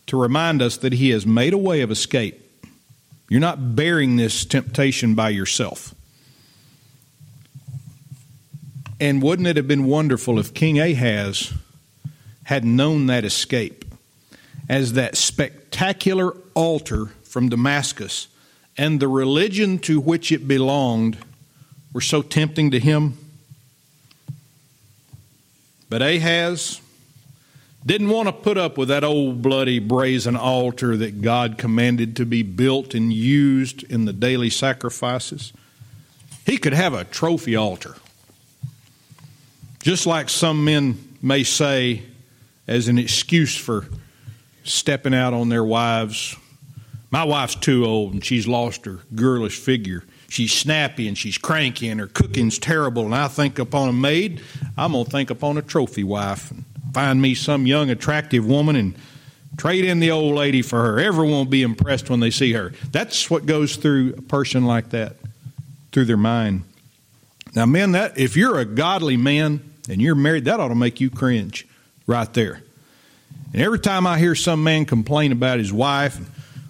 to 0.09 0.21
remind 0.21 0.61
us 0.61 0.77
that 0.77 0.93
He 0.93 1.11
has 1.11 1.25
made 1.25 1.55
a 1.55 1.59
way 1.59 1.81
of 1.81 1.91
escape. 1.91 2.39
You're 3.31 3.41
not 3.41 3.75
bearing 3.75 4.17
this 4.17 4.45
temptation 4.45 5.15
by 5.15 5.31
yourself. 5.31 5.95
And 9.01 9.23
wouldn't 9.23 9.49
it 9.49 9.57
have 9.57 9.67
been 9.67 9.87
wonderful 9.87 10.39
if 10.39 10.53
King 10.53 10.79
Ahaz 10.79 11.55
had 12.45 12.67
known 12.67 13.07
that 13.07 13.25
escape 13.25 13.87
as 14.69 14.93
that 14.93 15.17
spectacular 15.17 16.37
altar 16.53 17.13
from 17.37 17.51
Damascus 17.51 18.29
and 18.79 18.99
the 18.99 19.09
religion 19.09 19.79
to 19.79 20.01
which 20.01 20.33
it 20.33 20.49
belonged 20.49 21.19
were 21.93 22.01
so 22.01 22.23
tempting 22.23 22.71
to 22.71 22.81
him. 22.81 23.19
But 25.91 26.01
Ahaz 26.01 26.81
didn't 27.85 28.09
want 28.09 28.29
to 28.29 28.33
put 28.33 28.57
up 28.57 28.79
with 28.79 28.89
that 28.89 29.05
old 29.05 29.43
bloody 29.43 29.79
brazen 29.79 30.35
altar 30.35 30.97
that 30.97 31.21
God 31.21 31.59
commanded 31.59 32.17
to 32.17 32.25
be 32.25 32.43
built 32.43 32.95
and 32.95 33.13
used 33.13 33.83
in 33.83 34.07
the 34.07 34.15
daily 34.15 34.49
sacrifices. 34.49 35.53
He 36.47 36.57
could 36.57 36.73
have 36.73 36.95
a 36.95 37.05
trophy 37.05 37.55
altar. 37.55 37.97
Just 39.83 40.07
like 40.07 40.31
some 40.31 40.65
men 40.65 41.19
may 41.21 41.45
say 41.45 42.01
as 42.67 42.89
an 42.89 42.97
excuse 42.97 43.55
for 43.55 43.89
stepping 44.65 45.13
out 45.13 45.35
on 45.35 45.51
their 45.51 45.63
wives 45.63 46.35
My 47.17 47.25
wife's 47.25 47.55
too 47.55 47.87
old 47.87 48.13
and 48.13 48.23
she's 48.23 48.47
lost 48.47 48.85
her 48.85 48.99
girlish 49.15 49.59
figure. 49.59 50.05
She's 50.29 50.53
snappy 50.53 51.09
and 51.09 51.17
she's 51.17 51.39
cranky 51.39 51.89
and 51.89 51.99
her 51.99 52.09
cooking's 52.09 52.59
terrible. 52.59 53.07
And 53.07 53.15
I 53.15 53.27
think 53.27 53.59
upon 53.59 53.89
a 53.89 53.93
maid, 53.95 54.43
I'm 54.77 54.93
going 54.93 55.07
to 55.07 55.11
think 55.11 55.31
upon 55.31 55.57
a 55.57 55.63
trophy 55.63 56.05
wife 56.05 56.51
and 56.51 56.67
find 56.93 57.23
me 57.23 57.35
some 57.35 57.67
young, 57.67 57.89
attractive 57.89 58.45
woman 58.45 58.77
and 58.77 58.95
trade 59.57 59.87
in 59.87 59.99
the 59.99 60.11
old 60.11 60.35
lady 60.35 60.61
for 60.61 60.83
her. 60.83 61.01
Everyone 61.01 61.39
will 61.39 61.47
be 61.47 61.63
impressed 61.63 62.11
when 62.11 62.21
they 62.21 62.31
see 62.31 62.53
her. 62.53 62.75
That's 62.91 63.31
what 63.31 63.47
goes 63.47 63.77
through 63.77 64.17
a 64.19 64.21
person 64.21 64.67
like 64.67 64.91
that, 64.91 65.17
through 65.93 66.05
their 66.05 66.19
mind. 66.19 66.65
Now, 67.55 67.65
men, 67.65 67.93
that 67.93 68.19
if 68.19 68.37
you're 68.37 68.59
a 68.59 68.67
godly 68.67 69.17
man 69.17 69.63
and 69.89 70.03
you're 70.03 70.15
married, 70.15 70.45
that 70.45 70.61
ought 70.61 70.69
to 70.69 70.75
make 70.75 71.01
you 71.01 71.09
cringe 71.09 71.67
right 72.07 72.31
there. 72.35 72.61
And 73.55 73.63
every 73.63 73.79
time 73.81 74.07
I 74.07 74.19
hear 74.19 74.35
some 74.35 74.63
man 74.63 74.85
complain 74.85 75.33
about 75.33 75.59
his 75.59 75.73
wife, 75.73 76.21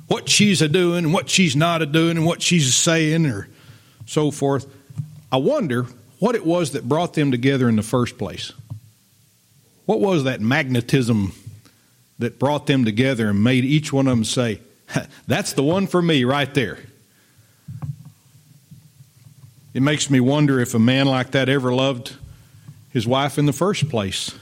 what 0.08 0.28
she's 0.28 0.62
a 0.62 0.68
doing, 0.68 1.04
and 1.04 1.12
what 1.12 1.28
she's 1.28 1.56
not 1.56 1.82
a 1.82 1.86
doing, 1.86 2.16
and 2.16 2.26
what 2.26 2.42
she's 2.42 2.74
saying, 2.74 3.26
or 3.26 3.48
so 4.06 4.30
forth, 4.30 4.66
I 5.30 5.38
wonder 5.38 5.86
what 6.18 6.34
it 6.34 6.46
was 6.46 6.72
that 6.72 6.88
brought 6.88 7.14
them 7.14 7.30
together 7.30 7.68
in 7.68 7.76
the 7.76 7.82
first 7.82 8.16
place. 8.16 8.52
What 9.84 10.00
was 10.00 10.24
that 10.24 10.40
magnetism 10.40 11.32
that 12.18 12.38
brought 12.38 12.66
them 12.66 12.84
together 12.84 13.30
and 13.30 13.42
made 13.42 13.64
each 13.64 13.92
one 13.92 14.06
of 14.06 14.16
them 14.16 14.24
say, 14.24 14.60
That's 15.26 15.52
the 15.52 15.62
one 15.62 15.86
for 15.86 16.00
me 16.00 16.24
right 16.24 16.52
there? 16.54 16.78
It 19.74 19.82
makes 19.82 20.08
me 20.08 20.20
wonder 20.20 20.58
if 20.58 20.74
a 20.74 20.78
man 20.78 21.06
like 21.06 21.32
that 21.32 21.48
ever 21.50 21.72
loved 21.72 22.16
his 22.90 23.06
wife 23.06 23.36
in 23.36 23.44
the 23.44 23.52
first 23.52 23.90
place, 23.90 24.34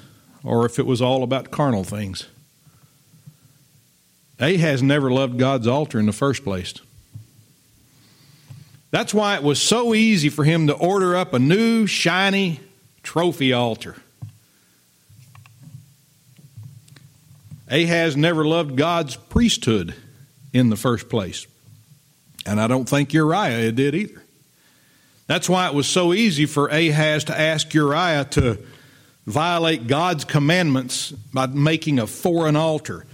or 0.45 0.65
if 0.65 0.79
it 0.79 0.87
was 0.87 1.03
all 1.03 1.25
about 1.25 1.51
carnal 1.51 1.83
things. 1.83 2.29
Ahaz 4.41 4.83
never 4.83 5.11
loved 5.11 5.39
God's 5.39 5.67
altar 5.67 5.99
in 5.99 6.07
the 6.07 6.13
first 6.13 6.45
place. 6.45 6.75
That's 8.91 9.13
why 9.13 9.37
it 9.37 9.43
was 9.43 9.61
so 9.61 9.95
easy 9.95 10.29
for 10.29 10.45
him 10.45 10.69
to 10.69 10.75
order 10.75 11.17
up 11.17 11.35
a 11.35 11.39
new, 11.39 11.87
shiny 11.87 12.61
trophy 13.03 13.53
altar. 13.53 13.97
Ahaz 17.69 18.17
never 18.17 18.45
loved 18.45 18.77
God's 18.77 19.17
priesthood 19.17 19.95
in 20.53 20.71
the 20.71 20.77
first 20.77 21.09
place. 21.09 21.47
And 22.47 22.61
I 22.61 22.67
don't 22.67 22.89
think 22.89 23.13
Uriah 23.13 23.73
did 23.73 23.95
either. 23.95 24.23
That's 25.27 25.49
why 25.49 25.67
it 25.67 25.75
was 25.75 25.87
so 25.87 26.13
easy 26.13 26.47
for 26.47 26.69
Ahaz 26.69 27.25
to 27.25 27.39
ask 27.39 27.73
Uriah 27.73 28.27
to 28.33 28.59
violate 29.27 29.87
God's 29.87 30.25
commandments 30.25 31.11
by 31.11 31.47
making 31.47 31.99
a 31.99 32.07
foreign 32.07 32.57
altar. 32.57 33.07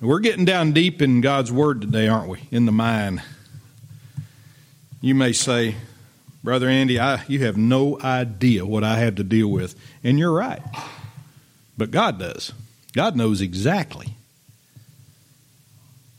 We're 0.00 0.18
getting 0.18 0.44
down 0.44 0.72
deep 0.72 1.00
in 1.00 1.20
God's 1.20 1.52
Word 1.52 1.80
today, 1.80 2.08
aren't 2.08 2.28
we? 2.28 2.40
In 2.50 2.66
the 2.66 2.72
mind. 2.72 3.22
You 5.00 5.14
may 5.14 5.32
say, 5.32 5.76
Brother 6.42 6.68
Andy, 6.68 6.98
I, 6.98 7.22
you 7.26 7.44
have 7.44 7.56
no 7.56 7.98
idea 8.00 8.66
what 8.66 8.84
I 8.84 8.98
have 8.98 9.14
to 9.16 9.24
deal 9.24 9.48
with. 9.48 9.74
And 10.02 10.18
you're 10.18 10.32
right. 10.32 10.62
But 11.78 11.90
God 11.90 12.18
does. 12.18 12.52
God 12.92 13.16
knows 13.16 13.40
exactly 13.40 14.14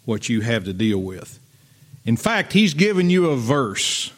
what 0.06 0.30
you 0.30 0.42
have 0.42 0.66
to 0.66 0.74
deal 0.74 1.00
with. 1.00 1.40
In 2.06 2.18
fact, 2.18 2.54
He's 2.54 2.74
given 2.74 3.10
you 3.10 3.28
a 3.30 3.38
verse 3.38 4.12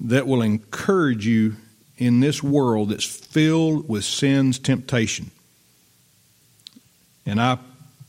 that 0.00 0.26
will 0.26 0.42
encourage 0.42 1.26
you 1.26 1.56
in 1.98 2.20
this 2.20 2.42
world 2.42 2.90
that's 2.90 3.04
filled 3.04 3.88
with 3.88 4.04
sin's 4.04 4.58
temptation. 4.58 5.30
And 7.26 7.40
I 7.40 7.58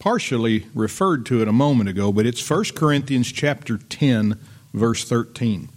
partially 0.01 0.65
referred 0.73 1.27
to 1.27 1.43
it 1.43 1.47
a 1.47 1.53
moment 1.53 1.87
ago, 1.87 2.11
but 2.11 2.25
it's 2.25 2.49
1 2.49 2.63
Corinthians 2.75 3.31
chapter 3.31 3.77
10 3.77 4.35
verse 4.73 5.03
13. 5.03 5.69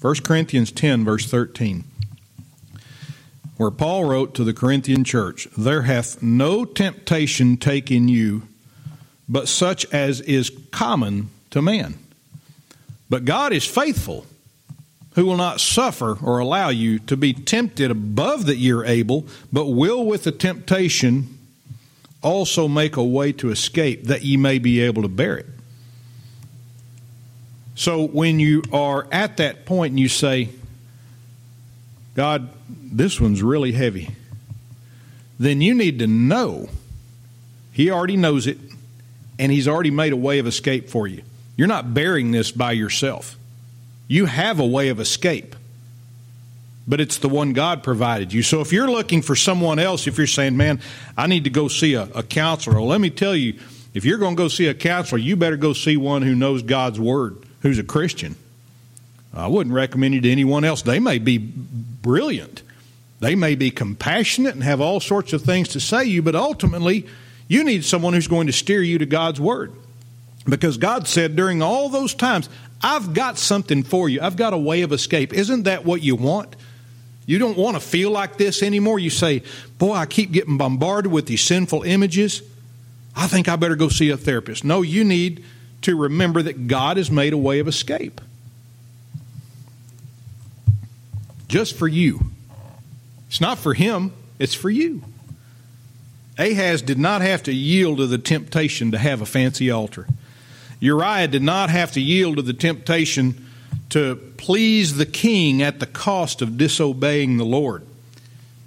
1 0.00 0.14
Corinthians 0.22 0.70
10 0.70 1.04
verse 1.04 1.26
13 1.26 1.82
where 3.56 3.70
Paul 3.70 4.04
wrote 4.04 4.34
to 4.34 4.44
the 4.44 4.52
Corinthian 4.52 5.04
church, 5.04 5.48
There 5.56 5.82
hath 5.82 6.22
no 6.22 6.64
temptation 6.64 7.56
taken 7.56 8.08
you, 8.08 8.42
but 9.28 9.48
such 9.48 9.84
as 9.92 10.20
is 10.20 10.50
common 10.70 11.30
to 11.50 11.62
man. 11.62 11.94
But 13.08 13.24
God 13.24 13.52
is 13.52 13.64
faithful, 13.64 14.26
who 15.14 15.26
will 15.26 15.36
not 15.36 15.60
suffer 15.60 16.18
or 16.20 16.38
allow 16.38 16.68
you 16.70 16.98
to 17.00 17.16
be 17.16 17.32
tempted 17.32 17.90
above 17.90 18.46
that 18.46 18.56
you're 18.56 18.84
able, 18.84 19.26
but 19.52 19.66
will 19.66 20.04
with 20.04 20.24
the 20.24 20.32
temptation 20.32 21.33
also 22.24 22.66
make 22.66 22.96
a 22.96 23.04
way 23.04 23.32
to 23.32 23.50
escape, 23.50 24.04
that 24.04 24.22
ye 24.22 24.36
may 24.36 24.58
be 24.58 24.80
able 24.80 25.02
to 25.02 25.08
bear 25.08 25.36
it. 25.36 25.46
So 27.76 28.06
when 28.06 28.40
you 28.40 28.62
are 28.72 29.06
at 29.12 29.36
that 29.36 29.66
point 29.66 29.92
and 29.92 30.00
you 30.00 30.08
say, 30.08 30.48
God, 32.14 32.48
this 32.68 33.20
one's 33.20 33.42
really 33.42 33.72
heavy, 33.72 34.10
then 35.38 35.60
you 35.60 35.74
need 35.74 35.98
to 35.98 36.06
know 36.06 36.68
He 37.72 37.90
already 37.90 38.16
knows 38.16 38.46
it 38.46 38.58
and 39.38 39.50
He's 39.50 39.68
already 39.68 39.90
made 39.90 40.12
a 40.12 40.16
way 40.16 40.38
of 40.38 40.46
escape 40.46 40.88
for 40.88 41.06
you. 41.06 41.22
You're 41.56 41.68
not 41.68 41.94
bearing 41.94 42.30
this 42.30 42.50
by 42.50 42.72
yourself. 42.72 43.36
You 44.06 44.26
have 44.26 44.60
a 44.60 44.66
way 44.66 44.88
of 44.88 45.00
escape, 45.00 45.56
but 46.86 47.00
it's 47.00 47.18
the 47.18 47.28
one 47.28 47.52
God 47.52 47.82
provided 47.82 48.32
you. 48.32 48.42
So 48.42 48.60
if 48.60 48.72
you're 48.72 48.90
looking 48.90 49.22
for 49.22 49.34
someone 49.34 49.78
else, 49.78 50.06
if 50.06 50.18
you're 50.18 50.26
saying, 50.26 50.56
man, 50.56 50.80
I 51.16 51.26
need 51.26 51.44
to 51.44 51.50
go 51.50 51.68
see 51.68 51.94
a, 51.94 52.02
a 52.14 52.22
counselor, 52.22 52.76
well, 52.76 52.86
let 52.86 53.00
me 53.00 53.10
tell 53.10 53.34
you, 53.34 53.58
if 53.94 54.04
you're 54.04 54.18
going 54.18 54.36
to 54.36 54.42
go 54.42 54.48
see 54.48 54.66
a 54.66 54.74
counselor, 54.74 55.18
you 55.18 55.36
better 55.36 55.56
go 55.56 55.72
see 55.72 55.96
one 55.96 56.22
who 56.22 56.34
knows 56.34 56.62
God's 56.62 57.00
Word, 57.00 57.38
who's 57.62 57.78
a 57.78 57.84
Christian. 57.84 58.36
I 59.32 59.48
wouldn't 59.48 59.74
recommend 59.74 60.14
you 60.14 60.20
to 60.20 60.30
anyone 60.30 60.64
else. 60.64 60.82
They 60.82 61.00
may 61.00 61.18
be 61.18 61.38
brilliant. 61.38 62.62
They 63.20 63.34
may 63.34 63.54
be 63.54 63.70
compassionate 63.70 64.54
and 64.54 64.62
have 64.62 64.80
all 64.80 65.00
sorts 65.00 65.32
of 65.32 65.42
things 65.42 65.68
to 65.70 65.80
say 65.80 66.04
to 66.04 66.10
you, 66.10 66.22
but 66.22 66.34
ultimately, 66.34 67.06
you 67.48 67.64
need 67.64 67.84
someone 67.84 68.12
who's 68.12 68.28
going 68.28 68.48
to 68.48 68.52
steer 68.52 68.82
you 68.82 68.98
to 68.98 69.06
God's 69.06 69.40
Word. 69.40 69.72
Because 70.46 70.76
God 70.76 71.08
said 71.08 71.36
during 71.36 71.62
all 71.62 71.88
those 71.88 72.14
times, 72.14 72.48
I've 72.82 73.14
got 73.14 73.38
something 73.38 73.82
for 73.82 74.08
you. 74.08 74.20
I've 74.20 74.36
got 74.36 74.52
a 74.52 74.58
way 74.58 74.82
of 74.82 74.92
escape. 74.92 75.32
Isn't 75.32 75.62
that 75.62 75.84
what 75.84 76.02
you 76.02 76.16
want? 76.16 76.54
You 77.26 77.38
don't 77.38 77.56
want 77.56 77.76
to 77.76 77.80
feel 77.80 78.10
like 78.10 78.36
this 78.36 78.62
anymore. 78.62 78.98
You 78.98 79.10
say, 79.10 79.42
Boy, 79.78 79.94
I 79.94 80.06
keep 80.06 80.32
getting 80.32 80.58
bombarded 80.58 81.10
with 81.10 81.26
these 81.26 81.42
sinful 81.42 81.82
images. 81.82 82.42
I 83.16 83.26
think 83.26 83.48
I 83.48 83.56
better 83.56 83.76
go 83.76 83.88
see 83.88 84.10
a 84.10 84.16
therapist. 84.16 84.64
No, 84.64 84.82
you 84.82 85.04
need 85.04 85.44
to 85.82 85.96
remember 85.96 86.42
that 86.42 86.66
God 86.66 86.96
has 86.96 87.10
made 87.10 87.32
a 87.32 87.38
way 87.38 87.60
of 87.60 87.68
escape. 87.68 88.20
just 91.54 91.76
for 91.76 91.86
you. 91.86 92.18
It's 93.28 93.40
not 93.40 93.58
for 93.58 93.74
him, 93.74 94.12
it's 94.40 94.54
for 94.54 94.70
you. 94.70 95.04
Ahaz 96.36 96.82
did 96.82 96.98
not 96.98 97.20
have 97.20 97.44
to 97.44 97.52
yield 97.52 97.98
to 97.98 98.08
the 98.08 98.18
temptation 98.18 98.90
to 98.90 98.98
have 98.98 99.20
a 99.20 99.26
fancy 99.26 99.70
altar. 99.70 100.08
Uriah 100.80 101.28
did 101.28 101.44
not 101.44 101.70
have 101.70 101.92
to 101.92 102.00
yield 102.00 102.38
to 102.38 102.42
the 102.42 102.54
temptation 102.54 103.43
to 103.90 104.16
please 104.36 104.96
the 104.96 105.06
king 105.06 105.62
at 105.62 105.80
the 105.80 105.86
cost 105.86 106.42
of 106.42 106.56
disobeying 106.56 107.36
the 107.36 107.44
Lord. 107.44 107.86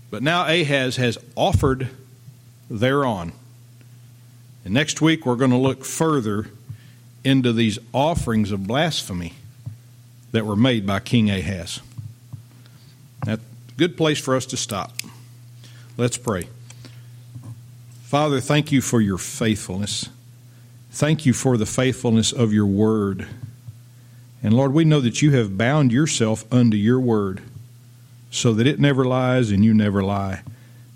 But 0.09 0.23
now 0.23 0.45
Ahaz 0.45 0.95
has 0.95 1.17
offered 1.35 1.89
thereon. 2.69 3.33
And 4.63 4.73
next 4.73 5.01
week 5.01 5.25
we're 5.25 5.35
going 5.35 5.51
to 5.51 5.57
look 5.57 5.83
further 5.83 6.47
into 7.23 7.51
these 7.51 7.77
offerings 7.93 8.51
of 8.51 8.67
blasphemy 8.67 9.33
that 10.31 10.45
were 10.45 10.55
made 10.55 10.85
by 10.85 10.99
King 10.99 11.29
Ahaz. 11.29 11.81
That's 13.25 13.41
a 13.41 13.71
good 13.77 13.97
place 13.97 14.19
for 14.19 14.35
us 14.35 14.45
to 14.47 14.57
stop. 14.57 14.93
Let's 15.97 16.17
pray. 16.17 16.47
Father, 18.03 18.39
thank 18.39 18.71
you 18.71 18.81
for 18.81 19.01
your 19.01 19.17
faithfulness. 19.17 20.09
Thank 20.91 21.25
you 21.25 21.33
for 21.33 21.57
the 21.57 21.65
faithfulness 21.65 22.31
of 22.31 22.53
your 22.53 22.65
word. 22.65 23.27
And 24.47 24.55
Lord, 24.55 24.71
we 24.71 24.85
know 24.85 25.01
that 25.01 25.21
you 25.21 25.31
have 25.31 25.57
bound 25.57 25.91
yourself 25.91 26.45
unto 26.53 26.77
your 26.77 27.01
word 27.01 27.41
so 28.31 28.53
that 28.53 28.65
it 28.65 28.79
never 28.79 29.03
lies 29.03 29.51
and 29.51 29.65
you 29.65 29.73
never 29.73 30.01
lie. 30.01 30.41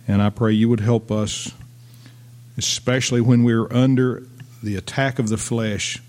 And 0.07 0.21
I 0.21 0.29
pray 0.29 0.53
you 0.53 0.69
would 0.69 0.79
help 0.79 1.11
us, 1.11 1.51
especially 2.57 3.19
when 3.19 3.43
we're 3.43 3.67
under 3.69 4.23
the 4.63 4.77
attack 4.77 5.19
of 5.19 5.27
the 5.27 5.35
flesh 5.35 6.01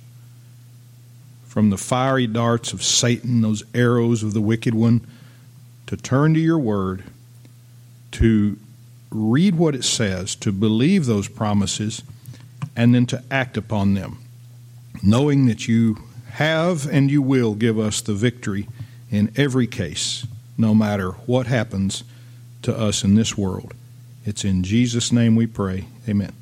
from 1.45 1.70
the 1.70 1.76
fiery 1.76 2.28
darts 2.28 2.72
of 2.72 2.80
Satan, 2.80 3.40
those 3.40 3.64
arrows 3.74 4.22
of 4.22 4.34
the 4.34 4.40
wicked 4.40 4.72
one 4.72 5.05
to 5.86 5.97
turn 5.97 6.34
to 6.34 6.40
your 6.40 6.61
word, 6.61 7.03
to 8.12 8.57
read 9.11 9.57
what 9.57 9.74
it 9.74 9.82
says, 9.82 10.36
to 10.36 10.53
believe 10.53 11.07
those 11.07 11.26
promises, 11.26 12.05
and 12.76 12.95
then 12.95 13.07
to 13.07 13.20
act 13.32 13.57
upon 13.57 13.95
them, 13.95 14.18
knowing 15.03 15.47
that 15.47 15.66
you 15.66 15.97
have 16.33 16.87
and 16.87 17.11
you 17.11 17.22
will 17.22 17.55
give 17.55 17.78
us 17.78 18.01
the 18.01 18.14
victory 18.14 18.68
in 19.11 19.33
every 19.37 19.66
case, 19.66 20.26
no 20.57 20.74
matter 20.74 21.11
what 21.26 21.47
happens 21.47 22.05
to 22.62 22.76
us 22.76 23.05
in 23.05 23.14
this 23.14 23.37
world. 23.37 23.74
It's 24.24 24.45
in 24.45 24.62
Jesus' 24.62 25.12
name 25.12 25.37
we 25.37 25.47
pray. 25.47 25.85
Amen. 26.09 26.33